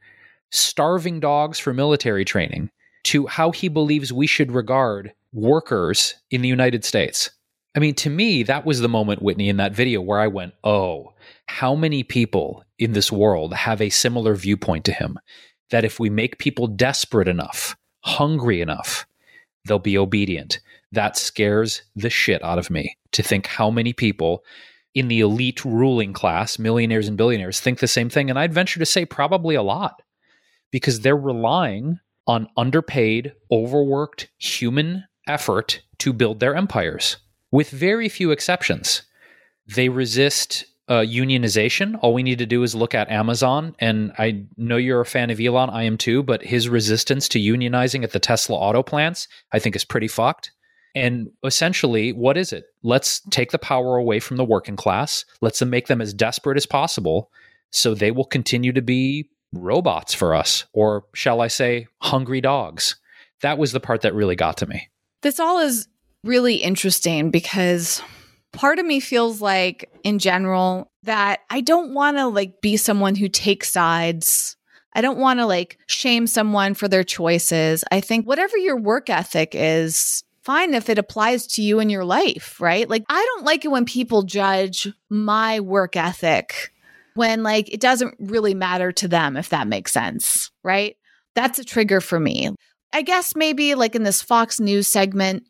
starving 0.51 1.21
dogs 1.21 1.59
for 1.59 1.73
military 1.73 2.25
training 2.25 2.71
to 3.05 3.27
how 3.27 3.51
he 3.51 3.69
believes 3.69 4.13
we 4.13 4.27
should 4.27 4.53
regard 4.53 5.13
workers 5.35 6.15
in 6.31 6.41
the 6.41 6.49
United 6.49 6.85
States. 6.85 7.31
I 7.77 7.81
mean, 7.81 7.95
to 7.97 8.11
me, 8.11 8.45
that 8.45 8.65
was 8.65 8.81
the 8.81 8.89
moment, 8.89 9.21
Whitney, 9.21 9.49
in 9.49 9.57
that 9.57 9.75
video 9.75 10.01
where 10.01 10.21
I 10.21 10.29
went, 10.29 10.55
oh, 10.63 11.13
how 11.47 11.75
many 11.75 12.05
people 12.05 12.65
in 12.79 12.93
this 12.93 13.11
world 13.11 13.53
have 13.53 13.81
a 13.81 13.91
similar 13.91 14.37
viewpoint 14.37 14.85
to 14.85 14.93
him? 14.93 15.19
That 15.71 15.85
if 15.85 15.99
we 15.99 16.09
make 16.09 16.39
people 16.39 16.69
desperate 16.69 17.27
enough, 17.27 17.77
hungry 18.05 18.61
enough, 18.61 19.07
they'll 19.67 19.81
be 19.81 19.99
obedient. 19.99 20.61
That 20.93 21.17
scares 21.17 21.83
the 21.97 22.11
shit 22.11 22.43
out 22.45 22.59
of 22.59 22.71
me 22.71 22.97
to 23.13 23.23
think 23.23 23.47
how 23.47 23.71
many 23.71 23.93
people 23.93 24.45
in 24.95 25.09
the 25.09 25.21
elite 25.21 25.65
ruling 25.65 26.13
class, 26.13 26.59
millionaires 26.61 27.09
and 27.09 27.17
billionaires, 27.17 27.59
think 27.59 27.81
the 27.81 27.89
same 27.89 28.09
thing. 28.09 28.31
And 28.31 28.39
I'd 28.39 28.55
venture 28.55 28.79
to 28.79 28.87
say 28.87 29.05
probably 29.05 29.57
a 29.57 29.63
lot 29.63 30.01
because 30.71 31.01
they're 31.01 31.17
relying 31.17 31.99
on 32.29 32.49
underpaid, 32.57 33.33
overworked 33.51 34.31
human 34.39 35.05
effort 35.27 35.81
to 35.99 36.13
build 36.13 36.41
their 36.41 36.55
empires 36.55 37.17
with 37.51 37.71
very 37.71 38.09
few 38.09 38.31
exceptions. 38.31 39.03
They 39.67 39.89
resist 39.89 40.65
uh, 40.89 41.01
unionization. 41.01 41.99
All 42.03 42.13
we 42.13 42.23
need 42.23 42.39
to 42.39 42.47
do 42.47 42.63
is 42.63 42.75
look 42.75 42.95
at 42.95 43.11
Amazon. 43.11 43.75
And 43.79 44.13
I 44.19 44.45
know 44.57 44.77
you're 44.77 45.01
a 45.01 45.07
fan 45.07 45.31
of 45.31 45.41
Elon, 45.41 45.71
I 45.71 45.85
am 45.85 45.97
too, 45.97 46.23
but 46.23 46.43
his 46.43 46.69
resistance 46.69 47.29
to 47.31 47.39
unionizing 47.39 48.05
at 48.05 48.13
the 48.13 48.19
Tesla 48.19 48.57
auto 48.57 48.83
plants, 48.83 49.29
I 49.53 49.59
think, 49.59 49.77
is 49.77 49.85
pretty 49.85 50.09
fucked. 50.09 50.51
And 50.95 51.31
essentially, 51.45 52.13
what 52.13 52.37
is 52.37 52.53
it? 52.53 52.67
Let's 52.83 53.21
take 53.31 53.51
the 53.51 53.59
power 53.59 53.97
away 53.97 54.21
from 54.21 54.37
the 54.37 54.45
working 54.45 54.77
class. 54.77 55.25
Let's 55.41 55.63
make 55.63 55.89
them 55.89 56.01
as 56.01 56.15
desperate 56.15 56.57
as 56.57 56.67
possible 56.67 57.31
so 57.71 57.95
they 57.95 58.13
will 58.13 58.25
continue 58.25 58.73
to 58.73 58.83
be 58.83 59.31
robots 59.53 60.15
for 60.15 60.35
us, 60.35 60.65
or 60.73 61.05
shall 61.15 61.41
I 61.41 61.49
say, 61.49 61.89
hungry 62.01 62.41
dogs. 62.41 62.97
That 63.43 63.59
was 63.59 63.73
the 63.73 63.81
part 63.81 64.03
that 64.03 64.15
really 64.15 64.37
got 64.37 64.57
to 64.59 64.67
me. 64.67 64.89
This 65.25 65.41
all 65.41 65.59
is 65.59 65.89
really 66.23 66.57
interesting 66.57 67.31
because 67.31 68.03
part 68.53 68.79
of 68.79 68.85
me 68.85 69.01
feels 69.01 69.41
like 69.41 69.91
in 70.05 70.19
general 70.19 70.93
that 71.05 71.41
I 71.49 71.63
don't 71.63 71.95
want 71.95 72.19
to 72.19 72.27
like 72.27 72.61
be 72.61 72.77
someone 72.77 73.15
who 73.15 73.31
takes 73.31 73.73
sides. 73.73 74.55
I 74.93 75.01
don't 75.01 75.17
want 75.17 75.41
to 75.41 75.47
like 75.47 75.79
shame 75.87 76.27
someone 76.27 76.75
for 76.75 76.89
their 76.89 77.05
choices. 77.05 77.85
I 77.91 78.03
think 78.03 78.27
whatever 78.27 78.59
your 78.59 78.77
work 78.77 79.09
ethic 79.09 79.55
is, 79.55 80.23
fine 80.43 80.75
if 80.75 80.91
it 80.91 80.99
applies 80.99 81.47
to 81.47 81.63
you 81.63 81.81
in 81.81 81.89
your 81.89 82.05
life, 82.05 82.61
right? 82.61 82.87
Like 82.87 83.05
I 83.09 83.25
don't 83.35 83.47
like 83.47 83.65
it 83.65 83.71
when 83.71 83.87
people 83.87 84.25
judge 84.25 84.87
my 85.09 85.59
work 85.61 85.97
ethic 85.97 86.71
when 87.15 87.43
like 87.43 87.73
it 87.73 87.81
doesn't 87.81 88.15
really 88.21 88.53
matter 88.53 88.93
to 88.93 89.09
them 89.09 89.39
if 89.39 89.49
that 89.49 89.69
makes 89.69 89.91
sense, 89.91 90.51
right? 90.63 90.97
That's 91.35 91.59
a 91.59 91.65
trigger 91.65 92.03
for 92.03 92.21
me. 92.21 92.51
I 92.95 93.03
guess 93.03 93.35
maybe 93.35 93.75
like 93.75 93.95
in 93.95 94.05
this 94.05 94.23
Fox 94.23 94.61
News 94.61 94.89
segment, 94.89 95.45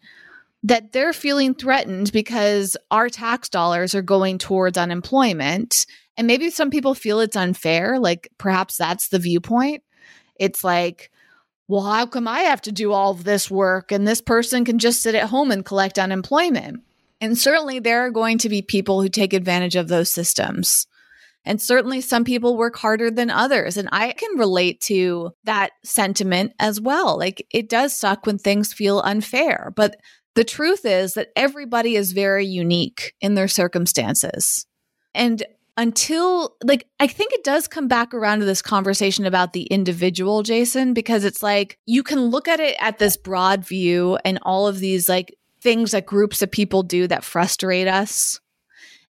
that 0.64 0.92
they're 0.92 1.12
feeling 1.12 1.54
threatened 1.54 2.10
because 2.10 2.74
our 2.90 3.10
tax 3.10 3.50
dollars 3.50 3.94
are 3.94 4.02
going 4.02 4.38
towards 4.38 4.78
unemployment. 4.78 5.84
And 6.16 6.26
maybe 6.26 6.48
some 6.48 6.70
people 6.70 6.94
feel 6.94 7.20
it's 7.20 7.36
unfair. 7.36 7.98
Like 7.98 8.30
perhaps 8.38 8.78
that's 8.78 9.08
the 9.08 9.18
viewpoint. 9.18 9.82
It's 10.36 10.64
like, 10.64 11.10
well, 11.68 11.82
how 11.82 12.06
come 12.06 12.26
I 12.26 12.40
have 12.40 12.62
to 12.62 12.72
do 12.72 12.92
all 12.92 13.10
of 13.10 13.24
this 13.24 13.50
work 13.50 13.92
and 13.92 14.08
this 14.08 14.22
person 14.22 14.64
can 14.64 14.78
just 14.78 15.02
sit 15.02 15.14
at 15.14 15.28
home 15.28 15.50
and 15.50 15.64
collect 15.66 15.98
unemployment? 15.98 16.82
And 17.20 17.36
certainly 17.36 17.78
there 17.78 18.00
are 18.00 18.10
going 18.10 18.38
to 18.38 18.48
be 18.48 18.62
people 18.62 19.02
who 19.02 19.08
take 19.10 19.34
advantage 19.34 19.76
of 19.76 19.88
those 19.88 20.10
systems. 20.10 20.86
And 21.44 21.60
certainly 21.60 22.00
some 22.00 22.24
people 22.24 22.56
work 22.56 22.76
harder 22.76 23.10
than 23.10 23.30
others. 23.30 23.76
And 23.76 23.88
I 23.92 24.12
can 24.12 24.38
relate 24.38 24.80
to 24.82 25.32
that 25.44 25.72
sentiment 25.84 26.52
as 26.58 26.80
well. 26.80 27.18
Like 27.18 27.46
it 27.50 27.68
does 27.68 27.94
suck 27.96 28.26
when 28.26 28.38
things 28.38 28.72
feel 28.72 29.00
unfair, 29.00 29.72
but 29.76 29.96
the 30.34 30.44
truth 30.44 30.84
is 30.84 31.14
that 31.14 31.28
everybody 31.36 31.96
is 31.96 32.12
very 32.12 32.46
unique 32.46 33.14
in 33.20 33.34
their 33.34 33.48
circumstances. 33.48 34.66
And 35.14 35.44
until, 35.76 36.56
like, 36.62 36.86
I 37.00 37.06
think 37.08 37.32
it 37.32 37.42
does 37.42 37.66
come 37.66 37.88
back 37.88 38.14
around 38.14 38.40
to 38.40 38.44
this 38.44 38.62
conversation 38.62 39.26
about 39.26 39.52
the 39.52 39.64
individual, 39.64 40.42
Jason, 40.42 40.94
because 40.94 41.24
it's 41.24 41.42
like 41.42 41.78
you 41.84 42.02
can 42.02 42.26
look 42.26 42.46
at 42.46 42.60
it 42.60 42.76
at 42.80 42.98
this 42.98 43.16
broad 43.16 43.66
view 43.66 44.16
and 44.24 44.38
all 44.42 44.68
of 44.68 44.78
these, 44.78 45.08
like, 45.08 45.36
things 45.60 45.90
that 45.92 46.06
groups 46.06 46.42
of 46.42 46.50
people 46.50 46.82
do 46.82 47.08
that 47.08 47.24
frustrate 47.24 47.88
us. 47.88 48.38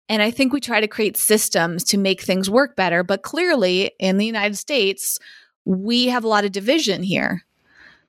And 0.08 0.22
I 0.22 0.30
think 0.30 0.52
we 0.52 0.60
try 0.60 0.80
to 0.80 0.88
create 0.88 1.16
systems 1.16 1.82
to 1.84 1.98
make 1.98 2.20
things 2.20 2.50
work 2.50 2.76
better. 2.76 3.02
But 3.02 3.22
clearly, 3.22 3.92
in 3.98 4.18
the 4.18 4.26
United 4.26 4.56
States, 4.56 5.18
we 5.64 6.08
have 6.08 6.24
a 6.24 6.28
lot 6.28 6.44
of 6.44 6.52
division 6.52 7.02
here 7.02 7.44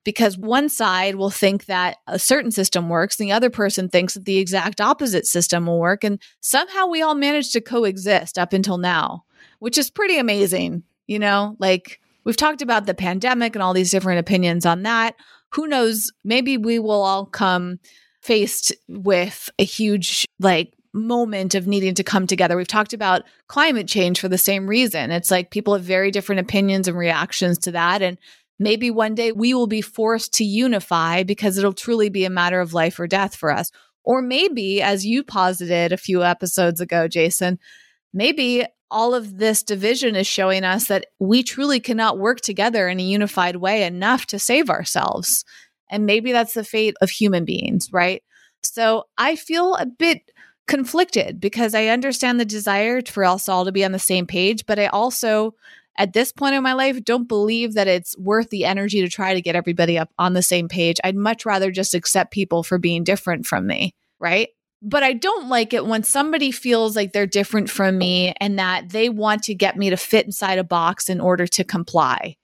because 0.04 0.38
one 0.38 0.70
side 0.70 1.16
will 1.16 1.30
think 1.30 1.66
that 1.66 1.98
a 2.06 2.20
certain 2.20 2.52
system 2.52 2.90
works, 2.90 3.20
and 3.20 3.28
the 3.28 3.34
other 3.34 3.50
person 3.50 3.90
thinks 3.90 4.14
that 4.14 4.26
the 4.26 4.38
exact 4.38 4.80
opposite 4.80 5.26
system 5.26 5.66
will 5.66 5.80
work. 5.80 6.04
And 6.04 6.22
somehow 6.42 6.86
we 6.86 7.02
all 7.02 7.16
manage 7.16 7.52
to 7.54 7.62
coexist 7.62 8.38
up 8.38 8.54
until 8.54 8.78
now, 8.78 9.24
which 9.60 9.78
is 9.78 9.90
pretty 9.90 10.18
amazing. 10.18 10.84
You 11.08 11.20
know, 11.20 11.56
like 11.60 12.02
we've 12.24 12.38
talked 12.38 12.62
about 12.62 12.86
the 12.86 12.94
pandemic 12.94 13.56
and 13.56 13.64
all 13.64 13.74
these 13.74 13.92
different 13.92 14.20
opinions 14.20 14.66
on 14.66 14.84
that. 14.84 15.16
Who 15.54 15.66
knows? 15.66 16.12
Maybe 16.24 16.58
we 16.58 16.78
will 16.78 17.02
all 17.02 17.26
come 17.26 17.80
faced 18.22 18.76
with 18.88 19.50
a 19.58 19.64
huge, 19.64 20.26
like, 20.40 20.74
moment 20.96 21.54
of 21.54 21.68
needing 21.68 21.94
to 21.96 22.04
come 22.04 22.26
together. 22.26 22.56
We've 22.56 22.68
talked 22.68 22.94
about 22.94 23.24
climate 23.48 23.88
change 23.88 24.20
for 24.20 24.30
the 24.30 24.38
same 24.38 24.66
reason. 24.66 25.12
It's 25.12 25.30
like 25.30 25.52
people 25.52 25.74
have 25.74 25.84
very 25.84 26.10
different 26.10 26.42
opinions 26.42 26.88
and 26.88 26.98
reactions 26.98 27.58
to 27.60 27.72
that. 27.74 28.02
And 28.02 28.18
maybe 28.58 28.90
one 28.90 29.14
day 29.14 29.32
we 29.32 29.54
will 29.54 29.68
be 29.68 29.82
forced 29.82 30.34
to 30.36 30.46
unify 30.46 31.24
because 31.24 31.58
it'll 31.58 31.74
truly 31.74 32.10
be 32.10 32.26
a 32.26 32.30
matter 32.30 32.62
of 32.62 32.74
life 32.74 33.00
or 33.00 33.08
death 33.08 33.36
for 33.36 33.52
us. 33.52 33.72
Or 34.04 34.22
maybe, 34.22 34.82
as 34.82 35.06
you 35.06 35.24
posited 35.24 35.92
a 35.92 35.98
few 35.98 36.24
episodes 36.24 36.80
ago, 36.80 37.08
Jason, 37.08 37.60
maybe 38.14 38.66
all 38.92 39.14
of 39.14 39.40
this 39.40 39.64
division 39.64 40.16
is 40.16 40.28
showing 40.28 40.64
us 40.64 40.88
that 40.88 41.08
we 41.20 41.44
truly 41.44 41.80
cannot 41.80 42.20
work 42.20 42.40
together 42.40 42.88
in 42.88 43.00
a 43.00 43.04
unified 43.04 43.58
way 43.58 43.84
enough 43.84 44.28
to 44.28 44.40
save 44.40 44.70
ourselves. 44.70 45.44
And 45.90 46.06
maybe 46.06 46.32
that's 46.32 46.54
the 46.54 46.64
fate 46.64 46.96
of 47.02 47.10
human 47.10 47.46
beings, 47.46 47.92
right? 47.92 48.24
So 48.62 49.06
I 49.18 49.36
feel 49.36 49.76
a 49.76 49.86
bit 49.86 50.32
conflicted 50.68 51.40
because 51.40 51.76
I 51.76 51.88
understand 51.88 52.40
the 52.40 52.46
desire 52.46 53.02
for 53.02 53.24
us 53.24 53.48
all 53.48 53.66
to 53.66 53.72
be 53.72 53.86
on 53.86 53.92
the 53.92 54.00
same 54.00 54.26
page, 54.26 54.66
but 54.66 54.80
I 54.80 54.88
also, 54.88 55.56
at 55.98 56.14
this 56.14 56.32
point 56.32 56.56
in 56.56 56.64
my 56.64 56.74
life, 56.74 57.04
don't 57.04 57.28
believe 57.28 57.74
that 57.74 57.88
it's 57.88 58.18
worth 58.18 58.50
the 58.50 58.66
energy 58.66 59.02
to 59.02 59.10
try 59.10 59.34
to 59.34 59.42
get 59.42 59.56
everybody 59.56 59.98
up 59.98 60.10
on 60.18 60.34
the 60.34 60.42
same 60.42 60.68
page. 60.68 60.98
I'd 61.04 61.16
much 61.16 61.46
rather 61.46 61.72
just 61.72 61.94
accept 61.94 62.32
people 62.32 62.64
for 62.64 62.78
being 62.78 63.04
different 63.04 63.46
from 63.46 63.68
me, 63.68 63.94
right? 64.20 64.50
But 64.82 65.04
I 65.04 65.14
don't 65.14 65.50
like 65.50 65.74
it 65.74 65.86
when 65.86 66.04
somebody 66.04 66.52
feels 66.52 66.96
like 66.96 67.12
they're 67.12 67.26
different 67.26 67.70
from 67.70 67.98
me 67.98 68.34
and 68.40 68.60
that 68.60 68.90
they 68.90 69.10
want 69.10 69.44
to 69.44 69.56
get 69.56 69.78
me 69.78 69.90
to 69.90 69.98
fit 69.98 70.26
inside 70.26 70.60
a 70.60 70.64
box 70.64 71.10
in 71.10 71.22
order 71.22 71.48
to 71.48 71.64
comply. 71.64 72.38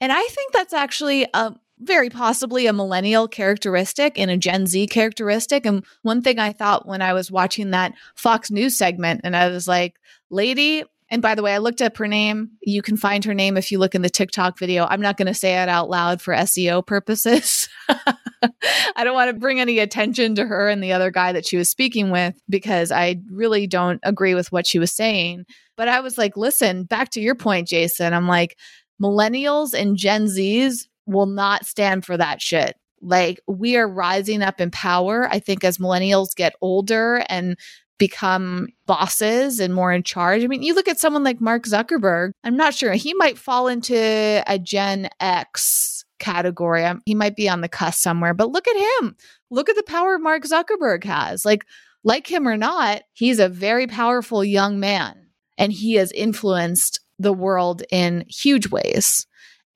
And 0.00 0.12
I 0.12 0.22
think 0.22 0.52
that's 0.52 0.74
actually 0.74 1.26
a 1.34 1.54
very 1.80 2.10
possibly 2.10 2.66
a 2.66 2.72
millennial 2.72 3.28
characteristic 3.28 4.18
and 4.18 4.30
a 4.30 4.36
Gen 4.36 4.66
Z 4.66 4.86
characteristic. 4.88 5.66
And 5.66 5.84
one 6.02 6.22
thing 6.22 6.38
I 6.38 6.52
thought 6.52 6.86
when 6.86 7.02
I 7.02 7.12
was 7.12 7.30
watching 7.30 7.70
that 7.70 7.94
Fox 8.14 8.50
News 8.50 8.76
segment, 8.76 9.22
and 9.24 9.36
I 9.36 9.48
was 9.48 9.68
like, 9.68 9.94
lady, 10.30 10.84
and 11.10 11.22
by 11.22 11.34
the 11.34 11.42
way, 11.42 11.54
I 11.54 11.58
looked 11.58 11.80
up 11.80 11.96
her 11.96 12.06
name. 12.06 12.50
You 12.62 12.82
can 12.82 12.96
find 12.96 13.24
her 13.24 13.32
name 13.32 13.56
if 13.56 13.72
you 13.72 13.78
look 13.78 13.94
in 13.94 14.02
the 14.02 14.10
TikTok 14.10 14.58
video. 14.58 14.86
I'm 14.88 15.00
not 15.00 15.16
going 15.16 15.26
to 15.26 15.34
say 15.34 15.62
it 15.62 15.68
out 15.68 15.88
loud 15.88 16.20
for 16.20 16.34
SEO 16.34 16.86
purposes. 16.86 17.68
I 17.88 19.04
don't 19.04 19.14
want 19.14 19.30
to 19.30 19.38
bring 19.38 19.58
any 19.58 19.78
attention 19.78 20.34
to 20.34 20.44
her 20.44 20.68
and 20.68 20.82
the 20.82 20.92
other 20.92 21.10
guy 21.10 21.32
that 21.32 21.46
she 21.46 21.56
was 21.56 21.70
speaking 21.70 22.10
with 22.10 22.38
because 22.48 22.92
I 22.92 23.20
really 23.30 23.66
don't 23.66 24.00
agree 24.02 24.34
with 24.34 24.52
what 24.52 24.66
she 24.66 24.78
was 24.78 24.92
saying. 24.92 25.46
But 25.76 25.88
I 25.88 26.00
was 26.00 26.18
like, 26.18 26.36
listen, 26.36 26.84
back 26.84 27.10
to 27.10 27.20
your 27.20 27.34
point, 27.34 27.68
Jason. 27.68 28.12
I'm 28.12 28.28
like, 28.28 28.58
millennials 29.02 29.74
and 29.74 29.96
Gen 29.96 30.26
Zs 30.26 30.86
will 31.08 31.26
not 31.26 31.66
stand 31.66 32.04
for 32.04 32.16
that 32.16 32.40
shit. 32.40 32.76
Like 33.00 33.40
we 33.46 33.76
are 33.76 33.88
rising 33.88 34.42
up 34.42 34.60
in 34.60 34.70
power. 34.70 35.28
I 35.30 35.38
think 35.38 35.64
as 35.64 35.78
millennials 35.78 36.34
get 36.34 36.54
older 36.60 37.24
and 37.28 37.56
become 37.98 38.68
bosses 38.86 39.58
and 39.58 39.74
more 39.74 39.92
in 39.92 40.04
charge. 40.04 40.44
I 40.44 40.46
mean, 40.46 40.62
you 40.62 40.74
look 40.74 40.88
at 40.88 41.00
someone 41.00 41.24
like 41.24 41.40
Mark 41.40 41.64
Zuckerberg, 41.64 42.30
I'm 42.44 42.56
not 42.56 42.74
sure. 42.74 42.92
He 42.92 43.12
might 43.14 43.38
fall 43.38 43.66
into 43.66 44.42
a 44.46 44.58
Gen 44.58 45.08
X 45.20 46.04
category. 46.20 46.84
Um, 46.84 47.02
he 47.06 47.14
might 47.14 47.36
be 47.36 47.48
on 47.48 47.60
the 47.60 47.68
cusp 47.68 48.00
somewhere, 48.00 48.34
but 48.34 48.50
look 48.50 48.68
at 48.68 49.02
him. 49.02 49.16
Look 49.50 49.68
at 49.68 49.76
the 49.76 49.82
power 49.82 50.18
Mark 50.18 50.44
Zuckerberg 50.44 51.04
has. 51.04 51.44
Like, 51.44 51.64
like 52.04 52.30
him 52.30 52.46
or 52.46 52.56
not, 52.56 53.02
he's 53.12 53.40
a 53.40 53.48
very 53.48 53.86
powerful 53.86 54.44
young 54.44 54.78
man 54.78 55.28
and 55.56 55.72
he 55.72 55.94
has 55.94 56.12
influenced 56.12 57.00
the 57.18 57.32
world 57.32 57.82
in 57.90 58.24
huge 58.28 58.68
ways. 58.68 59.26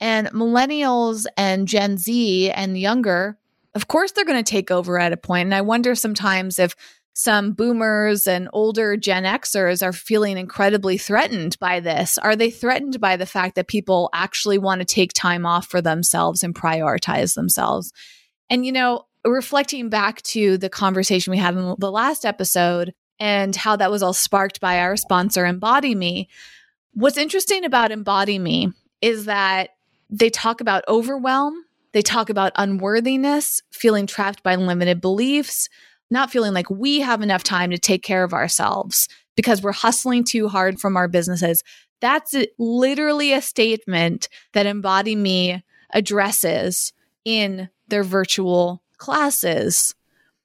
And 0.02 0.26
millennials 0.32 1.26
and 1.36 1.68
Gen 1.68 1.96
Z 1.96 2.50
and 2.50 2.76
younger, 2.76 3.38
of 3.76 3.86
course, 3.86 4.10
they're 4.10 4.24
going 4.24 4.42
to 4.42 4.50
take 4.50 4.72
over 4.72 4.98
at 4.98 5.12
a 5.12 5.16
point. 5.16 5.46
And 5.46 5.54
I 5.54 5.60
wonder 5.60 5.94
sometimes 5.94 6.58
if 6.58 6.74
some 7.14 7.52
boomers 7.52 8.26
and 8.26 8.48
older 8.52 8.96
Gen 8.96 9.22
Xers 9.22 9.80
are 9.80 9.92
feeling 9.92 10.38
incredibly 10.38 10.98
threatened 10.98 11.56
by 11.60 11.78
this. 11.78 12.18
Are 12.18 12.34
they 12.34 12.50
threatened 12.50 13.00
by 13.00 13.16
the 13.16 13.26
fact 13.26 13.54
that 13.54 13.68
people 13.68 14.10
actually 14.12 14.58
want 14.58 14.80
to 14.80 14.84
take 14.84 15.12
time 15.12 15.46
off 15.46 15.68
for 15.68 15.80
themselves 15.80 16.42
and 16.42 16.52
prioritize 16.52 17.34
themselves? 17.34 17.92
And, 18.50 18.66
you 18.66 18.72
know, 18.72 19.04
reflecting 19.24 19.88
back 19.88 20.20
to 20.22 20.58
the 20.58 20.68
conversation 20.68 21.30
we 21.30 21.38
had 21.38 21.54
in 21.54 21.76
the 21.78 21.92
last 21.92 22.24
episode 22.24 22.92
and 23.20 23.54
how 23.54 23.76
that 23.76 23.92
was 23.92 24.02
all 24.02 24.14
sparked 24.14 24.60
by 24.60 24.80
our 24.80 24.96
sponsor, 24.96 25.46
Embody 25.46 25.94
Me, 25.94 26.28
what's 26.92 27.16
interesting 27.16 27.64
about 27.64 27.92
Embody 27.92 28.40
Me 28.40 28.72
is 29.00 29.26
that 29.26 29.70
they 30.12 30.28
talk 30.28 30.60
about 30.60 30.84
overwhelm, 30.86 31.64
they 31.92 32.02
talk 32.02 32.28
about 32.28 32.52
unworthiness, 32.56 33.62
feeling 33.70 34.06
trapped 34.06 34.42
by 34.42 34.54
limited 34.54 35.00
beliefs, 35.00 35.68
not 36.10 36.30
feeling 36.30 36.52
like 36.52 36.68
we 36.68 37.00
have 37.00 37.22
enough 37.22 37.42
time 37.42 37.70
to 37.70 37.78
take 37.78 38.02
care 38.02 38.22
of 38.22 38.34
ourselves 38.34 39.08
because 39.36 39.62
we're 39.62 39.72
hustling 39.72 40.22
too 40.22 40.48
hard 40.48 40.78
from 40.78 40.96
our 40.96 41.08
businesses. 41.08 41.64
That's 42.00 42.34
literally 42.58 43.32
a 43.32 43.40
statement 43.40 44.28
that 44.52 44.66
Embody 44.66 45.16
Me 45.16 45.64
addresses 45.94 46.92
in 47.24 47.70
their 47.88 48.02
virtual 48.02 48.82
classes. 48.98 49.94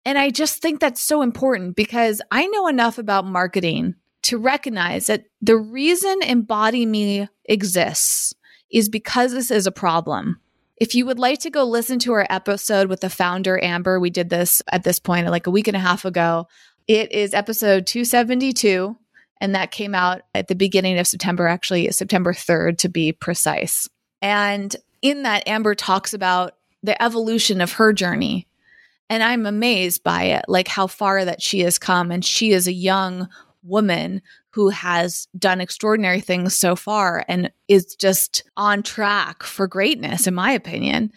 And 0.06 0.18
I 0.18 0.30
just 0.30 0.62
think 0.62 0.80
that's 0.80 1.04
so 1.04 1.22
important 1.22 1.76
because 1.76 2.22
I 2.32 2.48
know 2.48 2.68
enough 2.68 2.98
about 2.98 3.26
marketing 3.26 3.96
to 4.24 4.38
recognize 4.38 5.08
that 5.08 5.26
the 5.42 5.58
reason 5.58 6.22
Embody 6.24 6.86
Me 6.86 7.28
exists 7.46 8.34
is 8.72 8.90
because 8.90 9.32
this 9.32 9.52
is 9.52 9.68
a 9.68 9.72
problem. 9.72 10.40
If 10.78 10.94
you 10.94 11.06
would 11.06 11.20
like 11.20 11.40
to 11.40 11.50
go 11.50 11.64
listen 11.64 11.98
to 12.00 12.14
our 12.14 12.28
episode 12.30 12.88
with 12.88 13.02
the 13.02 13.10
founder, 13.10 13.62
Amber, 13.64 14.00
we 14.00 14.10
did 14.10 14.30
this 14.30 14.62
at 14.72 14.84
this 14.84 15.00
point 15.00 15.28
like 15.28 15.48
a 15.48 15.52
week 15.52 15.68
and 15.68 15.78
a 15.78 15.80
half 15.80 16.06
ago. 16.06 16.48
It 16.88 17.12
is 17.12 17.34
episode 17.34 17.88
272, 17.88 18.96
and 19.42 19.56
that 19.56 19.72
came 19.72 19.96
out 19.96 20.22
at 20.36 20.48
the 20.48 20.56
beginning 20.56 21.00
of 21.00 21.08
September, 21.08 21.48
actually, 21.48 21.90
September 21.92 22.32
3rd 22.32 22.78
to 22.80 22.90
be 22.90 23.12
precise. 23.12 23.90
And 24.22 24.76
in 25.02 25.24
that, 25.24 25.48
Amber 25.48 25.76
talks 25.76 26.14
about 26.14 26.54
the 26.84 27.02
evolution 27.02 27.60
of 27.60 27.74
her 27.74 27.92
journey. 27.92 28.48
And 29.10 29.24
I'm 29.24 29.46
amazed 29.46 30.04
by 30.04 30.24
it, 30.24 30.46
like 30.48 30.68
how 30.68 30.88
far 30.88 31.26
that 31.26 31.42
she 31.42 31.62
has 31.62 31.80
come. 31.80 32.12
And 32.12 32.24
she 32.24 32.52
is 32.52 32.68
a 32.68 32.74
young 32.74 33.28
woman 33.64 34.22
who 34.58 34.70
has 34.70 35.28
done 35.38 35.62
extraordinary 35.62 36.20
things 36.20 36.58
so 36.58 36.76
far 36.76 37.24
and 37.28 37.52
is 37.68 37.94
just 37.94 38.44
on 38.58 38.82
track 38.82 39.44
for 39.44 39.68
greatness, 39.68 40.26
in 40.26 40.34
my 40.34 40.52
opinion. 40.52 41.12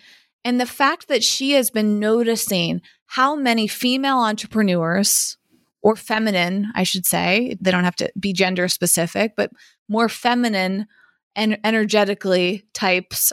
And 0.45 0.61
the 0.61 0.67
fact 0.67 1.09
that 1.09 1.25
she 1.25 1.53
has 1.53 1.71
been 1.71 1.99
noticing 1.99 2.83
how 3.07 3.35
many 3.35 3.67
female 3.67 4.19
entrepreneurs, 4.19 5.39
or 5.81 5.97
feminine, 5.97 6.71
I 6.75 6.83
should 6.83 7.07
say, 7.07 7.57
they 7.63 7.71
don't 7.71 7.85
have 7.85 7.97
to 7.97 8.13
be 8.21 8.35
gender 8.35 8.69
specific, 8.69 9.33
but 9.39 9.51
more 9.89 10.11
feminine 10.11 10.87
and 11.35 11.59
energetically 11.65 12.67
types 12.75 13.33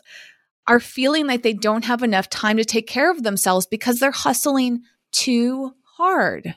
are 0.67 0.79
feeling 0.79 1.27
like 1.27 1.43
they 1.43 1.51
don't 1.51 1.83
have 1.83 2.01
enough 2.01 2.29
time 2.29 2.55
to 2.55 2.63
take 2.63 2.87
care 2.87 3.11
of 3.11 3.23
themselves 3.23 3.67
because 3.67 3.99
they're 3.99 4.11
hustling 4.11 4.83
too 5.11 5.73
hard 5.97 6.55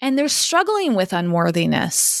and 0.00 0.18
they're 0.18 0.28
struggling 0.28 0.94
with 0.94 1.12
unworthiness. 1.12 2.17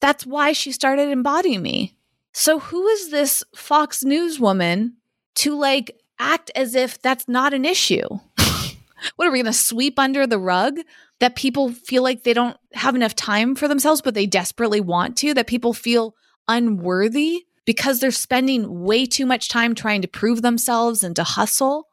That's 0.00 0.26
why 0.26 0.52
she 0.52 0.72
started 0.72 1.08
Embody 1.08 1.58
Me. 1.58 1.94
So, 2.32 2.58
who 2.58 2.86
is 2.88 3.10
this 3.10 3.42
Fox 3.54 4.04
News 4.04 4.38
woman 4.38 4.96
to 5.36 5.56
like 5.56 6.00
act 6.18 6.50
as 6.54 6.74
if 6.74 7.00
that's 7.00 7.28
not 7.28 7.54
an 7.54 7.64
issue? 7.64 8.06
what 9.16 9.28
are 9.28 9.30
we 9.30 9.38
going 9.38 9.46
to 9.46 9.52
sweep 9.52 9.98
under 9.98 10.26
the 10.26 10.38
rug? 10.38 10.78
That 11.18 11.36
people 11.36 11.72
feel 11.72 12.02
like 12.02 12.22
they 12.22 12.32
don't 12.32 12.56
have 12.72 12.94
enough 12.94 13.14
time 13.14 13.54
for 13.54 13.68
themselves, 13.68 14.00
but 14.00 14.14
they 14.14 14.26
desperately 14.26 14.80
want 14.80 15.16
to? 15.18 15.34
That 15.34 15.46
people 15.46 15.74
feel 15.74 16.14
unworthy 16.48 17.44
because 17.66 18.00
they're 18.00 18.10
spending 18.10 18.82
way 18.82 19.04
too 19.06 19.26
much 19.26 19.48
time 19.48 19.74
trying 19.74 20.02
to 20.02 20.08
prove 20.08 20.40
themselves 20.40 21.04
and 21.04 21.14
to 21.16 21.24
hustle? 21.24 21.88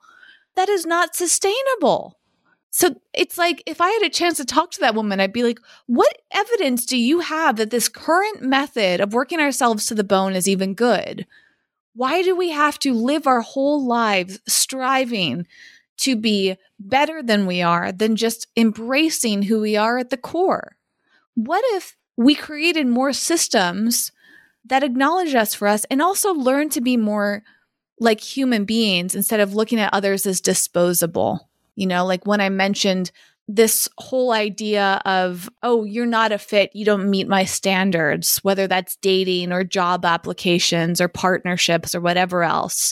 That 0.56 0.70
is 0.70 0.86
not 0.86 1.16
sustainable. 1.16 2.17
So 2.78 2.94
it's 3.12 3.40
like 3.40 3.64
if 3.66 3.82
I 3.82 3.90
had 3.90 4.04
a 4.04 4.10
chance 4.10 4.38
to 4.38 4.46
talk 4.46 4.70
to 4.70 4.80
that 4.82 4.94
woman, 4.94 5.20
I'd 5.20 5.34
be 5.34 5.42
like, 5.42 5.60
what 5.88 6.16
evidence 6.30 6.86
do 6.86 6.96
you 6.96 7.22
have 7.22 7.56
that 7.56 7.72
this 7.72 7.90
current 7.90 8.44
method 8.44 9.02
of 9.02 9.14
working 9.14 9.40
ourselves 9.40 9.88
to 9.88 9.96
the 9.96 10.04
bone 10.04 10.36
is 10.36 10.48
even 10.48 10.76
good? 10.76 11.26
Why 11.96 12.22
do 12.22 12.36
we 12.36 12.52
have 12.52 12.78
to 12.82 12.94
live 12.94 13.26
our 13.26 13.42
whole 13.42 13.84
lives 13.84 14.38
striving 14.48 15.48
to 16.02 16.16
be 16.16 16.56
better 16.80 17.24
than 17.24 17.48
we 17.48 17.64
are 17.64 17.92
than 17.92 18.16
just 18.16 18.46
embracing 18.56 19.42
who 19.42 19.60
we 19.60 19.76
are 19.76 19.98
at 19.98 20.12
the 20.12 20.16
core? 20.16 20.78
What 21.34 21.64
if 21.70 21.96
we 22.16 22.36
created 22.36 22.86
more 22.86 23.12
systems 23.12 24.12
that 24.64 24.84
acknowledge 24.84 25.34
us 25.34 25.56
for 25.56 25.68
us 25.68 25.84
and 25.86 26.00
also 26.00 26.32
learn 26.32 26.70
to 26.70 26.82
be 26.82 26.96
more 26.96 27.42
like 28.00 28.22
human 28.22 28.66
beings 28.66 29.16
instead 29.16 29.40
of 29.40 29.56
looking 29.56 29.80
at 29.80 29.96
others 29.96 30.28
as 30.28 30.42
disposable. 30.42 31.50
You 31.78 31.88
know, 31.88 32.06
like 32.06 32.26
when 32.26 32.42
I 32.42 32.50
mentioned 32.50 33.12
this 33.48 33.88
whole 33.98 34.34
idea 34.34 35.02
of, 35.06 35.50
oh, 35.64 35.86
you're 35.86 36.06
not 36.06 36.34
a 36.34 36.38
fit, 36.38 36.72
you 36.74 36.84
don't 36.84 37.10
meet 37.10 37.30
my 37.30 37.46
standards, 37.46 38.40
whether 38.40 38.68
that's 38.68 38.98
dating 38.98 39.54
or 39.54 39.64
job 39.64 40.04
applications 40.04 41.00
or 41.00 41.08
partnerships 41.08 41.96
or 41.96 42.02
whatever 42.02 42.44
else. 42.44 42.92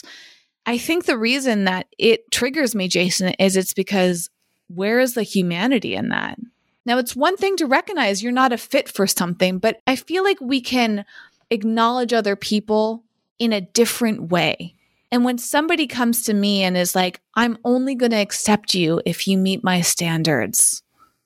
I 0.64 0.78
think 0.78 1.04
the 1.04 1.18
reason 1.18 1.64
that 1.64 1.88
it 1.98 2.30
triggers 2.30 2.74
me, 2.74 2.88
Jason, 2.88 3.34
is 3.38 3.56
it's 3.56 3.74
because 3.74 4.30
where 4.68 4.98
is 4.98 5.14
the 5.14 5.22
humanity 5.22 5.94
in 5.94 6.08
that? 6.08 6.38
Now, 6.86 6.98
it's 6.98 7.16
one 7.16 7.36
thing 7.36 7.56
to 7.56 7.66
recognize 7.66 8.22
you're 8.22 8.32
not 8.32 8.52
a 8.52 8.58
fit 8.58 8.88
for 8.88 9.06
something, 9.06 9.58
but 9.58 9.80
I 9.86 9.96
feel 9.96 10.22
like 10.22 10.40
we 10.40 10.60
can 10.60 11.04
acknowledge 11.50 12.12
other 12.12 12.36
people 12.36 13.04
in 13.38 13.52
a 13.52 13.60
different 13.60 14.30
way. 14.30 14.75
And 15.16 15.24
when 15.24 15.38
somebody 15.38 15.86
comes 15.86 16.24
to 16.24 16.34
me 16.34 16.62
and 16.62 16.76
is 16.76 16.94
like, 16.94 17.22
I'm 17.36 17.56
only 17.64 17.94
going 17.94 18.10
to 18.10 18.18
accept 18.18 18.74
you 18.74 19.00
if 19.06 19.26
you 19.26 19.38
meet 19.38 19.64
my 19.64 19.80
standards, 19.80 20.82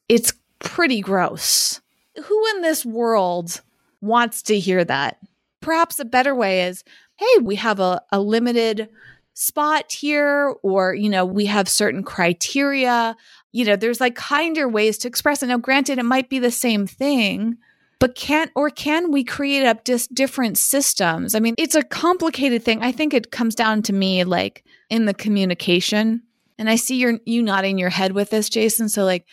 it's 0.09 0.33
pretty 0.61 1.01
gross. 1.01 1.81
Who 2.15 2.47
in 2.55 2.63
this 2.63 2.87
world 2.87 3.61
wants 4.01 4.43
to 4.43 4.61
hear 4.61 4.85
that? 4.85 5.19
Perhaps 5.61 5.99
a 5.99 6.05
better 6.05 6.37
way 6.37 6.69
is, 6.69 6.85
hey, 7.17 7.41
we 7.43 7.57
have 7.57 7.81
a, 7.81 8.01
a 8.13 8.21
limited 8.21 8.89
spot 9.35 9.91
here, 9.91 10.55
or, 10.63 10.95
you 10.95 11.09
know, 11.09 11.25
we 11.25 11.47
have 11.47 11.69
certain 11.69 12.05
criteria. 12.05 13.17
You 13.51 13.65
know, 13.65 13.75
there's 13.75 14.01
like 14.01 14.15
kinder 14.15 14.69
ways 14.69 14.99
to 14.99 15.09
express 15.09 15.43
it. 15.43 15.49
Now, 15.49 15.59
granted, 15.59 15.99
it 15.99 16.05
might 16.05 16.31
be 16.31 16.39
the 16.39 16.53
same 16.53 16.87
thing, 16.87 17.57
but 18.01 18.17
can 18.17 18.51
or 18.57 18.71
can 18.71 19.13
we 19.13 19.23
create 19.23 19.65
up 19.65 19.85
just 19.85 20.13
different 20.13 20.59
systems? 20.59 21.35
I 21.37 21.39
mean, 21.39 21.55
it's 21.59 21.77
a 21.77 21.85
complicated 21.85 22.65
thing. 22.65 22.83
I 22.83 22.91
think 22.91 23.15
it 23.15 23.31
comes 23.31 23.55
down 23.55 23.83
to 23.83 23.93
me 23.93 24.25
like 24.25 24.65
in 24.89 25.05
the 25.05 25.15
communication. 25.15 26.23
And 26.59 26.69
I 26.69 26.75
see 26.75 26.97
you're 26.97 27.21
you 27.25 27.43
nodding 27.43 27.79
your 27.79 27.91
head 27.91 28.13
with 28.13 28.31
this, 28.31 28.49
Jason. 28.49 28.89
So 28.89 29.05
like 29.05 29.27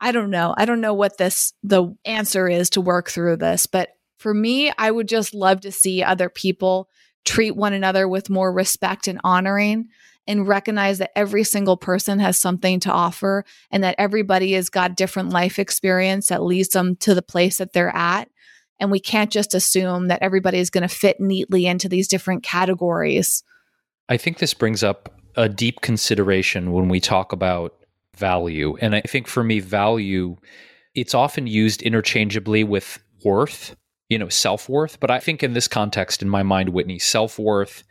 I 0.00 0.10
don't 0.10 0.30
know. 0.30 0.54
I 0.56 0.64
don't 0.64 0.80
know 0.80 0.94
what 0.94 1.18
this 1.18 1.52
the 1.62 1.94
answer 2.04 2.48
is 2.48 2.70
to 2.70 2.80
work 2.80 3.10
through 3.10 3.36
this, 3.36 3.66
but 3.66 3.90
for 4.16 4.34
me, 4.34 4.72
I 4.78 4.90
would 4.90 5.06
just 5.06 5.34
love 5.34 5.60
to 5.60 5.70
see 5.70 6.02
other 6.02 6.30
people 6.30 6.88
treat 7.24 7.52
one 7.52 7.74
another 7.74 8.08
with 8.08 8.30
more 8.30 8.52
respect 8.52 9.06
and 9.06 9.20
honoring 9.22 9.88
and 10.26 10.48
recognize 10.48 10.98
that 10.98 11.16
every 11.16 11.44
single 11.44 11.76
person 11.76 12.18
has 12.18 12.38
something 12.38 12.80
to 12.80 12.90
offer 12.90 13.44
and 13.70 13.84
that 13.84 13.94
everybody 13.98 14.52
has 14.52 14.70
got 14.70 14.96
different 14.96 15.30
life 15.30 15.58
experience 15.58 16.28
that 16.28 16.42
leads 16.42 16.70
them 16.70 16.96
to 16.96 17.14
the 17.14 17.22
place 17.22 17.58
that 17.58 17.72
they're 17.72 17.94
at. 17.94 18.28
And 18.80 18.90
we 18.90 19.00
can't 19.00 19.30
just 19.30 19.54
assume 19.54 20.08
that 20.08 20.22
everybody 20.22 20.58
is 20.58 20.70
going 20.70 20.82
to 20.82 20.88
fit 20.88 21.20
neatly 21.20 21.66
into 21.66 21.88
these 21.88 22.08
different 22.08 22.42
categories. 22.42 23.42
I 24.08 24.16
think 24.16 24.38
this 24.38 24.54
brings 24.54 24.82
up 24.82 25.20
a 25.36 25.48
deep 25.48 25.80
consideration 25.80 26.72
when 26.72 26.88
we 26.88 27.00
talk 27.00 27.32
about 27.32 27.74
value. 28.16 28.76
And 28.80 28.94
I 28.94 29.00
think 29.00 29.26
for 29.26 29.42
me, 29.42 29.60
value, 29.60 30.36
it's 30.94 31.14
often 31.14 31.46
used 31.46 31.82
interchangeably 31.82 32.64
with 32.64 32.98
worth, 33.24 33.76
you 34.08 34.18
know, 34.18 34.28
self 34.28 34.68
worth. 34.68 35.00
But 35.00 35.10
I 35.10 35.18
think 35.18 35.42
in 35.42 35.52
this 35.52 35.68
context, 35.68 36.22
in 36.22 36.28
my 36.28 36.42
mind, 36.42 36.70
Whitney, 36.70 36.98
self 36.98 37.38
worth 37.38 37.84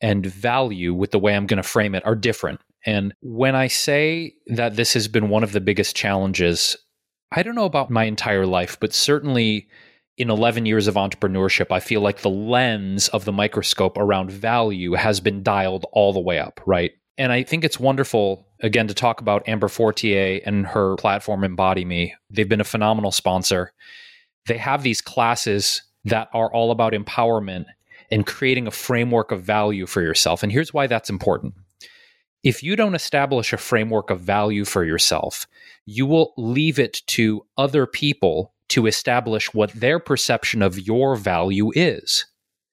and 0.00 0.24
value 0.24 0.94
with 0.94 1.10
the 1.10 1.18
way 1.18 1.34
I'm 1.34 1.46
going 1.46 1.62
to 1.62 1.68
frame 1.68 1.94
it 1.94 2.06
are 2.06 2.14
different. 2.14 2.60
And 2.86 3.14
when 3.20 3.54
I 3.56 3.66
say 3.66 4.34
that 4.46 4.76
this 4.76 4.94
has 4.94 5.08
been 5.08 5.28
one 5.28 5.42
of 5.42 5.52
the 5.52 5.60
biggest 5.60 5.96
challenges, 5.96 6.76
I 7.32 7.42
don't 7.42 7.54
know 7.54 7.64
about 7.64 7.90
my 7.90 8.04
entire 8.04 8.46
life, 8.46 8.78
but 8.80 8.94
certainly 8.94 9.68
in 10.16 10.30
11 10.30 10.66
years 10.66 10.86
of 10.86 10.94
entrepreneurship, 10.94 11.70
I 11.70 11.80
feel 11.80 12.00
like 12.00 12.20
the 12.20 12.30
lens 12.30 13.08
of 13.08 13.24
the 13.24 13.32
microscope 13.32 13.96
around 13.98 14.30
value 14.30 14.94
has 14.94 15.20
been 15.20 15.42
dialed 15.42 15.86
all 15.92 16.12
the 16.12 16.20
way 16.20 16.38
up, 16.38 16.60
right? 16.66 16.92
And 17.16 17.32
I 17.32 17.42
think 17.42 17.64
it's 17.64 17.80
wonderful, 17.80 18.46
again, 18.60 18.88
to 18.88 18.94
talk 18.94 19.20
about 19.20 19.48
Amber 19.48 19.68
Fortier 19.68 20.40
and 20.46 20.66
her 20.66 20.96
platform 20.96 21.44
Embody 21.44 21.84
Me. 21.84 22.14
They've 22.30 22.48
been 22.48 22.60
a 22.60 22.64
phenomenal 22.64 23.10
sponsor. 23.10 23.72
They 24.46 24.58
have 24.58 24.82
these 24.82 25.00
classes 25.00 25.82
that 26.04 26.28
are 26.32 26.52
all 26.52 26.70
about 26.70 26.92
empowerment 26.92 27.66
and 28.10 28.26
creating 28.26 28.66
a 28.66 28.72
framework 28.72 29.32
of 29.32 29.42
value 29.42 29.86
for 29.86 30.02
yourself. 30.02 30.42
And 30.42 30.52
here's 30.52 30.72
why 30.72 30.86
that's 30.86 31.10
important. 31.10 31.54
If 32.42 32.62
you 32.62 32.76
don't 32.76 32.94
establish 32.94 33.52
a 33.52 33.58
framework 33.58 34.10
of 34.10 34.20
value 34.20 34.64
for 34.64 34.84
yourself, 34.84 35.46
you 35.86 36.06
will 36.06 36.32
leave 36.36 36.78
it 36.78 37.02
to 37.08 37.44
other 37.56 37.86
people 37.86 38.54
to 38.68 38.86
establish 38.86 39.52
what 39.52 39.72
their 39.72 39.98
perception 39.98 40.62
of 40.62 40.78
your 40.78 41.16
value 41.16 41.72
is. 41.74 42.26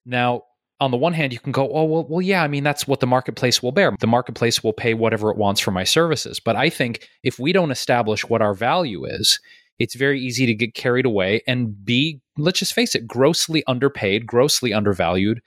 Now, 0.05 0.43
on 0.79 0.91
the 0.91 0.97
one 0.97 1.13
hand, 1.13 1.31
you 1.31 1.39
can 1.39 1.53
go, 1.53 1.69
oh, 1.71 1.85
well, 1.85 2.05
well, 2.07 2.21
yeah, 2.21 2.43
I 2.43 2.47
mean, 2.47 2.63
that's 2.63 2.87
what 2.87 2.99
the 2.99 3.07
marketplace 3.07 3.63
will 3.63 3.71
bear. 3.71 3.95
The 3.99 4.07
marketplace 4.07 4.63
will 4.63 4.73
pay 4.73 4.93
whatever 4.93 5.31
it 5.31 5.37
wants 5.37 5.61
for 5.61 5.71
my 5.71 5.85
services. 5.85 6.39
But 6.39 6.57
I 6.57 6.69
think 6.69 7.07
if 7.23 7.39
we 7.39 7.53
don't 7.53 7.71
establish 7.71 8.27
what 8.27 8.41
our 8.41 8.53
value 8.53 9.05
is, 9.05 9.39
it's 9.79 9.95
very 9.95 10.19
easy 10.19 10.45
to 10.45 10.53
get 10.53 10.73
carried 10.73 11.05
away 11.05 11.41
and 11.47 11.83
be, 11.85 12.21
let's 12.37 12.59
just 12.59 12.73
face 12.73 12.95
it, 12.95 13.07
grossly 13.07 13.63
underpaid, 13.67 14.25
grossly 14.25 14.73
undervalued 14.73 15.41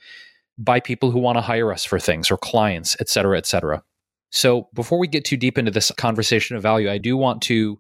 by 0.59 0.81
people 0.81 1.11
who 1.11 1.19
want 1.19 1.37
to 1.37 1.43
hire 1.43 1.73
us 1.73 1.85
for 1.85 1.99
things 1.99 2.31
or 2.31 2.37
clients, 2.37 2.97
et 3.01 3.09
cetera, 3.09 3.39
et 3.39 3.47
cetera. 3.47 3.83
So 4.31 4.69
before 4.75 4.99
we 4.99 5.09
get 5.09 5.25
too 5.25 5.37
deep 5.37 5.57
into 5.57 5.71
this 5.71 5.91
conversation 5.93 6.57
of 6.57 6.63
value, 6.63 6.91
I 6.91 6.99
do 6.99 7.17
want 7.17 7.41
to 7.43 7.79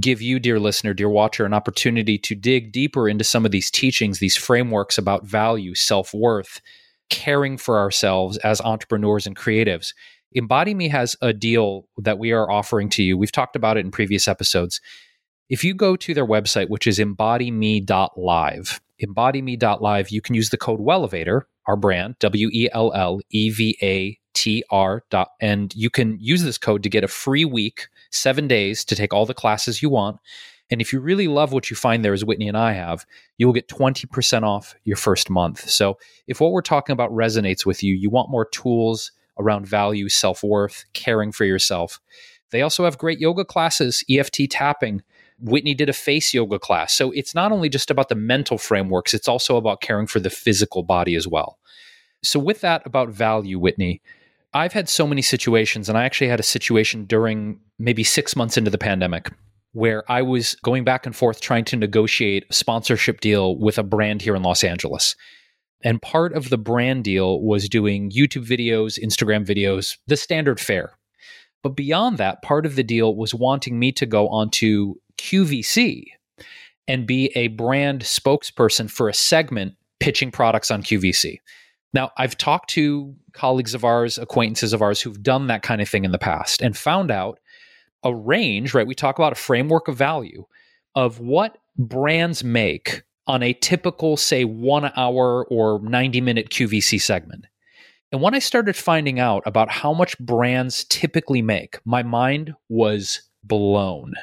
give 0.00 0.20
you, 0.20 0.40
dear 0.40 0.58
listener, 0.58 0.94
dear 0.94 1.08
watcher, 1.08 1.44
an 1.44 1.54
opportunity 1.54 2.18
to 2.18 2.34
dig 2.34 2.72
deeper 2.72 3.08
into 3.08 3.22
some 3.22 3.44
of 3.44 3.52
these 3.52 3.70
teachings, 3.70 4.18
these 4.18 4.36
frameworks 4.36 4.98
about 4.98 5.24
value, 5.24 5.74
self 5.74 6.12
worth, 6.12 6.60
caring 7.10 7.56
for 7.56 7.78
ourselves 7.78 8.36
as 8.38 8.60
entrepreneurs 8.60 9.26
and 9.26 9.36
creatives. 9.36 9.92
Embody 10.32 10.74
Me 10.74 10.88
has 10.88 11.14
a 11.22 11.32
deal 11.32 11.86
that 11.96 12.18
we 12.18 12.32
are 12.32 12.50
offering 12.50 12.88
to 12.90 13.04
you. 13.04 13.16
We've 13.16 13.30
talked 13.30 13.54
about 13.54 13.76
it 13.76 13.84
in 13.84 13.92
previous 13.92 14.26
episodes. 14.26 14.80
If 15.48 15.62
you 15.62 15.74
go 15.74 15.96
to 15.96 16.14
their 16.14 16.26
website, 16.26 16.68
which 16.68 16.86
is 16.86 16.98
embodyme.live, 16.98 18.80
embodyme.live, 19.02 20.10
you 20.10 20.20
can 20.22 20.34
use 20.34 20.50
the 20.50 20.56
code 20.56 20.80
WELLEVATOR, 20.80 21.42
our 21.66 21.76
brand, 21.76 22.16
W 22.20 22.48
E 22.52 22.68
L 22.72 22.92
L 22.94 23.20
E 23.30 23.50
V 23.50 23.76
A 23.82 24.18
T 24.32 24.64
R, 24.70 25.04
and 25.40 25.74
you 25.74 25.90
can 25.90 26.18
use 26.18 26.42
this 26.42 26.58
code 26.58 26.82
to 26.82 26.88
get 26.88 27.04
a 27.04 27.08
free 27.08 27.44
week, 27.44 27.88
seven 28.10 28.48
days 28.48 28.84
to 28.86 28.96
take 28.96 29.12
all 29.12 29.26
the 29.26 29.34
classes 29.34 29.82
you 29.82 29.90
want. 29.90 30.18
And 30.70 30.80
if 30.80 30.92
you 30.92 31.00
really 31.00 31.28
love 31.28 31.52
what 31.52 31.70
you 31.70 31.76
find 31.76 32.02
there, 32.04 32.14
as 32.14 32.24
Whitney 32.24 32.48
and 32.48 32.56
I 32.56 32.72
have, 32.72 33.04
you 33.36 33.46
will 33.46 33.52
get 33.52 33.68
20% 33.68 34.42
off 34.44 34.74
your 34.84 34.96
first 34.96 35.28
month. 35.28 35.68
So 35.68 35.98
if 36.26 36.40
what 36.40 36.52
we're 36.52 36.62
talking 36.62 36.94
about 36.94 37.10
resonates 37.10 37.66
with 37.66 37.82
you, 37.82 37.94
you 37.94 38.08
want 38.08 38.30
more 38.30 38.46
tools 38.46 39.12
around 39.38 39.66
value, 39.66 40.08
self 40.08 40.42
worth, 40.42 40.84
caring 40.94 41.32
for 41.32 41.44
yourself. 41.44 42.00
They 42.50 42.62
also 42.62 42.84
have 42.84 42.98
great 42.98 43.18
yoga 43.18 43.44
classes, 43.44 44.04
EFT 44.08 44.50
tapping 44.50 45.02
Whitney 45.44 45.74
did 45.74 45.90
a 45.90 45.92
face 45.92 46.32
yoga 46.32 46.58
class. 46.58 46.94
So 46.94 47.10
it's 47.12 47.34
not 47.34 47.52
only 47.52 47.68
just 47.68 47.90
about 47.90 48.08
the 48.08 48.14
mental 48.14 48.56
frameworks, 48.56 49.12
it's 49.12 49.28
also 49.28 49.56
about 49.56 49.82
caring 49.82 50.06
for 50.06 50.18
the 50.18 50.30
physical 50.30 50.82
body 50.82 51.14
as 51.14 51.28
well. 51.28 51.58
So, 52.22 52.40
with 52.40 52.62
that 52.62 52.86
about 52.86 53.10
value, 53.10 53.58
Whitney, 53.58 54.00
I've 54.54 54.72
had 54.72 54.88
so 54.88 55.06
many 55.06 55.20
situations, 55.20 55.90
and 55.90 55.98
I 55.98 56.04
actually 56.04 56.28
had 56.28 56.40
a 56.40 56.44
situation 56.44 57.04
during 57.04 57.60
maybe 57.78 58.02
six 58.02 58.34
months 58.34 58.56
into 58.56 58.70
the 58.70 58.78
pandemic 58.78 59.30
where 59.72 60.10
I 60.10 60.22
was 60.22 60.54
going 60.62 60.84
back 60.84 61.04
and 61.04 61.14
forth 61.14 61.40
trying 61.40 61.64
to 61.66 61.76
negotiate 61.76 62.46
a 62.48 62.54
sponsorship 62.54 63.20
deal 63.20 63.58
with 63.58 63.76
a 63.76 63.82
brand 63.82 64.22
here 64.22 64.36
in 64.36 64.42
Los 64.42 64.64
Angeles. 64.64 65.16
And 65.82 66.00
part 66.00 66.32
of 66.32 66.48
the 66.48 66.56
brand 66.56 67.04
deal 67.04 67.42
was 67.42 67.68
doing 67.68 68.10
YouTube 68.10 68.46
videos, 68.46 68.98
Instagram 69.02 69.44
videos, 69.44 69.98
the 70.06 70.16
standard 70.16 70.60
fare. 70.60 70.96
But 71.62 71.76
beyond 71.76 72.18
that, 72.18 72.40
part 72.40 72.66
of 72.66 72.76
the 72.76 72.84
deal 72.84 73.16
was 73.16 73.34
wanting 73.34 73.78
me 73.78 73.90
to 73.92 74.06
go 74.06 74.28
onto 74.28 74.94
QVC 75.18 76.04
and 76.86 77.06
be 77.06 77.26
a 77.34 77.48
brand 77.48 78.02
spokesperson 78.02 78.90
for 78.90 79.08
a 79.08 79.14
segment 79.14 79.74
pitching 80.00 80.30
products 80.30 80.70
on 80.70 80.82
QVC. 80.82 81.38
Now, 81.92 82.10
I've 82.18 82.36
talked 82.36 82.70
to 82.70 83.14
colleagues 83.32 83.74
of 83.74 83.84
ours, 83.84 84.18
acquaintances 84.18 84.72
of 84.72 84.82
ours 84.82 85.00
who've 85.00 85.22
done 85.22 85.46
that 85.46 85.62
kind 85.62 85.80
of 85.80 85.88
thing 85.88 86.04
in 86.04 86.10
the 86.10 86.18
past 86.18 86.60
and 86.60 86.76
found 86.76 87.10
out 87.10 87.38
a 88.02 88.14
range, 88.14 88.74
right? 88.74 88.86
We 88.86 88.94
talk 88.94 89.18
about 89.18 89.32
a 89.32 89.36
framework 89.36 89.88
of 89.88 89.96
value 89.96 90.44
of 90.94 91.20
what 91.20 91.56
brands 91.78 92.44
make 92.44 93.02
on 93.26 93.42
a 93.42 93.54
typical, 93.54 94.16
say, 94.16 94.44
one 94.44 94.92
hour 94.96 95.46
or 95.46 95.80
90 95.82 96.20
minute 96.20 96.50
QVC 96.50 97.00
segment. 97.00 97.46
And 98.12 98.20
when 98.20 98.34
I 98.34 98.38
started 98.38 98.76
finding 98.76 99.18
out 99.18 99.42
about 99.46 99.70
how 99.70 99.92
much 99.92 100.18
brands 100.18 100.84
typically 100.84 101.42
make, 101.42 101.78
my 101.84 102.02
mind 102.02 102.54
was 102.68 103.22
blown. 103.42 104.14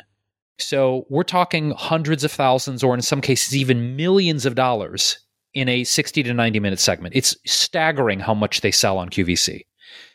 So 0.62 1.06
we're 1.10 1.24
talking 1.24 1.72
hundreds 1.72 2.24
of 2.24 2.32
thousands, 2.32 2.84
or 2.84 2.94
in 2.94 3.02
some 3.02 3.22
cases, 3.22 3.56
even 3.56 3.96
millions 3.96 4.46
of 4.46 4.56
dollars 4.56 5.18
in 5.54 5.68
a 5.68 5.84
60 5.84 6.24
to 6.24 6.34
90 6.34 6.60
minute 6.60 6.80
segment. 6.80 7.16
It's 7.16 7.36
staggering 7.46 8.20
how 8.20 8.34
much 8.34 8.62
they 8.62 8.72
sell 8.72 8.98
on 8.98 9.10
QVC. 9.10 9.62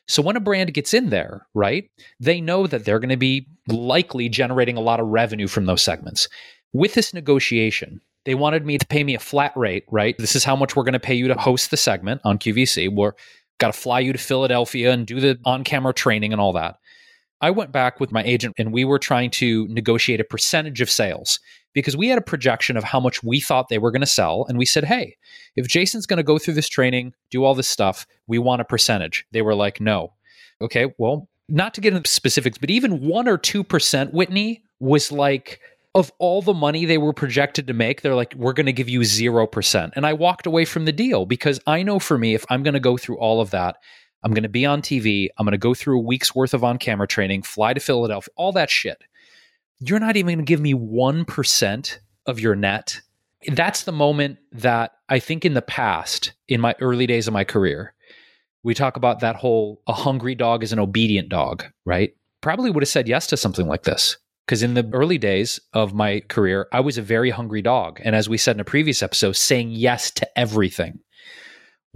So 0.09 0.23
when 0.23 0.37
a 0.37 0.41
brand 0.41 0.73
gets 0.73 0.95
in 0.95 1.11
there, 1.11 1.47
right, 1.53 1.91
they 2.21 2.41
know 2.41 2.67
that 2.67 2.85
they're 2.85 3.01
going 3.01 3.09
to 3.11 3.17
be 3.17 3.49
likely 3.69 4.29
generating 4.29 4.77
a 4.77 4.81
lot 4.81 5.01
of 5.01 5.09
revenue 5.09 5.49
from 5.49 5.67
those 5.67 5.83
segments. 5.83 6.29
With 6.73 6.95
this 6.95 7.13
negotiation, 7.13 8.01
They 8.27 8.35
wanted 8.35 8.67
me 8.67 8.77
to 8.77 8.87
pay 8.87 9.05
me 9.05 9.15
a 9.15 9.21
flat 9.21 9.53
rate, 9.57 9.85
right? 9.91 10.19
This 10.19 10.35
is 10.35 10.45
how 10.45 10.57
much 10.57 10.75
we're 10.75 10.83
going 10.83 10.93
to 10.95 11.01
pay 11.01 11.15
you 11.15 11.29
to 11.29 11.35
host 11.35 11.71
the 11.71 11.77
segment 11.77 12.21
on 12.25 12.39
QVC. 12.39 12.93
We're 12.93 13.13
got 13.59 13.73
to 13.73 13.81
fly 13.81 14.01
you 14.01 14.13
to 14.13 14.19
Philadelphia 14.19 14.91
and 14.91 15.07
do 15.07 15.21
the 15.21 15.39
on 15.45 15.65
camera 15.65 15.95
training 15.95 16.33
and 16.33 16.41
all 16.41 16.53
that. 16.55 16.77
I 17.41 17.51
went 17.51 17.73
back 17.73 18.01
with 18.01 18.13
my 18.13 18.23
agent 18.23 18.55
and 18.59 18.73
we 18.73 18.85
were 18.85 18.99
trying 18.99 19.31
to 19.33 19.67
negotiate 19.69 20.21
a 20.21 20.25
percentage 20.25 20.81
of 20.81 20.91
sales 20.91 21.39
because 21.75 21.97
we 21.97 22.09
had 22.09 22.19
a 22.19 22.23
projection 22.23 22.77
of 22.77 22.85
how 22.85 22.99
much 22.99 23.23
we 23.23 23.41
thought 23.41 23.69
they 23.69 23.79
were 23.79 23.91
going 23.91 24.01
to 24.01 24.07
sell. 24.07 24.47
And 24.49 24.57
we 24.57 24.65
said, 24.65 24.85
hey, 24.85 25.17
if 25.57 25.69
Jason's 25.69 26.07
going 26.07 26.17
to 26.17 26.23
go 26.23 26.39
through 26.39 26.55
this 26.55 26.69
training, 26.69 27.13
do 27.31 27.45
all 27.45 27.55
this 27.55 27.69
stuff, 27.69 28.07
we 28.27 28.39
want 28.39 28.63
a 28.63 28.65
percentage. 28.65 29.27
They 29.33 29.43
were 29.43 29.55
like, 29.55 29.81
no. 29.81 30.15
Okay, 30.63 30.95
well, 30.97 31.29
not 31.49 31.75
to 31.75 31.83
get 31.83 31.93
into 31.93 32.11
specifics, 32.11 32.57
but 32.57 32.71
even 32.71 33.01
1% 33.01 33.27
or 33.27 33.37
2%, 33.37 34.13
Whitney, 34.13 34.63
was 34.81 35.13
like, 35.13 35.61
of 35.95 36.13
all 36.19 36.43
the 36.43 36.55
money 36.55 36.85
they 36.85 36.99
were 36.99 37.13
projected 37.13 37.67
to 37.67 37.73
make, 37.73 38.03
they're 38.03 38.15
like, 38.15 38.35
we're 38.37 38.53
going 38.53 38.67
to 38.67 38.73
give 38.73 38.89
you 38.89 39.01
0%. 39.01 39.93
And 39.95 40.07
I 40.07 40.13
walked 40.13 40.47
away 40.47 40.65
from 40.65 40.85
the 40.85 40.93
deal 40.93 41.27
because 41.27 41.61
I 41.67 41.83
know 41.83 41.99
for 41.99 42.19
me, 42.19 42.35
if 42.35 42.45
I'm 42.51 42.63
going 42.63 42.75
to 42.75 42.81
go 42.81 42.97
through 42.97 43.19
all 43.19 43.41
of 43.41 43.51
that, 43.51 43.77
I'm 44.23 44.33
going 44.33 44.43
to 44.43 44.49
be 44.49 44.67
on 44.67 44.83
TV. 44.83 45.29
I'm 45.37 45.45
going 45.45 45.53
to 45.53 45.59
go 45.59 45.75
through 45.75 45.99
a 45.99 46.03
week's 46.03 46.35
worth 46.35 46.55
of 46.55 46.65
on 46.65 46.79
camera 46.79 47.07
training, 47.07 47.43
fly 47.43 47.75
to 47.75 47.81
Philadelphia, 47.81 48.33
all 48.37 48.53
that 48.53 48.71
shit. 48.71 49.03
You're 49.79 50.01
not 50.01 50.17
even 50.17 50.35
going 50.35 50.39
to 50.39 50.45
give 50.45 50.61
me 50.61 50.75
1% 50.75 51.99
of 52.27 52.41
your 52.41 52.57
net. 52.57 53.01
That's 53.49 53.83
the 53.83 53.93
moment 53.93 54.39
that 54.53 54.93
I 55.09 55.19
think 55.19 55.45
in 55.45 55.55
the 55.55 55.63
past, 55.63 56.33
in 56.49 56.61
my 56.61 56.75
early 56.81 57.07
days 57.07 57.29
of 57.29 57.35
my 57.35 57.45
career, 57.45 57.95
we 58.63 58.75
talk 58.75 58.97
about 58.97 59.21
that 59.21 59.37
whole 59.37 59.81
a 59.87 59.93
hungry 59.93 60.35
dog 60.35 60.65
is 60.65 60.73
an 60.73 60.81
obedient 60.81 61.29
dog, 61.29 61.65
right? 61.85 62.17
Probably 62.41 62.71
would 62.71 62.83
have 62.83 62.89
said 62.89 63.07
yes 63.07 63.27
to 63.29 63.37
something 63.37 63.69
like 63.69 63.85
this. 63.85 64.17
Because 64.45 64.63
in 64.63 64.75
the 64.75 64.89
early 64.93 65.19
days 65.19 65.61
of 65.73 65.93
my 65.93 66.21
career, 66.29 66.69
I 66.73 66.81
was 66.81 66.99
a 66.99 67.03
very 67.03 67.31
hungry 67.31 67.63
dog. 67.63 68.01
And 68.05 68.15
as 68.15 68.29
we 68.29 68.39
said 68.39 68.57
in 68.57 68.61
a 68.61 68.65
previous 68.65 69.03
episode, 69.03 69.37
saying 69.37 69.73
yes 69.73 70.11
to 70.13 70.39
everything. 70.39 71.01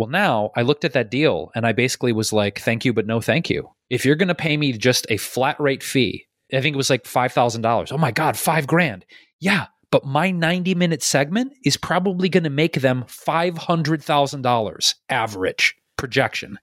Well, 0.00 0.08
now 0.08 0.50
I 0.56 0.62
looked 0.62 0.86
at 0.86 0.94
that 0.94 1.10
deal 1.10 1.50
and 1.54 1.66
I 1.66 1.72
basically 1.72 2.14
was 2.14 2.32
like, 2.32 2.58
thank 2.58 2.86
you, 2.86 2.94
but 2.94 3.06
no 3.06 3.20
thank 3.20 3.50
you. 3.50 3.68
If 3.90 4.06
you're 4.06 4.16
going 4.16 4.28
to 4.28 4.34
pay 4.34 4.56
me 4.56 4.72
just 4.72 5.06
a 5.10 5.18
flat 5.18 5.60
rate 5.60 5.82
fee, 5.82 6.24
I 6.54 6.62
think 6.62 6.72
it 6.72 6.78
was 6.78 6.88
like 6.88 7.04
$5,000. 7.04 7.92
Oh 7.92 7.98
my 7.98 8.10
God, 8.10 8.38
five 8.38 8.66
grand. 8.66 9.04
Yeah, 9.40 9.66
but 9.90 10.06
my 10.06 10.30
90 10.30 10.74
minute 10.74 11.02
segment 11.02 11.52
is 11.66 11.76
probably 11.76 12.30
going 12.30 12.44
to 12.44 12.48
make 12.48 12.80
them 12.80 13.04
$500,000 13.08 14.94
average 15.10 15.76
projection. 15.98 16.58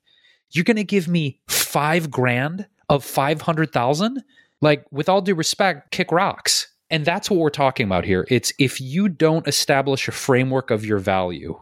You're 0.49 0.63
going 0.63 0.77
to 0.77 0.83
give 0.83 1.07
me 1.07 1.39
five 1.47 2.09
grand 2.09 2.65
of 2.89 3.03
500,000? 3.03 4.23
Like, 4.61 4.83
with 4.89 5.09
all 5.09 5.21
due 5.21 5.35
respect, 5.35 5.91
kick 5.91 6.11
rocks. 6.11 6.69
And 6.89 7.05
that's 7.05 7.29
what 7.29 7.39
we're 7.39 7.51
talking 7.51 7.85
about 7.85 8.03
here. 8.03 8.25
It's 8.31 8.51
if 8.57 8.81
you 8.81 9.09
don't 9.09 9.47
establish 9.47 10.07
a 10.07 10.11
framework 10.11 10.71
of 10.71 10.83
your 10.83 10.97
value, 10.97 11.59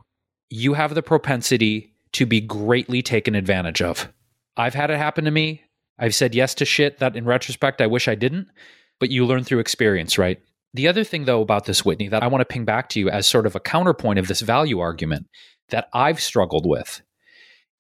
you 0.56 0.74
have 0.74 0.96
the 0.96 1.04
propensity 1.04 1.94
to 2.14 2.26
be 2.26 2.40
greatly 2.40 3.02
taken 3.02 3.36
advantage 3.36 3.82
of. 3.82 4.12
I've 4.56 4.74
had 4.74 4.90
it 4.90 4.98
happen 4.98 5.26
to 5.26 5.32
me. 5.32 5.64
I've 6.00 6.16
said 6.16 6.34
yes 6.34 6.56
to 6.56 6.66
shit 6.66 7.00
that 7.00 7.16
in 7.16 7.26
retrospect 7.26 7.82
I 7.82 7.88
wish 7.88 8.08
I 8.08 8.16
didn't, 8.16 8.48
but 9.00 9.12
you 9.12 9.26
learn 9.26 9.44
through 9.44 9.60
experience, 9.60 10.18
right? 10.18 10.40
The 10.74 10.88
other 10.88 11.04
thing, 11.04 11.26
though, 11.26 11.42
about 11.42 11.66
this, 11.66 11.84
Whitney, 11.84 12.08
that 12.10 12.24
I 12.24 12.28
want 12.28 12.42
to 12.42 12.46
ping 12.46 12.66
back 12.66 12.90
to 12.90 13.00
you 13.00 13.10
as 13.10 13.28
sort 13.28 13.46
of 13.46 13.56
a 13.56 13.60
counterpoint 13.60 14.20
of 14.20 14.28
this 14.28 14.42
value 14.42 14.80
argument 14.80 15.28
that 15.70 15.90
I've 15.94 16.22
struggled 16.22 16.66
with 16.66 17.02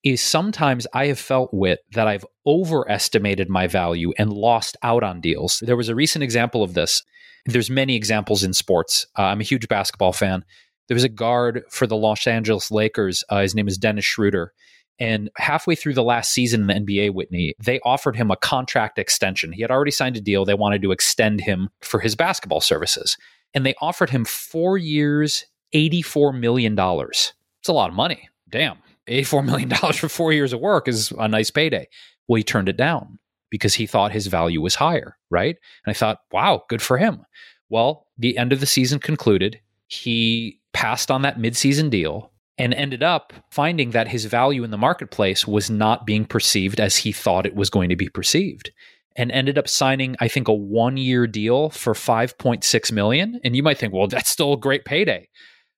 is 0.03 0.21
sometimes 0.21 0.85
I 0.93 1.07
have 1.07 1.19
felt 1.19 1.53
wit 1.53 1.79
that 1.93 2.07
I've 2.07 2.25
overestimated 2.45 3.49
my 3.49 3.67
value 3.67 4.13
and 4.17 4.31
lost 4.31 4.77
out 4.83 5.03
on 5.03 5.19
deals. 5.19 5.63
There 5.65 5.77
was 5.77 5.89
a 5.89 5.95
recent 5.95 6.23
example 6.23 6.61
of 6.61 6.73
this. 6.73 7.03
There's 7.45 7.69
many 7.69 7.95
examples 7.95 8.43
in 8.43 8.53
sports. 8.53 9.07
Uh, 9.17 9.23
I'm 9.23 9.41
a 9.41 9.45
huge 9.45 9.67
basketball 9.67 10.13
fan. 10.13 10.43
There 10.87 10.95
was 10.95 11.03
a 11.03 11.09
guard 11.09 11.63
for 11.69 11.87
the 11.87 11.95
Los 11.95 12.27
Angeles 12.27 12.71
Lakers. 12.71 13.23
Uh, 13.29 13.41
his 13.41 13.55
name 13.55 13.67
is 13.67 13.77
Dennis 13.77 14.05
Schroeder. 14.05 14.53
And 14.99 15.29
halfway 15.37 15.75
through 15.75 15.93
the 15.93 16.03
last 16.03 16.31
season 16.31 16.61
in 16.61 16.85
the 16.85 16.95
NBA, 16.99 17.13
Whitney, 17.13 17.53
they 17.61 17.79
offered 17.81 18.15
him 18.15 18.31
a 18.31 18.37
contract 18.37 18.97
extension. 18.97 19.51
He 19.51 19.61
had 19.61 19.71
already 19.71 19.91
signed 19.91 20.15
a 20.15 20.21
deal. 20.21 20.45
They 20.45 20.53
wanted 20.53 20.81
to 20.83 20.91
extend 20.91 21.41
him 21.41 21.69
for 21.81 21.99
his 21.99 22.15
basketball 22.15 22.61
services. 22.61 23.17
And 23.53 23.65
they 23.65 23.75
offered 23.81 24.09
him 24.09 24.23
four 24.25 24.77
years, 24.77 25.45
$84 25.73 26.39
million. 26.39 26.77
It's 26.79 27.33
a 27.67 27.73
lot 27.73 27.89
of 27.89 27.95
money. 27.95 28.29
Damn. 28.49 28.77
$84 29.07 29.45
million 29.45 29.69
for 29.93 30.09
four 30.09 30.31
years 30.31 30.53
of 30.53 30.61
work 30.61 30.87
is 30.87 31.11
a 31.17 31.27
nice 31.27 31.51
payday. 31.51 31.87
Well, 32.27 32.37
he 32.37 32.43
turned 32.43 32.69
it 32.69 32.77
down 32.77 33.19
because 33.49 33.73
he 33.75 33.85
thought 33.85 34.11
his 34.11 34.27
value 34.27 34.61
was 34.61 34.75
higher, 34.75 35.17
right? 35.29 35.57
And 35.85 35.91
I 35.91 35.93
thought, 35.93 36.19
wow, 36.31 36.63
good 36.69 36.81
for 36.81 36.97
him. 36.97 37.25
Well, 37.69 38.07
the 38.17 38.37
end 38.37 38.53
of 38.53 38.59
the 38.59 38.65
season 38.65 38.99
concluded. 38.99 39.59
He 39.87 40.59
passed 40.75 41.09
on 41.09 41.21
that 41.21 41.39
midseason 41.39 41.89
deal 41.89 42.33
and 42.57 42.73
ended 42.73 43.01
up 43.01 43.31
finding 43.49 43.91
that 43.91 44.09
his 44.09 44.25
value 44.25 44.65
in 44.65 44.71
the 44.71 44.77
marketplace 44.77 45.47
was 45.47 45.69
not 45.69 46.05
being 46.05 46.25
perceived 46.25 46.81
as 46.81 46.97
he 46.97 47.13
thought 47.13 47.45
it 47.45 47.55
was 47.55 47.69
going 47.69 47.87
to 47.87 47.95
be 47.95 48.09
perceived 48.09 48.71
and 49.15 49.31
ended 49.31 49.57
up 49.57 49.69
signing 49.69 50.17
i 50.19 50.27
think 50.27 50.49
a 50.49 50.53
one 50.53 50.97
year 50.97 51.27
deal 51.27 51.69
for 51.69 51.93
5.6 51.93 52.91
million. 52.91 53.39
And 53.45 53.55
you 53.55 53.63
might 53.63 53.77
think 53.77 53.93
well 53.93 54.07
that's 54.07 54.29
still 54.29 54.51
a 54.51 54.57
great 54.57 54.83
payday. 54.83 55.29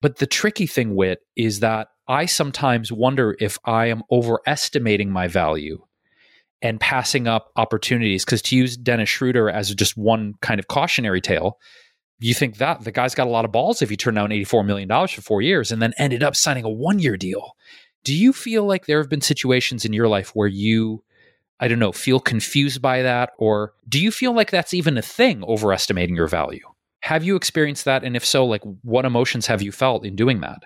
But 0.01 0.17
the 0.17 0.25
tricky 0.25 0.65
thing 0.65 0.95
wit 0.95 1.19
is 1.35 1.59
that 1.59 1.89
i 2.07 2.25
sometimes 2.25 2.91
wonder 2.91 3.37
if 3.39 3.59
i 3.65 3.85
am 3.85 4.01
overestimating 4.11 5.11
my 5.11 5.27
value 5.27 5.83
and 6.63 6.79
passing 6.79 7.27
up 7.27 7.51
opportunities. 7.55 8.25
Because 8.25 8.41
to 8.43 8.55
use 8.55 8.75
dennis 8.75 9.09
schroeder 9.09 9.47
as 9.47 9.75
just 9.75 9.95
one 9.95 10.33
kind 10.41 10.59
of 10.59 10.67
cautionary 10.67 11.21
tale 11.21 11.59
you 12.19 12.33
think 12.33 12.57
that 12.57 12.83
the 12.83 12.91
guy's 12.91 13.15
got 13.15 13.27
a 13.27 13.29
lot 13.29 13.45
of 13.45 13.51
balls 13.51 13.81
if 13.81 13.89
he 13.89 13.97
turned 13.97 14.15
down 14.15 14.29
$84 14.29 14.65
million 14.65 14.89
for 15.07 15.21
four 15.21 15.41
years 15.41 15.71
and 15.71 15.81
then 15.81 15.93
ended 15.97 16.23
up 16.23 16.35
signing 16.35 16.63
a 16.63 16.69
one 16.69 16.99
year 16.99 17.17
deal. 17.17 17.55
Do 18.03 18.13
you 18.13 18.33
feel 18.33 18.65
like 18.65 18.85
there 18.85 18.99
have 18.99 19.09
been 19.09 19.21
situations 19.21 19.85
in 19.85 19.93
your 19.93 20.07
life 20.07 20.31
where 20.33 20.47
you, 20.47 21.03
I 21.59 21.67
don't 21.67 21.79
know, 21.79 21.91
feel 21.91 22.19
confused 22.19 22.81
by 22.81 23.01
that? 23.03 23.31
Or 23.37 23.73
do 23.87 23.99
you 24.01 24.11
feel 24.11 24.33
like 24.33 24.49
that's 24.49 24.73
even 24.73 24.97
a 24.97 25.01
thing, 25.01 25.43
overestimating 25.43 26.15
your 26.15 26.27
value? 26.27 26.65
Have 27.01 27.23
you 27.23 27.35
experienced 27.35 27.85
that? 27.85 28.03
And 28.03 28.15
if 28.15 28.25
so, 28.25 28.45
like 28.45 28.63
what 28.81 29.05
emotions 29.05 29.45
have 29.47 29.61
you 29.61 29.71
felt 29.71 30.05
in 30.05 30.15
doing 30.15 30.41
that? 30.41 30.63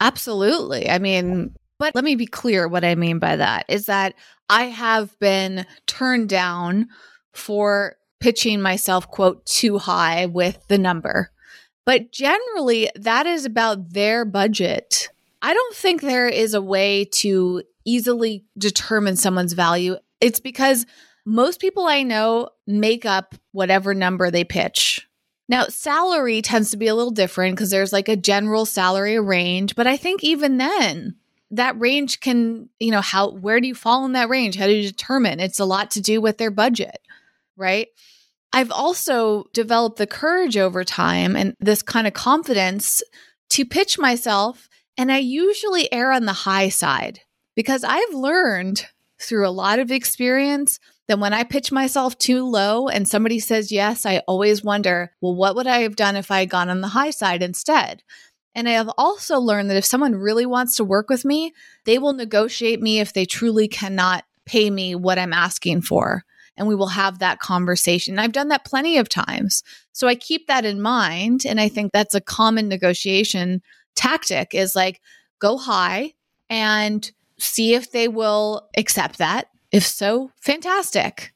Absolutely. 0.00 0.88
I 0.88 0.98
mean, 0.98 1.54
but 1.78 1.94
let 1.94 2.04
me 2.04 2.14
be 2.14 2.26
clear 2.26 2.68
what 2.68 2.84
I 2.84 2.94
mean 2.94 3.18
by 3.18 3.36
that 3.36 3.64
is 3.68 3.86
that 3.86 4.14
I 4.48 4.64
have 4.64 5.18
been 5.18 5.66
turned 5.86 6.28
down 6.28 6.88
for 7.32 7.96
pitching 8.22 8.62
myself, 8.62 9.08
quote, 9.08 9.44
too 9.44 9.78
high 9.78 10.26
with 10.26 10.64
the 10.68 10.78
number. 10.78 11.32
But 11.84 12.12
generally, 12.12 12.88
that 12.94 13.26
is 13.26 13.44
about 13.44 13.92
their 13.92 14.24
budget. 14.24 15.08
I 15.42 15.52
don't 15.52 15.74
think 15.74 16.00
there 16.00 16.28
is 16.28 16.54
a 16.54 16.62
way 16.62 17.06
to 17.06 17.64
easily 17.84 18.44
determine 18.56 19.16
someone's 19.16 19.54
value. 19.54 19.96
It's 20.20 20.38
because 20.38 20.86
most 21.26 21.60
people 21.60 21.86
I 21.86 22.04
know 22.04 22.50
make 22.64 23.04
up 23.04 23.34
whatever 23.50 23.92
number 23.92 24.30
they 24.30 24.44
pitch. 24.44 25.08
Now, 25.48 25.64
salary 25.64 26.42
tends 26.42 26.70
to 26.70 26.76
be 26.76 26.86
a 26.86 26.94
little 26.94 27.10
different 27.10 27.56
because 27.56 27.70
there's 27.70 27.92
like 27.92 28.08
a 28.08 28.16
general 28.16 28.66
salary 28.66 29.18
range, 29.18 29.74
but 29.74 29.88
I 29.88 29.96
think 29.96 30.22
even 30.22 30.58
then, 30.58 31.16
that 31.50 31.78
range 31.78 32.20
can, 32.20 32.68
you 32.78 32.92
know, 32.92 33.00
how, 33.00 33.32
where 33.32 33.60
do 33.60 33.66
you 33.66 33.74
fall 33.74 34.06
in 34.06 34.12
that 34.12 34.28
range? 34.28 34.56
How 34.56 34.66
do 34.66 34.72
you 34.72 34.88
determine? 34.88 35.40
It's 35.40 35.58
a 35.58 35.64
lot 35.64 35.90
to 35.90 36.00
do 36.00 36.20
with 36.20 36.38
their 36.38 36.52
budget, 36.52 36.98
right? 37.56 37.88
I've 38.52 38.70
also 38.70 39.44
developed 39.52 39.96
the 39.96 40.06
courage 40.06 40.56
over 40.56 40.84
time 40.84 41.36
and 41.36 41.56
this 41.58 41.82
kind 41.82 42.06
of 42.06 42.12
confidence 42.12 43.02
to 43.50 43.64
pitch 43.64 43.98
myself. 43.98 44.68
And 44.98 45.10
I 45.10 45.18
usually 45.18 45.90
err 45.92 46.12
on 46.12 46.26
the 46.26 46.32
high 46.32 46.68
side 46.68 47.20
because 47.56 47.82
I've 47.84 48.14
learned 48.14 48.86
through 49.18 49.48
a 49.48 49.50
lot 49.50 49.78
of 49.78 49.90
experience 49.90 50.78
that 51.08 51.18
when 51.18 51.32
I 51.32 51.44
pitch 51.44 51.72
myself 51.72 52.18
too 52.18 52.44
low 52.44 52.88
and 52.88 53.08
somebody 53.08 53.38
says 53.38 53.72
yes, 53.72 54.04
I 54.04 54.18
always 54.28 54.62
wonder, 54.62 55.12
well, 55.20 55.34
what 55.34 55.56
would 55.56 55.66
I 55.66 55.78
have 55.80 55.96
done 55.96 56.16
if 56.16 56.30
I 56.30 56.40
had 56.40 56.50
gone 56.50 56.68
on 56.68 56.80
the 56.80 56.88
high 56.88 57.10
side 57.10 57.42
instead? 57.42 58.02
And 58.54 58.68
I 58.68 58.72
have 58.72 58.90
also 58.98 59.38
learned 59.38 59.70
that 59.70 59.78
if 59.78 59.84
someone 59.84 60.14
really 60.14 60.44
wants 60.44 60.76
to 60.76 60.84
work 60.84 61.08
with 61.08 61.24
me, 61.24 61.54
they 61.86 61.98
will 61.98 62.12
negotiate 62.12 62.82
me 62.82 63.00
if 63.00 63.12
they 63.12 63.24
truly 63.24 63.66
cannot 63.66 64.24
pay 64.44 64.68
me 64.68 64.94
what 64.94 65.18
I'm 65.18 65.32
asking 65.32 65.82
for 65.82 66.24
and 66.56 66.68
we 66.68 66.74
will 66.74 66.88
have 66.88 67.18
that 67.18 67.38
conversation. 67.38 68.18
I've 68.18 68.32
done 68.32 68.48
that 68.48 68.64
plenty 68.64 68.98
of 68.98 69.08
times. 69.08 69.62
So 69.92 70.06
I 70.08 70.14
keep 70.14 70.46
that 70.46 70.64
in 70.64 70.80
mind. 70.80 71.44
And 71.46 71.60
I 71.60 71.68
think 71.68 71.92
that's 71.92 72.14
a 72.14 72.20
common 72.20 72.68
negotiation 72.68 73.62
tactic 73.94 74.54
is 74.54 74.74
like 74.74 75.00
go 75.38 75.56
high 75.56 76.12
and 76.48 77.10
see 77.38 77.74
if 77.74 77.90
they 77.90 78.08
will 78.08 78.68
accept 78.76 79.18
that. 79.18 79.48
If 79.70 79.86
so, 79.86 80.30
fantastic. 80.40 81.32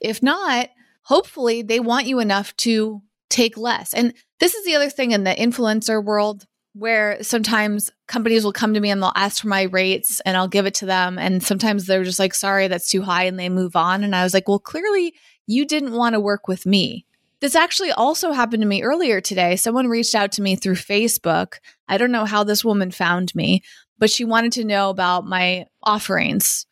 If 0.00 0.22
not, 0.22 0.68
hopefully 1.02 1.62
they 1.62 1.80
want 1.80 2.06
you 2.06 2.18
enough 2.18 2.56
to 2.58 3.02
take 3.28 3.56
less. 3.56 3.94
And 3.94 4.12
this 4.40 4.54
is 4.54 4.64
the 4.64 4.74
other 4.74 4.90
thing 4.90 5.12
in 5.12 5.24
the 5.24 5.30
influencer 5.30 6.02
world 6.02 6.46
where 6.78 7.22
sometimes 7.22 7.90
companies 8.06 8.44
will 8.44 8.52
come 8.52 8.74
to 8.74 8.80
me 8.80 8.90
and 8.90 9.02
they'll 9.02 9.12
ask 9.14 9.40
for 9.40 9.48
my 9.48 9.62
rates 9.62 10.20
and 10.26 10.36
I'll 10.36 10.46
give 10.46 10.66
it 10.66 10.74
to 10.74 10.86
them. 10.86 11.18
And 11.18 11.42
sometimes 11.42 11.86
they're 11.86 12.04
just 12.04 12.18
like, 12.18 12.34
sorry, 12.34 12.68
that's 12.68 12.90
too 12.90 13.00
high. 13.00 13.24
And 13.24 13.38
they 13.38 13.48
move 13.48 13.76
on. 13.76 14.04
And 14.04 14.14
I 14.14 14.22
was 14.22 14.34
like, 14.34 14.46
well, 14.46 14.58
clearly 14.58 15.14
you 15.46 15.64
didn't 15.64 15.94
want 15.94 16.12
to 16.12 16.20
work 16.20 16.48
with 16.48 16.66
me. 16.66 17.06
This 17.40 17.54
actually 17.54 17.92
also 17.92 18.32
happened 18.32 18.62
to 18.62 18.68
me 18.68 18.82
earlier 18.82 19.22
today. 19.22 19.56
Someone 19.56 19.88
reached 19.88 20.14
out 20.14 20.32
to 20.32 20.42
me 20.42 20.54
through 20.54 20.74
Facebook. 20.74 21.54
I 21.88 21.96
don't 21.96 22.12
know 22.12 22.26
how 22.26 22.44
this 22.44 22.64
woman 22.64 22.90
found 22.90 23.34
me, 23.34 23.62
but 23.98 24.10
she 24.10 24.24
wanted 24.24 24.52
to 24.52 24.64
know 24.64 24.90
about 24.90 25.24
my 25.24 25.66
offerings. 25.82 26.66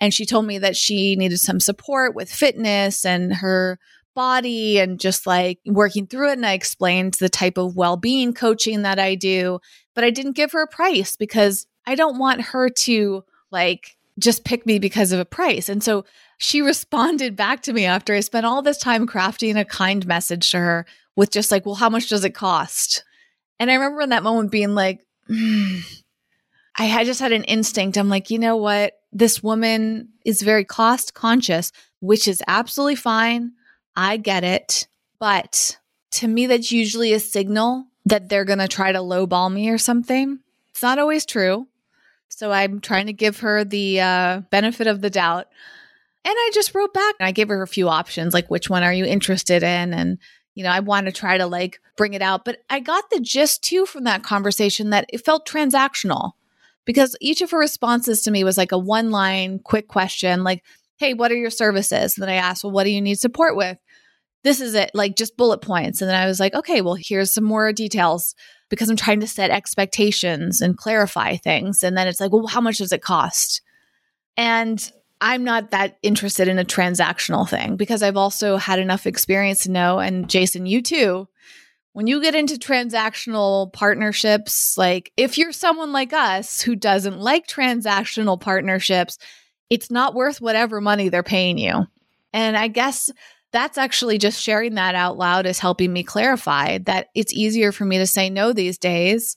And 0.00 0.14
she 0.14 0.24
told 0.24 0.46
me 0.46 0.58
that 0.58 0.76
she 0.76 1.16
needed 1.16 1.38
some 1.38 1.60
support 1.60 2.14
with 2.14 2.32
fitness 2.32 3.04
and 3.04 3.34
her 3.34 3.78
body 4.14 4.78
and 4.78 5.00
just 5.00 5.26
like 5.26 5.58
working 5.66 6.06
through 6.06 6.30
it. 6.30 6.38
And 6.38 6.46
I 6.46 6.52
explained 6.52 7.14
the 7.14 7.28
type 7.28 7.58
of 7.58 7.76
well 7.76 7.96
being 7.96 8.32
coaching 8.32 8.82
that 8.82 8.98
I 8.98 9.14
do, 9.14 9.60
but 9.94 10.04
I 10.04 10.10
didn't 10.10 10.36
give 10.36 10.52
her 10.52 10.62
a 10.62 10.68
price 10.68 11.16
because 11.16 11.66
I 11.86 11.94
don't 11.94 12.18
want 12.18 12.42
her 12.42 12.68
to 12.68 13.24
like 13.50 13.96
just 14.18 14.44
pick 14.44 14.66
me 14.66 14.78
because 14.78 15.12
of 15.12 15.20
a 15.20 15.24
price. 15.24 15.68
And 15.68 15.82
so 15.82 16.04
she 16.38 16.60
responded 16.62 17.36
back 17.36 17.62
to 17.62 17.72
me 17.72 17.84
after 17.84 18.14
I 18.14 18.20
spent 18.20 18.46
all 18.46 18.62
this 18.62 18.78
time 18.78 19.06
crafting 19.06 19.58
a 19.58 19.64
kind 19.64 20.06
message 20.06 20.50
to 20.50 20.58
her 20.58 20.86
with 21.16 21.30
just 21.30 21.50
like, 21.50 21.66
well, 21.66 21.74
how 21.74 21.90
much 21.90 22.08
does 22.08 22.24
it 22.24 22.34
cost? 22.34 23.04
And 23.58 23.70
I 23.70 23.74
remember 23.74 24.02
in 24.02 24.10
that 24.10 24.22
moment 24.22 24.50
being 24.50 24.74
like, 24.74 25.04
mm. 25.28 25.82
I 26.78 27.04
just 27.04 27.20
had 27.20 27.32
an 27.32 27.44
instinct. 27.44 27.98
I'm 27.98 28.08
like, 28.08 28.30
you 28.30 28.38
know 28.38 28.56
what? 28.56 28.94
This 29.12 29.42
woman 29.42 30.08
is 30.24 30.40
very 30.40 30.64
cost 30.64 31.12
conscious, 31.12 31.72
which 32.00 32.26
is 32.26 32.42
absolutely 32.48 32.96
fine. 32.96 33.52
I 34.00 34.16
get 34.16 34.44
it. 34.44 34.88
But 35.18 35.78
to 36.12 36.26
me, 36.26 36.46
that's 36.46 36.72
usually 36.72 37.12
a 37.12 37.20
signal 37.20 37.84
that 38.06 38.30
they're 38.30 38.46
going 38.46 38.58
to 38.58 38.66
try 38.66 38.92
to 38.92 39.00
lowball 39.00 39.52
me 39.52 39.68
or 39.68 39.76
something. 39.76 40.38
It's 40.70 40.82
not 40.82 40.98
always 40.98 41.26
true. 41.26 41.68
So 42.30 42.50
I'm 42.50 42.80
trying 42.80 43.06
to 43.06 43.12
give 43.12 43.40
her 43.40 43.62
the 43.62 44.00
uh, 44.00 44.40
benefit 44.50 44.86
of 44.86 45.02
the 45.02 45.10
doubt. 45.10 45.48
And 46.24 46.34
I 46.34 46.50
just 46.54 46.74
wrote 46.74 46.94
back 46.94 47.14
and 47.20 47.26
I 47.26 47.32
gave 47.32 47.48
her 47.48 47.60
a 47.60 47.66
few 47.66 47.90
options, 47.90 48.32
like 48.32 48.48
which 48.48 48.70
one 48.70 48.82
are 48.82 48.92
you 48.92 49.04
interested 49.04 49.62
in? 49.62 49.92
And, 49.92 50.16
you 50.54 50.64
know, 50.64 50.70
I 50.70 50.80
want 50.80 51.04
to 51.04 51.12
try 51.12 51.36
to 51.36 51.46
like 51.46 51.78
bring 51.98 52.14
it 52.14 52.22
out. 52.22 52.46
But 52.46 52.60
I 52.70 52.80
got 52.80 53.10
the 53.10 53.20
gist 53.20 53.62
too 53.62 53.84
from 53.84 54.04
that 54.04 54.22
conversation 54.22 54.90
that 54.90 55.04
it 55.10 55.26
felt 55.26 55.46
transactional 55.46 56.32
because 56.86 57.16
each 57.20 57.42
of 57.42 57.50
her 57.50 57.58
responses 57.58 58.22
to 58.22 58.30
me 58.30 58.44
was 58.44 58.56
like 58.56 58.72
a 58.72 58.78
one 58.78 59.10
line 59.10 59.58
quick 59.58 59.88
question, 59.88 60.42
like, 60.42 60.64
hey, 60.96 61.12
what 61.14 61.30
are 61.32 61.36
your 61.36 61.50
services? 61.50 62.16
And 62.16 62.22
then 62.22 62.30
I 62.30 62.34
asked, 62.34 62.64
well, 62.64 62.72
what 62.72 62.84
do 62.84 62.90
you 62.90 63.00
need 63.00 63.18
support 63.18 63.56
with? 63.56 63.78
This 64.42 64.60
is 64.60 64.74
it, 64.74 64.90
like 64.94 65.16
just 65.16 65.36
bullet 65.36 65.60
points. 65.60 66.00
And 66.00 66.08
then 66.08 66.16
I 66.16 66.26
was 66.26 66.40
like, 66.40 66.54
okay, 66.54 66.80
well, 66.80 66.96
here's 66.98 67.32
some 67.32 67.44
more 67.44 67.72
details 67.72 68.34
because 68.70 68.88
I'm 68.88 68.96
trying 68.96 69.20
to 69.20 69.26
set 69.26 69.50
expectations 69.50 70.60
and 70.60 70.78
clarify 70.78 71.36
things. 71.36 71.82
And 71.82 71.96
then 71.96 72.06
it's 72.06 72.20
like, 72.20 72.32
well, 72.32 72.46
how 72.46 72.60
much 72.60 72.78
does 72.78 72.92
it 72.92 73.02
cost? 73.02 73.62
And 74.36 74.90
I'm 75.20 75.44
not 75.44 75.72
that 75.72 75.98
interested 76.02 76.48
in 76.48 76.58
a 76.58 76.64
transactional 76.64 77.48
thing 77.48 77.76
because 77.76 78.02
I've 78.02 78.16
also 78.16 78.56
had 78.56 78.78
enough 78.78 79.06
experience 79.06 79.64
to 79.64 79.70
know, 79.70 79.98
and 79.98 80.30
Jason, 80.30 80.64
you 80.64 80.80
too, 80.80 81.28
when 81.92 82.06
you 82.06 82.22
get 82.22 82.34
into 82.34 82.54
transactional 82.54 83.72
partnerships, 83.72 84.78
like 84.78 85.12
if 85.16 85.36
you're 85.36 85.52
someone 85.52 85.92
like 85.92 86.12
us 86.12 86.60
who 86.60 86.76
doesn't 86.76 87.18
like 87.18 87.46
transactional 87.46 88.40
partnerships, 88.40 89.18
it's 89.68 89.90
not 89.90 90.14
worth 90.14 90.40
whatever 90.40 90.80
money 90.80 91.08
they're 91.08 91.22
paying 91.22 91.58
you. 91.58 91.86
And 92.32 92.56
I 92.56 92.68
guess 92.68 93.10
that's 93.52 93.78
actually 93.78 94.18
just 94.18 94.40
sharing 94.40 94.74
that 94.74 94.94
out 94.94 95.18
loud 95.18 95.46
is 95.46 95.58
helping 95.58 95.92
me 95.92 96.02
clarify 96.02 96.78
that 96.78 97.08
it's 97.14 97.32
easier 97.32 97.72
for 97.72 97.84
me 97.84 97.98
to 97.98 98.06
say 98.06 98.30
no 98.30 98.52
these 98.52 98.78
days 98.78 99.36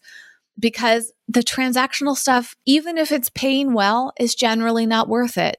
because 0.59 1.11
the 1.28 1.41
transactional 1.41 2.16
stuff, 2.16 2.55
even 2.66 2.97
if 2.97 3.11
it's 3.11 3.30
paying 3.32 3.74
well, 3.74 4.14
is 4.20 4.36
generally 4.36 4.86
not 4.86 5.09
worth 5.09 5.38
it 5.38 5.57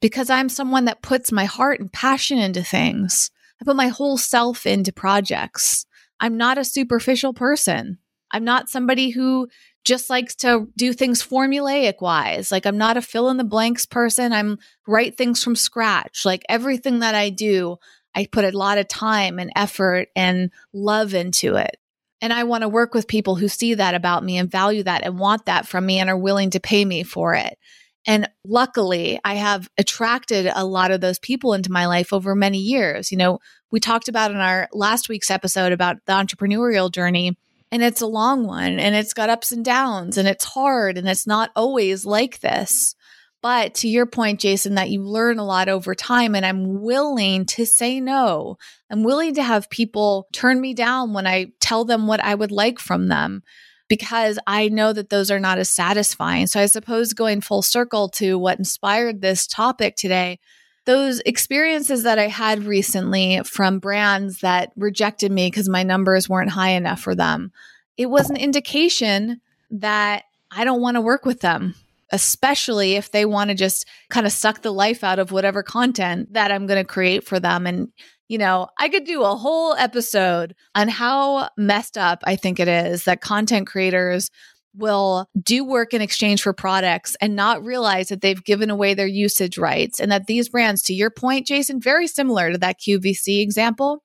because 0.00 0.28
I'm 0.28 0.48
someone 0.48 0.84
that 0.84 1.02
puts 1.02 1.32
my 1.32 1.46
heart 1.46 1.80
and 1.80 1.92
passion 1.92 2.38
into 2.38 2.62
things. 2.62 3.30
I 3.60 3.64
put 3.64 3.76
my 3.76 3.88
whole 3.88 4.18
self 4.18 4.66
into 4.66 4.92
projects. 4.92 5.86
I'm 6.20 6.36
not 6.36 6.58
a 6.58 6.64
superficial 6.64 7.32
person. 7.32 7.98
I'm 8.30 8.44
not 8.44 8.68
somebody 8.68 9.10
who 9.10 9.48
just 9.84 10.08
likes 10.10 10.34
to 10.36 10.66
do 10.76 10.92
things 10.92 11.22
formulaic 11.22 12.00
wise. 12.00 12.50
Like 12.50 12.66
I'm 12.66 12.78
not 12.78 12.96
a 12.96 13.02
fill 13.02 13.28
in 13.28 13.36
the 13.36 13.44
blanks 13.44 13.86
person. 13.86 14.32
I'm 14.32 14.58
write 14.86 15.16
things 15.16 15.42
from 15.42 15.56
scratch. 15.56 16.24
Like 16.24 16.44
everything 16.48 17.00
that 17.00 17.14
I 17.14 17.30
do, 17.30 17.76
I 18.14 18.26
put 18.26 18.44
a 18.44 18.56
lot 18.56 18.78
of 18.78 18.88
time 18.88 19.38
and 19.38 19.52
effort 19.54 20.08
and 20.16 20.50
love 20.72 21.14
into 21.14 21.56
it. 21.56 21.76
And 22.20 22.32
I 22.32 22.44
want 22.44 22.62
to 22.62 22.68
work 22.68 22.94
with 22.94 23.08
people 23.08 23.34
who 23.34 23.48
see 23.48 23.74
that 23.74 23.94
about 23.94 24.24
me 24.24 24.38
and 24.38 24.50
value 24.50 24.82
that 24.84 25.04
and 25.04 25.18
want 25.18 25.46
that 25.46 25.68
from 25.68 25.84
me 25.84 25.98
and 25.98 26.08
are 26.08 26.16
willing 26.16 26.50
to 26.50 26.60
pay 26.60 26.84
me 26.84 27.02
for 27.02 27.34
it. 27.34 27.58
And 28.06 28.28
luckily, 28.44 29.18
I 29.24 29.34
have 29.34 29.68
attracted 29.78 30.50
a 30.54 30.64
lot 30.64 30.90
of 30.90 31.00
those 31.00 31.18
people 31.18 31.54
into 31.54 31.72
my 31.72 31.86
life 31.86 32.12
over 32.12 32.34
many 32.34 32.58
years. 32.58 33.10
You 33.10 33.18
know, 33.18 33.38
we 33.70 33.80
talked 33.80 34.08
about 34.08 34.30
in 34.30 34.36
our 34.36 34.68
last 34.72 35.08
week's 35.08 35.30
episode 35.30 35.72
about 35.72 35.96
the 36.06 36.12
entrepreneurial 36.12 36.90
journey, 36.90 37.36
and 37.74 37.82
it's 37.82 38.02
a 38.02 38.06
long 38.06 38.46
one 38.46 38.78
and 38.78 38.94
it's 38.94 39.14
got 39.14 39.30
ups 39.30 39.50
and 39.50 39.64
downs 39.64 40.16
and 40.16 40.28
it's 40.28 40.44
hard 40.44 40.96
and 40.96 41.08
it's 41.08 41.26
not 41.26 41.50
always 41.56 42.06
like 42.06 42.38
this. 42.38 42.94
But 43.42 43.74
to 43.76 43.88
your 43.88 44.06
point, 44.06 44.38
Jason, 44.38 44.76
that 44.76 44.90
you 44.90 45.02
learn 45.02 45.40
a 45.40 45.44
lot 45.44 45.68
over 45.68 45.92
time, 45.92 46.36
and 46.36 46.46
I'm 46.46 46.80
willing 46.82 47.44
to 47.46 47.66
say 47.66 48.00
no. 48.00 48.58
I'm 48.90 49.02
willing 49.02 49.34
to 49.34 49.42
have 49.42 49.68
people 49.68 50.28
turn 50.32 50.60
me 50.60 50.72
down 50.72 51.14
when 51.14 51.26
I 51.26 51.48
tell 51.60 51.84
them 51.84 52.06
what 52.06 52.20
I 52.20 52.36
would 52.36 52.52
like 52.52 52.78
from 52.78 53.08
them 53.08 53.42
because 53.88 54.38
I 54.46 54.68
know 54.68 54.92
that 54.92 55.10
those 55.10 55.32
are 55.32 55.40
not 55.40 55.58
as 55.58 55.68
satisfying. 55.68 56.46
So 56.46 56.60
I 56.60 56.66
suppose 56.66 57.12
going 57.12 57.40
full 57.40 57.60
circle 57.60 58.08
to 58.10 58.38
what 58.38 58.60
inspired 58.60 59.20
this 59.20 59.48
topic 59.48 59.96
today, 59.96 60.38
those 60.86 61.20
experiences 61.20 62.02
that 62.02 62.18
I 62.18 62.28
had 62.28 62.64
recently 62.64 63.40
from 63.44 63.78
brands 63.78 64.40
that 64.40 64.72
rejected 64.76 65.32
me 65.32 65.48
because 65.48 65.68
my 65.68 65.82
numbers 65.82 66.28
weren't 66.28 66.50
high 66.50 66.70
enough 66.70 67.00
for 67.00 67.14
them, 67.14 67.52
it 67.96 68.06
was 68.06 68.30
an 68.30 68.36
indication 68.36 69.40
that 69.70 70.24
I 70.50 70.64
don't 70.64 70.80
want 70.80 70.96
to 70.96 71.00
work 71.00 71.24
with 71.24 71.40
them 71.40 71.74
especially 72.12 72.94
if 72.94 73.10
they 73.10 73.24
want 73.24 73.50
to 73.50 73.56
just 73.56 73.86
kind 74.08 74.24
of 74.24 74.32
suck 74.32 74.62
the 74.62 74.72
life 74.72 75.02
out 75.02 75.18
of 75.18 75.32
whatever 75.32 75.64
content 75.64 76.32
that 76.32 76.52
I'm 76.52 76.66
going 76.68 76.80
to 76.80 76.86
create 76.86 77.24
for 77.24 77.40
them. 77.40 77.66
And 77.66 77.88
you 78.28 78.38
know, 78.38 78.68
I 78.78 78.88
could 78.88 79.04
do 79.04 79.22
a 79.22 79.36
whole 79.36 79.74
episode 79.74 80.54
on 80.74 80.88
how 80.88 81.50
messed 81.58 81.98
up 81.98 82.20
I 82.24 82.36
think 82.36 82.58
it 82.58 82.68
is 82.68 83.04
that 83.04 83.20
content 83.20 83.66
creators 83.66 84.30
will 84.76 85.28
do 85.40 85.64
work 85.64 85.94
in 85.94 86.02
exchange 86.02 86.42
for 86.42 86.52
products 86.52 87.16
and 87.20 87.36
not 87.36 87.64
realize 87.64 88.08
that 88.08 88.20
they've 88.20 88.44
given 88.44 88.70
away 88.70 88.94
their 88.94 89.06
usage 89.06 89.58
rights 89.58 90.00
and 90.00 90.10
that 90.10 90.26
these 90.26 90.48
brands 90.48 90.82
to 90.82 90.94
your 90.94 91.10
point 91.10 91.46
Jason 91.46 91.80
very 91.80 92.06
similar 92.06 92.52
to 92.52 92.58
that 92.58 92.80
QVC 92.80 93.40
example 93.40 94.02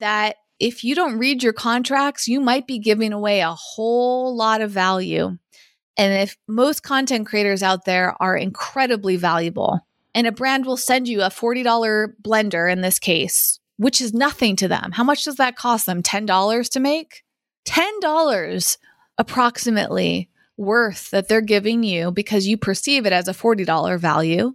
that 0.00 0.36
if 0.58 0.82
you 0.84 0.94
don't 0.94 1.18
read 1.18 1.42
your 1.42 1.52
contracts 1.52 2.26
you 2.26 2.40
might 2.40 2.66
be 2.66 2.78
giving 2.78 3.12
away 3.12 3.40
a 3.40 3.52
whole 3.52 4.34
lot 4.34 4.60
of 4.60 4.70
value 4.70 5.36
and 5.96 6.22
if 6.22 6.36
most 6.46 6.82
content 6.82 7.26
creators 7.26 7.62
out 7.62 7.84
there 7.84 8.14
are 8.20 8.36
incredibly 8.36 9.16
valuable 9.16 9.80
and 10.16 10.26
a 10.26 10.32
brand 10.32 10.64
will 10.64 10.78
send 10.78 11.08
you 11.08 11.20
a 11.20 11.28
$40 11.28 12.06
blender 12.22 12.72
in 12.72 12.80
this 12.80 12.98
case, 12.98 13.60
which 13.76 14.00
is 14.00 14.14
nothing 14.14 14.56
to 14.56 14.66
them. 14.66 14.92
How 14.92 15.04
much 15.04 15.24
does 15.24 15.36
that 15.36 15.56
cost 15.56 15.84
them? 15.84 16.02
$10 16.02 16.70
to 16.70 16.80
make? 16.80 17.22
$10 17.68 18.76
approximately 19.18 20.28
worth 20.56 21.10
that 21.10 21.28
they're 21.28 21.40
giving 21.40 21.82
you 21.82 22.10
because 22.10 22.46
you 22.46 22.56
perceive 22.56 23.06
it 23.06 23.12
as 23.12 23.28
a 23.28 23.32
$40 23.32 23.98
value. 23.98 24.54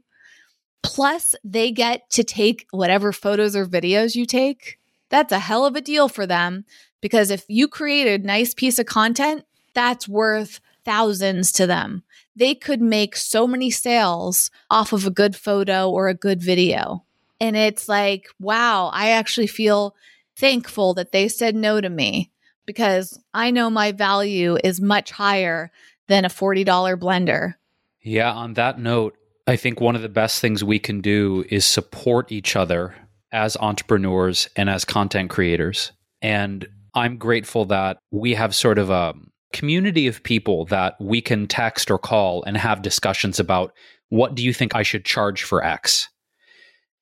Plus, 0.84 1.36
they 1.44 1.72
get 1.72 2.10
to 2.12 2.24
take 2.24 2.66
whatever 2.72 3.12
photos 3.12 3.56
or 3.56 3.66
videos 3.66 4.16
you 4.16 4.26
take. 4.26 4.80
That's 5.10 5.32
a 5.32 5.40
hell 5.40 5.66
of 5.66 5.76
a 5.76 5.82
deal 5.82 6.10
for 6.10 6.26
them 6.26 6.66
because 7.02 7.30
if 7.30 7.46
you 7.48 7.68
create 7.68 8.08
a 8.08 8.26
nice 8.26 8.54
piece 8.54 8.80
of 8.80 8.86
content, 8.88 9.46
that's 9.74 10.08
worth 10.08 10.60
thousands 10.84 11.52
to 11.52 11.68
them 11.68 12.04
they 12.36 12.56
could 12.56 12.82
make 12.82 13.16
so 13.16 13.46
many 13.46 13.70
sales 13.70 14.52
off 14.70 14.94
of 14.94 15.06
a 15.06 15.12
good 15.12 15.36
photo 15.36 15.90
or 15.90 16.08
a 16.08 16.14
good 16.14 16.42
video. 16.42 17.04
And 17.40 17.56
it's 17.56 17.90
like, 17.90 18.28
wow, 18.40 18.90
I 18.94 19.12
actually 19.12 19.48
feel 19.48 19.96
thankful 20.36 20.94
that 20.94 21.12
they 21.12 21.28
said 21.28 21.56
no 21.56 21.82
to 21.82 21.90
me 21.90 22.31
because 22.66 23.20
I 23.34 23.52
know 23.52 23.70
my 23.70 23.92
value 23.92 24.58
is 24.64 24.82
much 24.82 25.12
higher 25.12 25.72
than 26.08 26.26
a 26.26 26.30
$40 26.30 26.66
blender. 26.98 27.56
Yeah, 28.04 28.32
on 28.32 28.54
that 28.56 28.80
note, 28.80 29.16
I 29.48 29.56
think 29.56 29.80
one 29.80 29.96
of 29.96 30.02
the 30.02 30.10
best 30.10 30.42
things 30.42 30.64
we 30.64 30.80
can 30.80 31.02
do 31.02 31.46
is 31.50 31.66
support 31.66 32.32
each 32.32 32.56
other 32.56 32.96
as 33.32 33.58
entrepreneurs 33.58 34.50
and 34.56 34.70
as 34.70 34.86
content 34.86 35.30
creators. 35.30 35.92
And 36.22 36.68
I'm 36.94 37.18
grateful 37.18 37.66
that 37.66 37.98
we 38.12 38.34
have 38.34 38.54
sort 38.54 38.78
of 38.78 38.90
a 38.90 39.14
community 39.54 40.08
of 40.08 40.24
people 40.24 40.66
that 40.66 40.96
we 41.00 41.22
can 41.22 41.48
text 41.48 41.92
or 41.92 41.98
call 41.98 42.44
and 42.44 42.58
have 42.58 42.82
discussions 42.82 43.40
about 43.40 43.74
what 44.10 44.36
do 44.36 44.44
you 44.44 44.54
think 44.54 44.76
I 44.76 44.84
should 44.84 45.06
charge 45.06 45.44
for 45.44 45.64
X? 45.64 46.10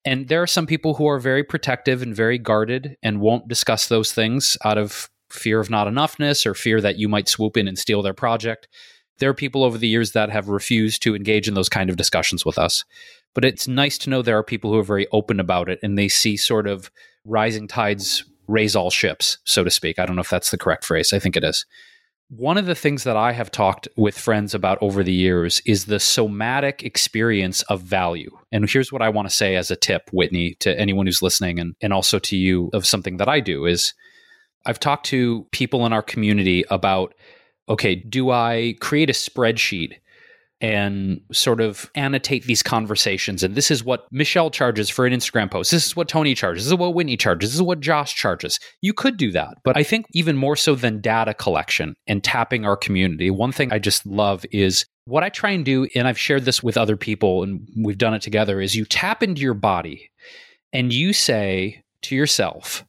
And 0.04 0.28
there 0.28 0.42
are 0.42 0.46
some 0.46 0.66
people 0.66 0.94
who 0.94 1.08
are 1.08 1.18
very 1.18 1.44
protective 1.44 2.02
and 2.02 2.14
very 2.14 2.38
guarded 2.38 2.96
and 3.02 3.20
won't 3.20 3.48
discuss 3.48 3.88
those 3.88 4.12
things 4.12 4.56
out 4.64 4.78
of 4.78 5.10
fear 5.32 5.60
of 5.60 5.70
not 5.70 5.86
enoughness 5.86 6.46
or 6.46 6.54
fear 6.54 6.80
that 6.80 6.98
you 6.98 7.08
might 7.08 7.28
swoop 7.28 7.56
in 7.56 7.68
and 7.68 7.78
steal 7.78 8.02
their 8.02 8.14
project. 8.14 8.68
There 9.18 9.30
are 9.30 9.34
people 9.34 9.64
over 9.64 9.78
the 9.78 9.88
years 9.88 10.12
that 10.12 10.30
have 10.30 10.48
refused 10.48 11.02
to 11.02 11.14
engage 11.14 11.46
in 11.46 11.54
those 11.54 11.68
kind 11.68 11.90
of 11.90 11.96
discussions 11.96 12.44
with 12.44 12.58
us. 12.58 12.84
But 13.34 13.44
it's 13.44 13.68
nice 13.68 13.98
to 13.98 14.10
know 14.10 14.22
there 14.22 14.38
are 14.38 14.44
people 14.44 14.72
who 14.72 14.78
are 14.78 14.84
very 14.84 15.06
open 15.12 15.38
about 15.38 15.68
it 15.68 15.78
and 15.82 15.96
they 15.96 16.08
see 16.08 16.36
sort 16.36 16.66
of 16.66 16.90
rising 17.24 17.68
tides 17.68 18.24
raise 18.48 18.74
all 18.74 18.90
ships, 18.90 19.38
so 19.44 19.62
to 19.62 19.70
speak. 19.70 19.98
I 19.98 20.06
don't 20.06 20.16
know 20.16 20.22
if 20.22 20.30
that's 20.30 20.50
the 20.50 20.58
correct 20.58 20.84
phrase. 20.84 21.12
I 21.12 21.18
think 21.18 21.36
it 21.36 21.44
is. 21.44 21.64
One 22.28 22.58
of 22.58 22.66
the 22.66 22.76
things 22.76 23.02
that 23.04 23.16
I 23.16 23.32
have 23.32 23.50
talked 23.50 23.88
with 23.96 24.16
friends 24.16 24.54
about 24.54 24.78
over 24.80 25.02
the 25.02 25.12
years 25.12 25.60
is 25.66 25.86
the 25.86 25.98
somatic 25.98 26.84
experience 26.84 27.62
of 27.62 27.82
value. 27.82 28.30
And 28.52 28.70
here's 28.70 28.92
what 28.92 29.02
I 29.02 29.08
want 29.08 29.28
to 29.28 29.34
say 29.34 29.56
as 29.56 29.70
a 29.70 29.76
tip, 29.76 30.10
Whitney, 30.12 30.54
to 30.60 30.78
anyone 30.78 31.06
who's 31.06 31.22
listening 31.22 31.58
and, 31.58 31.74
and 31.80 31.92
also 31.92 32.20
to 32.20 32.36
you 32.36 32.70
of 32.72 32.86
something 32.86 33.16
that 33.16 33.28
I 33.28 33.40
do 33.40 33.66
is 33.66 33.94
I've 34.66 34.80
talked 34.80 35.06
to 35.06 35.46
people 35.52 35.86
in 35.86 35.92
our 35.92 36.02
community 36.02 36.64
about 36.70 37.14
okay, 37.68 37.94
do 37.94 38.30
I 38.30 38.74
create 38.80 39.10
a 39.10 39.12
spreadsheet 39.12 39.92
and 40.60 41.22
sort 41.32 41.60
of 41.60 41.90
annotate 41.94 42.44
these 42.44 42.62
conversations. 42.62 43.42
And 43.42 43.54
this 43.54 43.70
is 43.70 43.82
what 43.82 44.06
Michelle 44.10 44.50
charges 44.50 44.90
for 44.90 45.06
an 45.06 45.12
Instagram 45.12 45.50
post. 45.50 45.70
This 45.70 45.86
is 45.86 45.96
what 45.96 46.08
Tony 46.08 46.34
charges. 46.34 46.64
This 46.64 46.72
is 46.72 46.78
what 46.78 46.94
Whitney 46.94 47.16
charges. 47.16 47.50
This 47.50 47.54
is 47.54 47.62
what 47.62 47.80
Josh 47.80 48.14
charges. 48.14 48.60
You 48.82 48.92
could 48.92 49.16
do 49.16 49.32
that. 49.32 49.54
But 49.64 49.78
I 49.78 49.82
think 49.82 50.06
even 50.12 50.36
more 50.36 50.56
so 50.56 50.74
than 50.74 51.00
data 51.00 51.32
collection 51.32 51.94
and 52.06 52.22
tapping 52.22 52.66
our 52.66 52.76
community, 52.76 53.30
one 53.30 53.52
thing 53.52 53.72
I 53.72 53.78
just 53.78 54.04
love 54.04 54.44
is 54.52 54.84
what 55.06 55.24
I 55.24 55.30
try 55.30 55.50
and 55.50 55.64
do, 55.64 55.88
and 55.94 56.06
I've 56.06 56.18
shared 56.18 56.44
this 56.44 56.62
with 56.62 56.76
other 56.76 56.96
people 56.96 57.42
and 57.42 57.66
we've 57.82 57.98
done 57.98 58.14
it 58.14 58.22
together, 58.22 58.60
is 58.60 58.76
you 58.76 58.84
tap 58.84 59.22
into 59.22 59.40
your 59.40 59.54
body 59.54 60.10
and 60.74 60.92
you 60.92 61.14
say 61.14 61.82
to 62.02 62.14
yourself, 62.14 62.84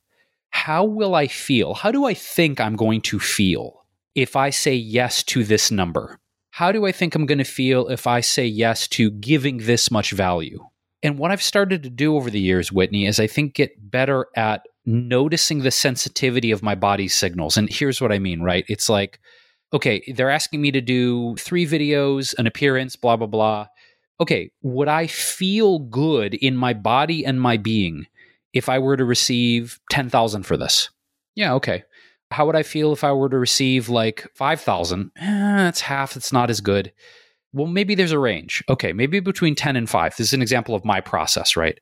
how 0.51 0.85
will 0.85 1.15
I 1.15 1.27
feel? 1.27 1.73
How 1.73 1.91
do 1.91 2.05
I 2.05 2.13
think 2.13 2.61
I'm 2.61 2.75
going 2.75 3.01
to 3.01 3.19
feel 3.19 3.85
if 4.15 4.35
I 4.35 4.51
say 4.51 4.75
yes 4.75 5.23
to 5.23 5.43
this 5.43 5.71
number? 5.71 6.21
how 6.51 6.71
do 6.71 6.85
I 6.85 6.91
think 6.91 7.15
I'm 7.15 7.25
going 7.25 7.37
to 7.37 7.43
feel 7.43 7.87
if 7.87 8.05
I 8.05 8.19
say 8.19 8.45
yes 8.45 8.87
to 8.89 9.09
giving 9.09 9.59
this 9.59 9.89
much 9.89 10.11
value? 10.11 10.59
And 11.01 11.17
what 11.17 11.31
I've 11.31 11.41
started 11.41 11.81
to 11.83 11.89
do 11.89 12.15
over 12.15 12.29
the 12.29 12.39
years, 12.39 12.71
Whitney, 12.71 13.07
is 13.07 13.19
I 13.19 13.27
think 13.27 13.55
get 13.55 13.89
better 13.89 14.27
at 14.35 14.61
noticing 14.85 15.59
the 15.59 15.71
sensitivity 15.71 16.51
of 16.51 16.61
my 16.61 16.75
body's 16.75 17.15
signals. 17.15 17.57
And 17.57 17.69
here's 17.71 18.01
what 18.01 18.11
I 18.11 18.19
mean, 18.19 18.41
right? 18.41 18.65
It's 18.67 18.89
like, 18.89 19.19
okay, 19.73 20.03
they're 20.13 20.29
asking 20.29 20.61
me 20.61 20.71
to 20.71 20.81
do 20.81 21.35
three 21.37 21.65
videos, 21.65 22.35
an 22.37 22.45
appearance, 22.45 22.95
blah, 22.95 23.15
blah, 23.15 23.27
blah. 23.27 23.67
Okay, 24.19 24.51
would 24.61 24.89
I 24.89 25.07
feel 25.07 25.79
good 25.79 26.33
in 26.35 26.55
my 26.55 26.73
body 26.73 27.25
and 27.25 27.41
my 27.41 27.57
being 27.57 28.05
if 28.53 28.69
I 28.69 28.79
were 28.79 28.97
to 28.97 29.05
receive 29.05 29.79
10,000 29.89 30.43
for 30.43 30.57
this? 30.57 30.89
Yeah, 31.35 31.53
okay 31.55 31.83
how 32.31 32.45
would 32.45 32.55
I 32.55 32.63
feel 32.63 32.93
if 32.93 33.03
I 33.03 33.11
were 33.11 33.29
to 33.29 33.37
receive 33.37 33.89
like 33.89 34.27
5,000? 34.35 35.11
Eh, 35.17 35.55
that's 35.57 35.81
half. 35.81 36.15
It's 36.15 36.33
not 36.33 36.49
as 36.49 36.61
good. 36.61 36.91
Well, 37.53 37.67
maybe 37.67 37.95
there's 37.95 38.13
a 38.13 38.19
range. 38.19 38.63
Okay, 38.69 38.93
maybe 38.93 39.19
between 39.19 39.55
10 39.55 39.75
and 39.75 39.89
5. 39.89 40.15
This 40.15 40.27
is 40.27 40.33
an 40.33 40.41
example 40.41 40.73
of 40.73 40.85
my 40.85 41.01
process, 41.01 41.57
right? 41.57 41.79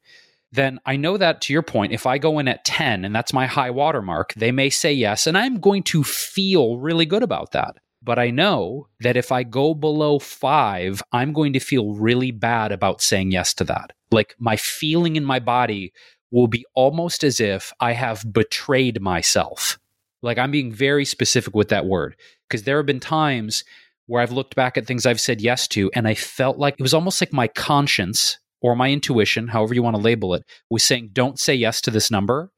Then 0.52 0.80
I 0.86 0.96
know 0.96 1.18
that 1.18 1.42
to 1.42 1.54
your 1.54 1.62
point, 1.62 1.94
if 1.94 2.08
I 2.08 2.18
go 2.18 2.40
in 2.40 2.48
at 2.48 2.66
10 2.66 3.06
and 3.06 3.16
that's 3.16 3.34
my 3.34 3.46
high 3.46 3.70
watermark, 3.70 4.34
they 4.34 4.52
may 4.52 4.72
say 4.72 4.92
yes, 4.92 5.28
and 5.28 5.38
I'm 5.38 5.60
going 5.60 5.84
to 5.84 6.04
feel 6.04 6.80
really 6.80 7.06
good 7.06 7.22
about 7.22 7.52
that. 7.52 7.76
But 8.02 8.18
I 8.18 8.32
know 8.32 8.88
that 9.02 9.18
if 9.18 9.32
I 9.32 9.44
go 9.44 9.76
below 9.76 10.18
five, 10.18 11.04
I'm 11.12 11.34
going 11.34 11.54
to 11.54 11.60
feel 11.60 11.94
really 11.94 12.32
bad 12.32 12.72
about 12.72 13.02
saying 13.02 13.32
yes 13.32 13.54
to 13.56 13.64
that. 13.66 13.92
Like 14.10 14.36
my 14.40 14.56
feeling 14.56 15.18
in 15.18 15.26
my 15.26 15.40
body 15.40 15.94
will 16.32 16.48
be 16.48 16.66
almost 16.76 17.24
as 17.24 17.40
if 17.40 17.74
I 17.80 17.94
have 17.94 18.32
betrayed 18.32 19.02
myself 19.02 19.80
like 20.22 20.38
I'm 20.38 20.52
being 20.52 20.72
very 20.72 21.06
specific 21.06 21.56
with 21.56 21.70
that 21.70 21.86
word 21.86 22.16
because 22.48 22.64
there 22.64 22.78
have 22.78 22.86
been 22.86 23.00
times 23.00 23.64
where 24.08 24.22
I've 24.22 24.32
looked 24.32 24.56
back 24.56 24.78
at 24.78 24.86
things 24.86 25.06
I've 25.06 25.22
said 25.22 25.42
yes 25.42 25.68
to 25.70 25.92
and 25.94 26.08
I 26.08 26.16
felt 26.16 26.58
like 26.58 26.76
it 26.78 26.84
was 26.84 26.94
almost 26.94 27.22
like 27.22 27.34
my 27.34 27.48
conscience 27.48 28.40
or 28.62 28.76
my 28.76 28.90
intuition, 28.90 29.48
however 29.48 29.74
you 29.74 29.84
want 29.84 29.96
to 29.96 30.02
label 30.02 30.34
it, 30.34 30.44
was 30.70 30.84
saying, 30.84 31.12
don't 31.14 31.40
say 31.40 31.56
yes 31.56 31.80
to 31.82 31.92
this 31.92 32.12
number. 32.12 32.52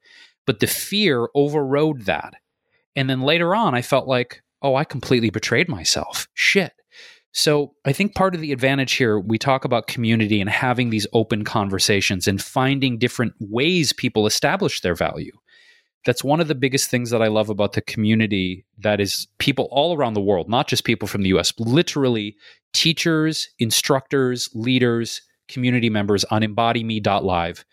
But 0.46 0.58
the 0.58 0.66
fear 0.66 1.28
overrode 1.36 2.02
that. 2.06 2.34
And 2.96 3.08
then 3.08 3.20
later 3.20 3.54
on, 3.54 3.76
I 3.76 3.82
felt 3.82 4.08
like, 4.08 4.42
oh, 4.60 4.74
I 4.74 4.82
completely 4.82 5.30
betrayed 5.30 5.68
myself. 5.68 6.26
Shit. 6.34 6.72
So 7.32 7.74
I 7.84 7.92
think 7.92 8.14
part 8.14 8.34
of 8.34 8.40
the 8.40 8.52
advantage 8.52 8.92
here, 8.92 9.18
we 9.18 9.38
talk 9.38 9.64
about 9.64 9.86
community 9.86 10.40
and 10.40 10.50
having 10.50 10.90
these 10.90 11.06
open 11.14 11.44
conversations 11.44 12.28
and 12.28 12.42
finding 12.42 12.98
different 12.98 13.32
ways 13.40 13.92
people 13.92 14.26
establish 14.26 14.80
their 14.82 14.94
value 14.94 15.32
that's 16.04 16.24
one 16.24 16.40
of 16.40 16.48
the 16.48 16.54
biggest 16.54 16.90
things 16.90 17.10
that 17.10 17.22
I 17.22 17.28
love 17.28 17.48
about 17.48 17.72
the 17.72 17.80
community 17.80 18.64
that 18.78 19.00
is 19.00 19.28
people 19.38 19.68
all 19.70 19.96
around 19.96 20.14
the 20.14 20.20
world, 20.20 20.48
not 20.48 20.68
just 20.68 20.84
people 20.84 21.06
from 21.06 21.22
the 21.22 21.28
US, 21.30 21.52
literally 21.58 22.36
teachers, 22.72 23.48
instructors, 23.58 24.48
leaders, 24.54 25.22
community 25.48 25.90
members 25.90 26.24
on 26.24 26.42
embodyme.live. 26.42 27.64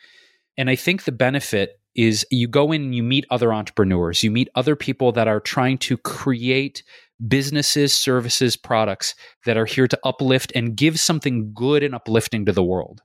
And 0.57 0.69
I 0.69 0.75
think 0.75 1.03
the 1.03 1.11
benefit 1.11 1.79
is 1.95 2.25
you 2.29 2.47
go 2.47 2.71
in 2.71 2.83
and 2.83 2.95
you 2.95 3.03
meet 3.03 3.25
other 3.31 3.51
entrepreneurs, 3.51 4.23
you 4.23 4.29
meet 4.29 4.49
other 4.55 4.75
people 4.75 5.11
that 5.13 5.27
are 5.27 5.39
trying 5.39 5.77
to 5.79 5.97
create 5.97 6.83
businesses, 7.27 7.95
services, 7.95 8.55
products 8.55 9.15
that 9.45 9.57
are 9.57 9.65
here 9.65 9.87
to 9.87 9.99
uplift 10.03 10.51
and 10.55 10.75
give 10.75 10.99
something 10.99 11.53
good 11.53 11.83
and 11.83 11.93
uplifting 11.93 12.45
to 12.45 12.51
the 12.51 12.63
world. 12.63 13.01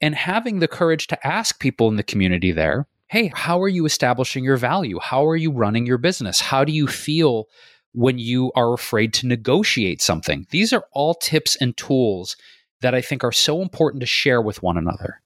And 0.00 0.14
having 0.14 0.58
the 0.58 0.68
courage 0.68 1.06
to 1.08 1.26
ask 1.26 1.58
people 1.58 1.88
in 1.88 1.96
the 1.96 2.02
community 2.02 2.52
there, 2.52 2.86
hey, 3.08 3.30
how 3.34 3.62
are 3.62 3.68
you 3.68 3.86
establishing 3.86 4.44
your 4.44 4.56
value? 4.56 4.98
How 5.00 5.26
are 5.26 5.36
you 5.36 5.50
running 5.50 5.86
your 5.86 5.98
business? 5.98 6.40
How 6.40 6.64
do 6.64 6.72
you 6.72 6.86
feel 6.86 7.46
when 7.92 8.18
you 8.18 8.52
are 8.56 8.74
afraid 8.74 9.14
to 9.14 9.26
negotiate 9.26 10.02
something? 10.02 10.46
These 10.50 10.72
are 10.72 10.84
all 10.92 11.14
tips 11.14 11.56
and 11.56 11.76
tools 11.76 12.36
that 12.80 12.94
I 12.94 13.00
think 13.00 13.24
are 13.24 13.32
so 13.32 13.62
important 13.62 14.00
to 14.00 14.06
share 14.06 14.42
with 14.42 14.62
one 14.62 14.76
another. 14.76 15.22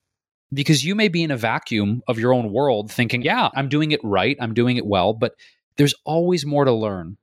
Because 0.52 0.84
you 0.84 0.94
may 0.94 1.08
be 1.08 1.22
in 1.22 1.30
a 1.30 1.36
vacuum 1.36 2.02
of 2.08 2.18
your 2.18 2.32
own 2.32 2.52
world 2.52 2.90
thinking, 2.90 3.22
yeah, 3.22 3.50
I'm 3.54 3.68
doing 3.68 3.92
it 3.92 4.00
right, 4.02 4.36
I'm 4.40 4.54
doing 4.54 4.76
it 4.76 4.86
well, 4.86 5.12
but 5.12 5.34
there's 5.76 5.94
always 6.04 6.44
more 6.44 6.64
to 6.64 6.72
learn. 6.72 7.16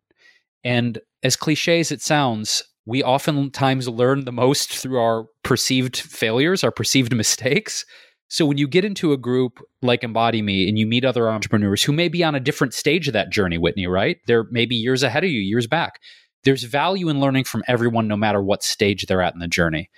And 0.63 0.99
as 1.23 1.35
cliche 1.35 1.79
as 1.79 1.91
it 1.91 2.01
sounds, 2.01 2.63
we 2.85 3.03
oftentimes 3.03 3.87
learn 3.87 4.25
the 4.25 4.31
most 4.31 4.71
through 4.73 4.99
our 4.99 5.25
perceived 5.43 5.97
failures, 5.97 6.63
our 6.63 6.71
perceived 6.71 7.13
mistakes. 7.15 7.85
So 8.29 8.45
when 8.45 8.57
you 8.57 8.67
get 8.67 8.85
into 8.85 9.13
a 9.13 9.17
group 9.17 9.61
like 9.81 10.03
Embody 10.03 10.41
Me 10.41 10.67
and 10.67 10.77
you 10.77 10.85
meet 10.85 11.05
other 11.05 11.29
entrepreneurs 11.29 11.83
who 11.83 11.93
may 11.93 12.07
be 12.07 12.23
on 12.23 12.35
a 12.35 12.39
different 12.39 12.73
stage 12.73 13.07
of 13.07 13.13
that 13.13 13.29
journey, 13.29 13.57
Whitney, 13.57 13.87
right? 13.87 14.17
They're 14.25 14.45
maybe 14.51 14.75
years 14.75 15.03
ahead 15.03 15.23
of 15.23 15.29
you, 15.29 15.39
years 15.39 15.67
back. 15.67 16.01
There's 16.43 16.63
value 16.63 17.09
in 17.09 17.19
learning 17.19 17.45
from 17.45 17.63
everyone, 17.67 18.07
no 18.07 18.15
matter 18.15 18.41
what 18.41 18.63
stage 18.63 19.05
they're 19.05 19.21
at 19.21 19.33
in 19.33 19.39
the 19.39 19.47
journey. 19.47 19.89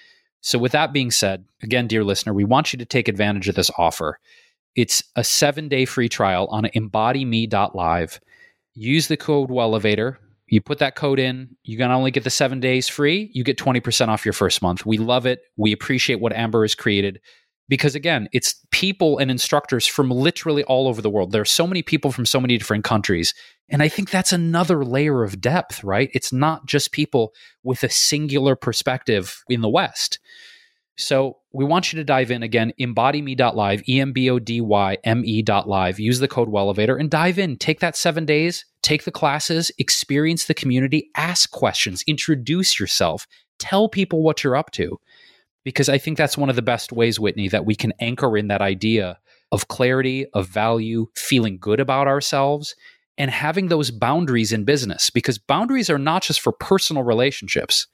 So, 0.41 0.57
with 0.57 0.71
that 0.71 0.93
being 0.93 1.11
said, 1.11 1.45
again, 1.61 1.87
dear 1.87 2.03
listener, 2.03 2.33
we 2.33 2.45
want 2.45 2.71
you 2.71 2.79
to 2.79 2.85
take 2.85 3.07
advantage 3.07 3.49
of 3.49 3.55
this 3.55 3.69
offer. 3.77 4.19
It's 4.75 5.03
a 5.15 5.23
seven 5.23 5.67
day 5.67 5.85
free 5.85 6.09
trial 6.09 6.47
on 6.49 6.63
embodyme.live. 6.63 8.19
Use 8.73 9.07
the 9.07 9.17
code 9.17 9.49
WELLEVATOR. 9.49 10.17
You 10.49 10.61
put 10.61 10.79
that 10.79 10.95
code 10.95 11.19
in, 11.19 11.55
you 11.63 11.77
can 11.77 11.91
only 11.91 12.11
get 12.11 12.23
the 12.23 12.29
seven 12.29 12.59
days 12.59 12.87
free, 12.87 13.29
you 13.33 13.43
get 13.43 13.57
20% 13.57 14.07
off 14.07 14.25
your 14.25 14.33
first 14.33 14.61
month. 14.61 14.85
We 14.85 14.97
love 14.97 15.25
it. 15.25 15.41
We 15.57 15.71
appreciate 15.71 16.19
what 16.19 16.33
Amber 16.33 16.63
has 16.63 16.75
created 16.75 17.19
because 17.69 17.93
again, 17.93 18.27
it's 18.33 18.55
people 18.71 19.19
and 19.19 19.31
instructors 19.31 19.85
from 19.85 20.09
literally 20.09 20.63
all 20.63 20.87
over 20.87 21.01
the 21.01 21.09
world. 21.09 21.31
There 21.31 21.41
are 21.41 21.45
so 21.45 21.67
many 21.67 21.83
people 21.83 22.11
from 22.11 22.25
so 22.25 22.41
many 22.41 22.57
different 22.57 22.83
countries. 22.83 23.33
And 23.69 23.83
I 23.83 23.87
think 23.87 24.09
that's 24.09 24.33
another 24.33 24.83
layer 24.83 25.23
of 25.23 25.39
depth, 25.39 25.83
right? 25.83 26.09
It's 26.13 26.33
not 26.33 26.65
just 26.65 26.91
people 26.91 27.33
with 27.63 27.83
a 27.83 27.89
singular 27.89 28.55
perspective 28.55 29.43
in 29.47 29.61
the 29.61 29.69
West. 29.69 30.19
So 30.99 31.37
we 31.53 31.65
want 31.65 31.91
you 31.91 31.97
to 31.97 32.03
dive 32.03 32.29
in 32.29 32.43
again, 32.43 32.73
embodyme.live, 32.79 33.83
E 33.87 33.99
M 33.99 34.11
B 34.11 34.29
O 34.29 34.37
D 34.37 34.61
Y 34.61 34.97
M 35.03 35.23
E.live. 35.25 35.99
Use 35.99 36.19
the 36.19 36.27
code 36.27 36.49
WELLEVATOR 36.49 36.99
and 36.99 37.09
dive 37.09 37.39
in. 37.39 37.57
Take 37.57 37.79
that 37.79 37.95
seven 37.95 38.25
days, 38.25 38.65
take 38.81 39.05
the 39.05 39.11
classes, 39.11 39.71
experience 39.77 40.45
the 40.45 40.53
community, 40.53 41.09
ask 41.15 41.51
questions, 41.51 42.03
introduce 42.05 42.79
yourself, 42.79 43.27
tell 43.59 43.87
people 43.87 44.21
what 44.21 44.43
you're 44.43 44.57
up 44.57 44.71
to 44.71 44.99
because 45.63 45.89
I 45.89 45.97
think 45.97 46.17
that's 46.17 46.37
one 46.37 46.49
of 46.49 46.55
the 46.55 46.61
best 46.61 46.91
ways, 46.91 47.19
Whitney, 47.19 47.47
that 47.49 47.65
we 47.65 47.75
can 47.75 47.93
anchor 47.99 48.37
in 48.37 48.47
that 48.47 48.61
idea 48.61 49.19
of 49.51 49.67
clarity, 49.67 50.25
of 50.33 50.47
value, 50.47 51.07
feeling 51.15 51.57
good 51.59 51.79
about 51.79 52.07
ourselves, 52.07 52.75
and 53.17 53.29
having 53.29 53.67
those 53.67 53.91
boundaries 53.91 54.53
in 54.53 54.63
business. 54.63 55.09
Because 55.09 55.37
boundaries 55.37 55.89
are 55.89 55.97
not 55.97 56.23
just 56.23 56.39
for 56.39 56.51
personal 56.51 57.03
relationships, 57.03 57.87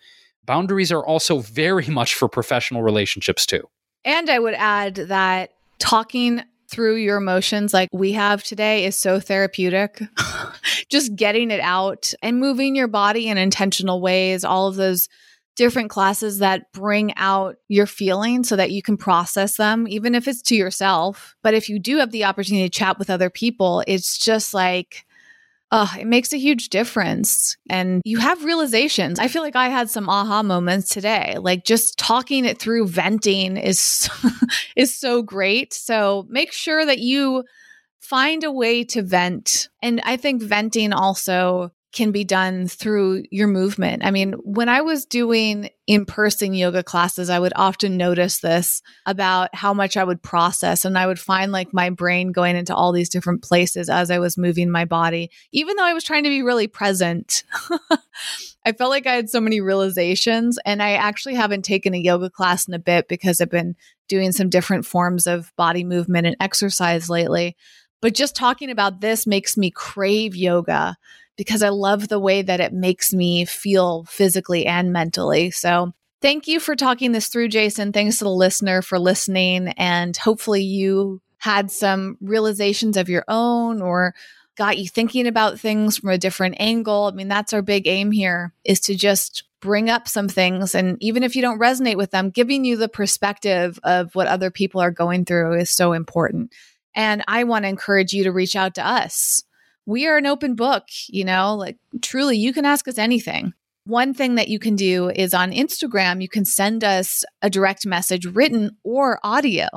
boundaries 0.46 0.91
are 0.91 1.06
also 1.06 1.39
very 1.39 1.88
much 1.89 2.16
for 2.16 2.28
professional 2.28 2.84
relationships 2.84 3.46
too. 3.46 3.68
And 4.04 4.30
I 4.30 4.39
would 4.39 4.54
add 4.54 4.96
that 4.96 5.52
talking 5.80 6.43
through 6.68 6.96
your 6.96 7.18
emotions 7.18 7.74
like 7.74 7.89
we 7.91 8.12
have 8.14 8.43
today 8.43 8.86
is 8.86 8.96
so 8.96 9.20
therapeutic. 9.20 10.02
just 10.89 11.16
getting 11.16 11.52
it 11.52 11.60
out 11.60 12.14
and 12.22 12.39
moving 12.39 12.76
your 12.76 12.88
body 12.88 13.28
in 13.28 13.38
intentional 13.38 14.02
ways, 14.02 14.43
all 14.43 14.68
of 14.68 14.76
those 14.76 15.08
different 15.56 15.89
classes 15.89 16.39
that 16.39 16.72
bring 16.74 17.16
out 17.16 17.56
your 17.70 17.86
feelings 17.86 18.50
so 18.50 18.56
that 18.56 18.72
you 18.72 18.82
can 18.82 18.98
process 18.98 19.58
them, 19.58 19.88
even 19.88 20.14
if 20.14 20.28
it's 20.28 20.41
to 20.41 20.56
yourself. 20.56 21.36
But 21.43 21.54
if 21.54 21.70
you 21.70 21.80
do 21.80 21.98
have 21.98 22.12
the 22.12 22.26
opportunity 22.26 22.68
to 22.68 22.78
chat 22.78 23.00
with 23.00 23.10
other 23.10 23.30
people, 23.30 23.84
it's 23.88 24.18
just 24.18 24.54
like, 24.54 25.06
uh, 25.72 25.88
it 25.99 26.07
makes 26.07 26.32
a 26.32 26.38
huge 26.38 26.70
difference. 26.70 27.57
And 27.70 28.01
you 28.05 28.20
have 28.20 28.43
realizations. 28.43 29.20
I 29.20 29.28
feel 29.28 29.41
like 29.41 29.55
I 29.55 29.70
had 29.70 29.89
some 29.89 30.09
aha 30.09 30.43
moments 30.43 30.89
today. 30.89 31.38
Like 31.39 31.66
just 31.66 31.97
talking 31.97 32.45
it 32.45 32.59
through, 32.59 32.88
venting 32.88 33.57
is 33.57 34.09
is 34.76 34.97
so 34.97 35.22
great. 35.22 35.74
So 35.74 36.26
make 36.30 36.51
sure 36.51 36.86
that 36.86 36.99
you 36.99 37.43
find 37.99 38.43
a 38.43 38.51
way 38.51 38.84
to 38.84 39.01
vent. 39.01 39.70
And 39.82 39.99
I 40.03 40.18
think 40.18 40.41
venting 40.41 40.93
also 40.93 41.72
can 41.96 42.12
be 42.12 42.26
done 42.26 42.68
through 42.68 43.24
your 43.32 43.48
movement. 43.48 44.06
I 44.06 44.12
mean, 44.12 44.34
when 44.43 44.68
I 44.68 44.82
was 44.82 45.06
doing 45.06 45.70
in 45.88 46.06
person 46.06 46.54
yoga 46.54 46.84
classes, 46.84 47.30
I 47.30 47.39
would 47.39 47.54
often 47.56 47.96
notice 47.96 48.39
this 48.39 48.82
about 49.06 49.56
how 49.56 49.74
much 49.74 49.96
I 49.96 50.04
would 50.04 50.22
process. 50.22 50.84
And 50.84 50.98
I 50.98 51.08
would 51.08 51.20
find 51.20 51.54
like 51.54 51.74
my 51.74 51.89
brain 51.89 52.34
going 52.34 52.58
into 52.58 52.76
all 52.76 52.91
these 52.91 53.10
different 53.10 53.43
places 53.43 53.89
as 53.89 54.12
I 54.12 54.20
was 54.20 54.38
moving 54.38 54.70
my 54.70 54.84
body, 54.84 55.32
even 55.54 55.78
though 55.78 55.86
I 55.86 55.93
was 55.93 56.04
trying 56.04 56.26
to 56.26 56.30
be 56.30 56.41
really 56.41 56.68
present. 56.68 57.43
I 58.66 58.74
felt 58.74 58.89
like 58.89 59.08
I 59.08 59.14
had 59.14 59.30
so 59.30 59.39
many 59.39 59.62
realizations. 59.62 60.60
And 60.66 60.84
I 60.84 60.93
actually 60.93 61.36
haven't 61.36 61.64
taken 61.64 61.93
a 61.93 62.00
yoga 62.00 62.30
class 62.30 62.68
in 62.68 62.74
a 62.74 62.80
bit 62.80 63.08
because 63.08 63.39
I've 63.39 63.50
been 63.50 63.76
doing 64.10 64.34
some 64.34 64.50
different 64.50 64.86
forms 64.86 65.28
of 65.28 65.56
body 65.56 65.86
movement 65.86 66.28
and 66.28 66.36
exercise 66.41 67.10
lately. 67.10 67.56
But 68.02 68.14
just 68.14 68.36
talking 68.36 68.70
about 68.70 69.00
this 69.00 69.26
makes 69.26 69.56
me 69.56 69.72
crave 69.72 70.36
yoga 70.36 70.98
because 71.38 71.64
I 71.64 71.70
love 71.70 72.08
the 72.08 72.20
way 72.20 72.42
that 72.42 72.60
it 72.60 72.74
makes 72.74 73.14
me 73.14 73.46
feel 73.46 74.06
physically 74.06 74.66
and 74.66 74.92
mentally. 74.94 75.52
So, 75.52 75.94
thank 76.22 76.48
you 76.48 76.60
for 76.60 76.76
talking 76.76 77.12
this 77.12 77.28
through, 77.28 77.50
Jason. 77.50 77.92
Thanks 77.92 78.18
to 78.20 78.24
the 78.24 78.32
listener 78.32 78.82
for 78.82 79.00
listening. 79.00 79.70
And 79.78 80.16
hopefully, 80.16 80.64
you 80.64 81.22
had 81.38 81.70
some 81.70 82.18
realizations 82.22 82.98
of 82.98 83.10
your 83.10 83.24
own 83.28 83.82
or 83.82 84.16
got 84.58 84.78
you 84.78 84.88
thinking 84.88 85.28
about 85.28 85.60
things 85.60 85.98
from 85.98 86.10
a 86.10 86.18
different 86.18 86.56
angle. 86.60 87.10
I 87.12 87.16
mean, 87.16 87.28
that's 87.28 87.54
our 87.54 87.62
big 87.62 87.88
aim 87.88 88.12
here 88.12 88.54
is 88.64 88.80
to 88.82 88.96
just 88.96 89.44
bring 89.60 89.90
up 89.90 90.08
some 90.08 90.30
things. 90.30 90.76
And 90.76 90.98
even 91.02 91.24
if 91.24 91.36
you 91.36 91.42
don't 91.42 91.60
resonate 91.60 91.98
with 91.98 92.12
them, 92.12 92.30
giving 92.30 92.66
you 92.66 92.78
the 92.78 92.90
perspective 92.90 93.80
of 93.84 94.14
what 94.16 94.28
other 94.28 94.52
people 94.52 94.82
are 94.82 94.92
going 94.92 95.26
through 95.26 95.56
is 95.56 95.70
so 95.70 95.94
important. 95.94 96.54
And 96.94 97.24
I 97.28 97.44
want 97.44 97.66
to 97.66 97.70
encourage 97.70 98.14
you 98.14 98.24
to 98.24 98.32
reach 98.32 98.56
out 98.56 98.76
to 98.76 98.88
us 98.88 99.44
we 99.86 100.08
are 100.08 100.18
an 100.18 100.26
open 100.26 100.56
book, 100.56 100.84
you 101.08 101.24
know, 101.24 101.56
like 101.56 101.78
truly, 102.02 102.38
you 102.38 102.54
can 102.54 102.66
ask 102.66 102.88
us 102.88 102.98
anything. 102.98 103.54
One 103.86 104.16
thing 104.16 104.36
that 104.36 104.48
you 104.48 104.58
can 104.58 104.76
do 104.76 105.10
is 105.10 105.36
on 105.36 105.52
Instagram, 105.52 106.22
you 106.22 106.28
can 106.28 106.44
send 106.44 106.84
us 106.84 107.24
a 107.44 107.52
direct 107.52 107.86
message, 107.86 108.26
written 108.26 108.78
or 108.84 109.20
audio. 109.24 109.68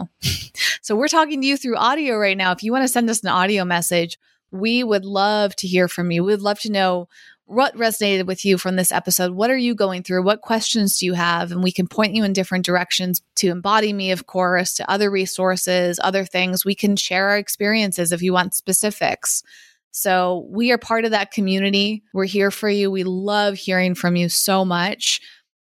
so 0.81 0.97
we're 0.97 1.09
talking 1.09 1.43
to 1.43 1.47
you 1.47 1.59
through 1.59 1.77
audio 1.77 2.17
right 2.17 2.37
now. 2.37 2.53
If 2.53 2.63
you 2.63 2.73
want 2.73 2.85
to 2.85 2.89
send 2.89 3.11
us 3.11 3.23
an 3.23 3.29
audio 3.29 3.67
message, 3.67 4.19
we 4.51 4.83
would 4.83 5.05
love 5.05 5.55
to 5.57 5.67
hear 5.67 5.89
from 5.89 6.11
you. 6.11 6.25
We'd 6.25 6.41
love 6.41 6.59
to 6.61 6.73
know 6.73 7.09
what 7.45 7.75
resonated 7.77 8.27
with 8.27 8.45
you 8.45 8.59
from 8.59 8.77
this 8.77 8.93
episode. 8.93 9.33
What 9.33 9.51
are 9.51 9.57
you 9.57 9.75
going 9.75 10.03
through? 10.03 10.23
What 10.23 10.43
questions 10.43 10.99
do 10.99 11.07
you 11.07 11.15
have? 11.15 11.51
And 11.51 11.63
we 11.63 11.73
can 11.73 11.87
point 11.87 12.15
you 12.15 12.25
in 12.25 12.35
different 12.35 12.65
directions 12.65 13.23
to 13.37 13.49
embody 13.49 13.93
me, 13.93 14.11
of 14.11 14.27
course, 14.27 14.75
to 14.75 14.91
other 14.91 15.11
resources, 15.11 15.99
other 16.03 16.25
things. 16.25 16.65
We 16.65 16.75
can 16.75 16.95
share 16.97 17.31
our 17.31 17.39
experiences 17.39 18.13
if 18.13 18.23
you 18.23 18.35
want 18.35 18.55
specifics. 18.55 19.43
So 19.91 20.47
we 20.51 20.71
are 20.71 20.79
part 20.79 21.05
of 21.05 21.11
that 21.11 21.33
community. 21.33 22.03
We're 22.13 22.27
here 22.27 22.51
for 22.51 22.69
you. 22.69 22.91
We 22.91 23.05
love 23.05 23.55
hearing 23.55 23.95
from 23.95 24.17
you 24.17 24.29
so 24.29 24.65
much. 24.65 25.21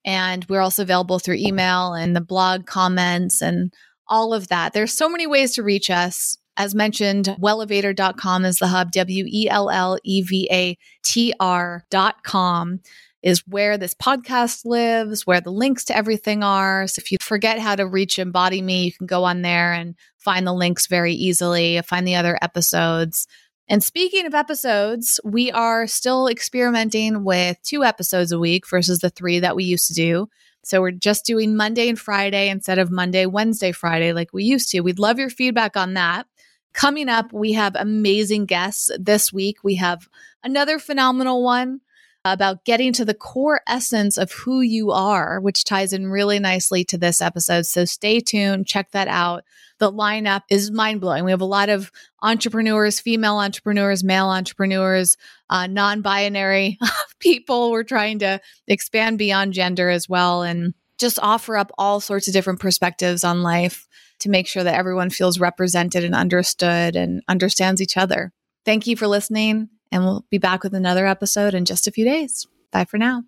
And 0.05 0.45
we're 0.49 0.61
also 0.61 0.81
available 0.81 1.19
through 1.19 1.35
email 1.35 1.93
and 1.93 2.15
the 2.15 2.21
blog 2.21 2.65
comments 2.65 3.41
and 3.41 3.73
all 4.07 4.33
of 4.33 4.47
that. 4.47 4.73
There's 4.73 4.93
so 4.93 5.09
many 5.09 5.27
ways 5.27 5.53
to 5.55 5.63
reach 5.63 5.89
us. 5.89 6.37
As 6.57 6.75
mentioned, 6.75 7.35
wellevatr.com 7.41 8.45
is 8.45 8.57
the 8.57 8.67
hub, 8.67 8.91
W 8.91 9.25
E 9.27 9.47
L 9.49 9.69
L 9.69 9.97
E 10.03 10.21
V 10.21 10.47
A 10.51 10.77
T 11.03 11.33
R.com 11.39 12.81
is 13.23 13.43
where 13.47 13.77
this 13.77 13.93
podcast 13.93 14.65
lives, 14.65 15.27
where 15.27 15.41
the 15.41 15.51
links 15.51 15.85
to 15.85 15.95
everything 15.95 16.43
are. 16.43 16.87
So 16.87 16.99
if 16.99 17.11
you 17.11 17.17
forget 17.21 17.59
how 17.59 17.75
to 17.75 17.87
reach 17.87 18.17
Embody 18.17 18.61
Me, 18.61 18.85
you 18.85 18.91
can 18.91 19.05
go 19.05 19.23
on 19.23 19.43
there 19.43 19.73
and 19.73 19.95
find 20.17 20.45
the 20.45 20.53
links 20.53 20.87
very 20.87 21.13
easily, 21.13 21.79
find 21.83 22.07
the 22.07 22.15
other 22.15 22.37
episodes. 22.41 23.27
And 23.71 23.81
speaking 23.81 24.25
of 24.25 24.33
episodes, 24.33 25.17
we 25.23 25.49
are 25.49 25.87
still 25.87 26.27
experimenting 26.27 27.23
with 27.23 27.57
two 27.63 27.85
episodes 27.85 28.33
a 28.33 28.37
week 28.37 28.67
versus 28.67 28.99
the 28.99 29.09
three 29.09 29.39
that 29.39 29.55
we 29.55 29.63
used 29.63 29.87
to 29.87 29.93
do. 29.93 30.27
So 30.61 30.81
we're 30.81 30.91
just 30.91 31.25
doing 31.25 31.55
Monday 31.55 31.87
and 31.87 31.97
Friday 31.97 32.49
instead 32.49 32.79
of 32.79 32.91
Monday, 32.91 33.25
Wednesday, 33.27 33.71
Friday 33.71 34.11
like 34.11 34.33
we 34.33 34.43
used 34.43 34.71
to. 34.71 34.81
We'd 34.81 34.99
love 34.99 35.19
your 35.19 35.29
feedback 35.29 35.77
on 35.77 35.93
that. 35.93 36.27
Coming 36.73 37.07
up, 37.07 37.31
we 37.31 37.53
have 37.53 37.77
amazing 37.77 38.45
guests. 38.45 38.91
This 38.99 39.31
week, 39.31 39.59
we 39.63 39.75
have 39.75 40.09
another 40.43 40.77
phenomenal 40.77 41.41
one 41.41 41.79
about 42.23 42.65
getting 42.65 42.93
to 42.93 43.05
the 43.05 43.13
core 43.13 43.61
essence 43.67 44.17
of 44.17 44.31
who 44.31 44.61
you 44.61 44.91
are, 44.91 45.39
which 45.39 45.63
ties 45.63 45.93
in 45.93 46.07
really 46.07 46.39
nicely 46.39 46.83
to 46.85 46.97
this 46.97 47.21
episode. 47.21 47.65
So 47.65 47.85
stay 47.85 48.19
tuned, 48.19 48.67
check 48.67 48.91
that 48.91 49.07
out 49.07 49.43
the 49.81 49.91
lineup 49.91 50.43
is 50.47 50.69
mind 50.69 51.01
blowing. 51.01 51.25
We 51.25 51.31
have 51.31 51.41
a 51.41 51.45
lot 51.45 51.67
of 51.67 51.91
entrepreneurs, 52.21 52.99
female 52.99 53.37
entrepreneurs, 53.37 54.03
male 54.03 54.27
entrepreneurs, 54.27 55.17
uh, 55.49 55.65
non 55.65 56.03
binary 56.03 56.77
people. 57.19 57.71
We're 57.71 57.83
trying 57.83 58.19
to 58.19 58.39
expand 58.67 59.17
beyond 59.17 59.53
gender 59.53 59.89
as 59.89 60.07
well 60.07 60.43
and 60.43 60.75
just 60.99 61.17
offer 61.19 61.57
up 61.57 61.71
all 61.79 61.99
sorts 61.99 62.27
of 62.27 62.33
different 62.33 62.59
perspectives 62.59 63.23
on 63.23 63.41
life 63.41 63.87
to 64.19 64.29
make 64.29 64.47
sure 64.47 64.63
that 64.63 64.75
everyone 64.75 65.09
feels 65.09 65.39
represented 65.39 66.03
and 66.03 66.13
understood 66.13 66.95
and 66.95 67.23
understands 67.27 67.81
each 67.81 67.97
other. 67.97 68.31
Thank 68.63 68.85
you 68.85 68.95
for 68.95 69.07
listening, 69.07 69.67
and 69.91 70.03
we'll 70.03 70.25
be 70.29 70.37
back 70.37 70.63
with 70.63 70.73
another 70.73 71.05
episode 71.05 71.53
in 71.53 71.65
just 71.65 71.87
a 71.87 71.91
few 71.91 72.05
days. 72.05 72.47
Bye 72.71 72.85
for 72.85 72.97
now. 72.97 73.23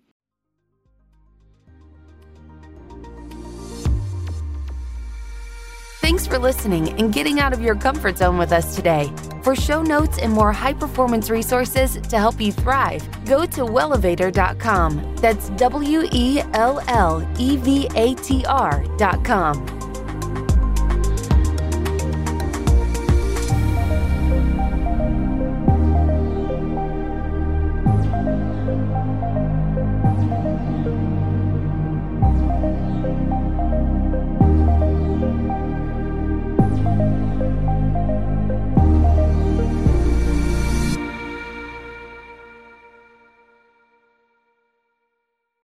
Thanks 6.04 6.26
for 6.26 6.38
listening 6.38 6.90
and 7.00 7.10
getting 7.12 7.40
out 7.40 7.54
of 7.54 7.62
your 7.62 7.74
comfort 7.74 8.18
zone 8.18 8.36
with 8.36 8.52
us 8.52 8.76
today. 8.76 9.10
For 9.42 9.56
show 9.56 9.82
notes 9.82 10.18
and 10.18 10.30
more 10.32 10.52
high 10.52 10.74
performance 10.74 11.30
resources 11.30 11.94
to 11.94 12.18
help 12.18 12.40
you 12.40 12.52
thrive, 12.52 13.08
go 13.24 13.46
to 13.46 13.62
wellevatr.com. 13.62 15.16
That's 15.16 15.48
W 15.48 16.06
E 16.12 16.42
L 16.52 16.82
L 16.88 17.26
E 17.38 17.56
V 17.56 17.88
A 17.94 18.14
T 18.16 18.44
R.com. 18.46 19.83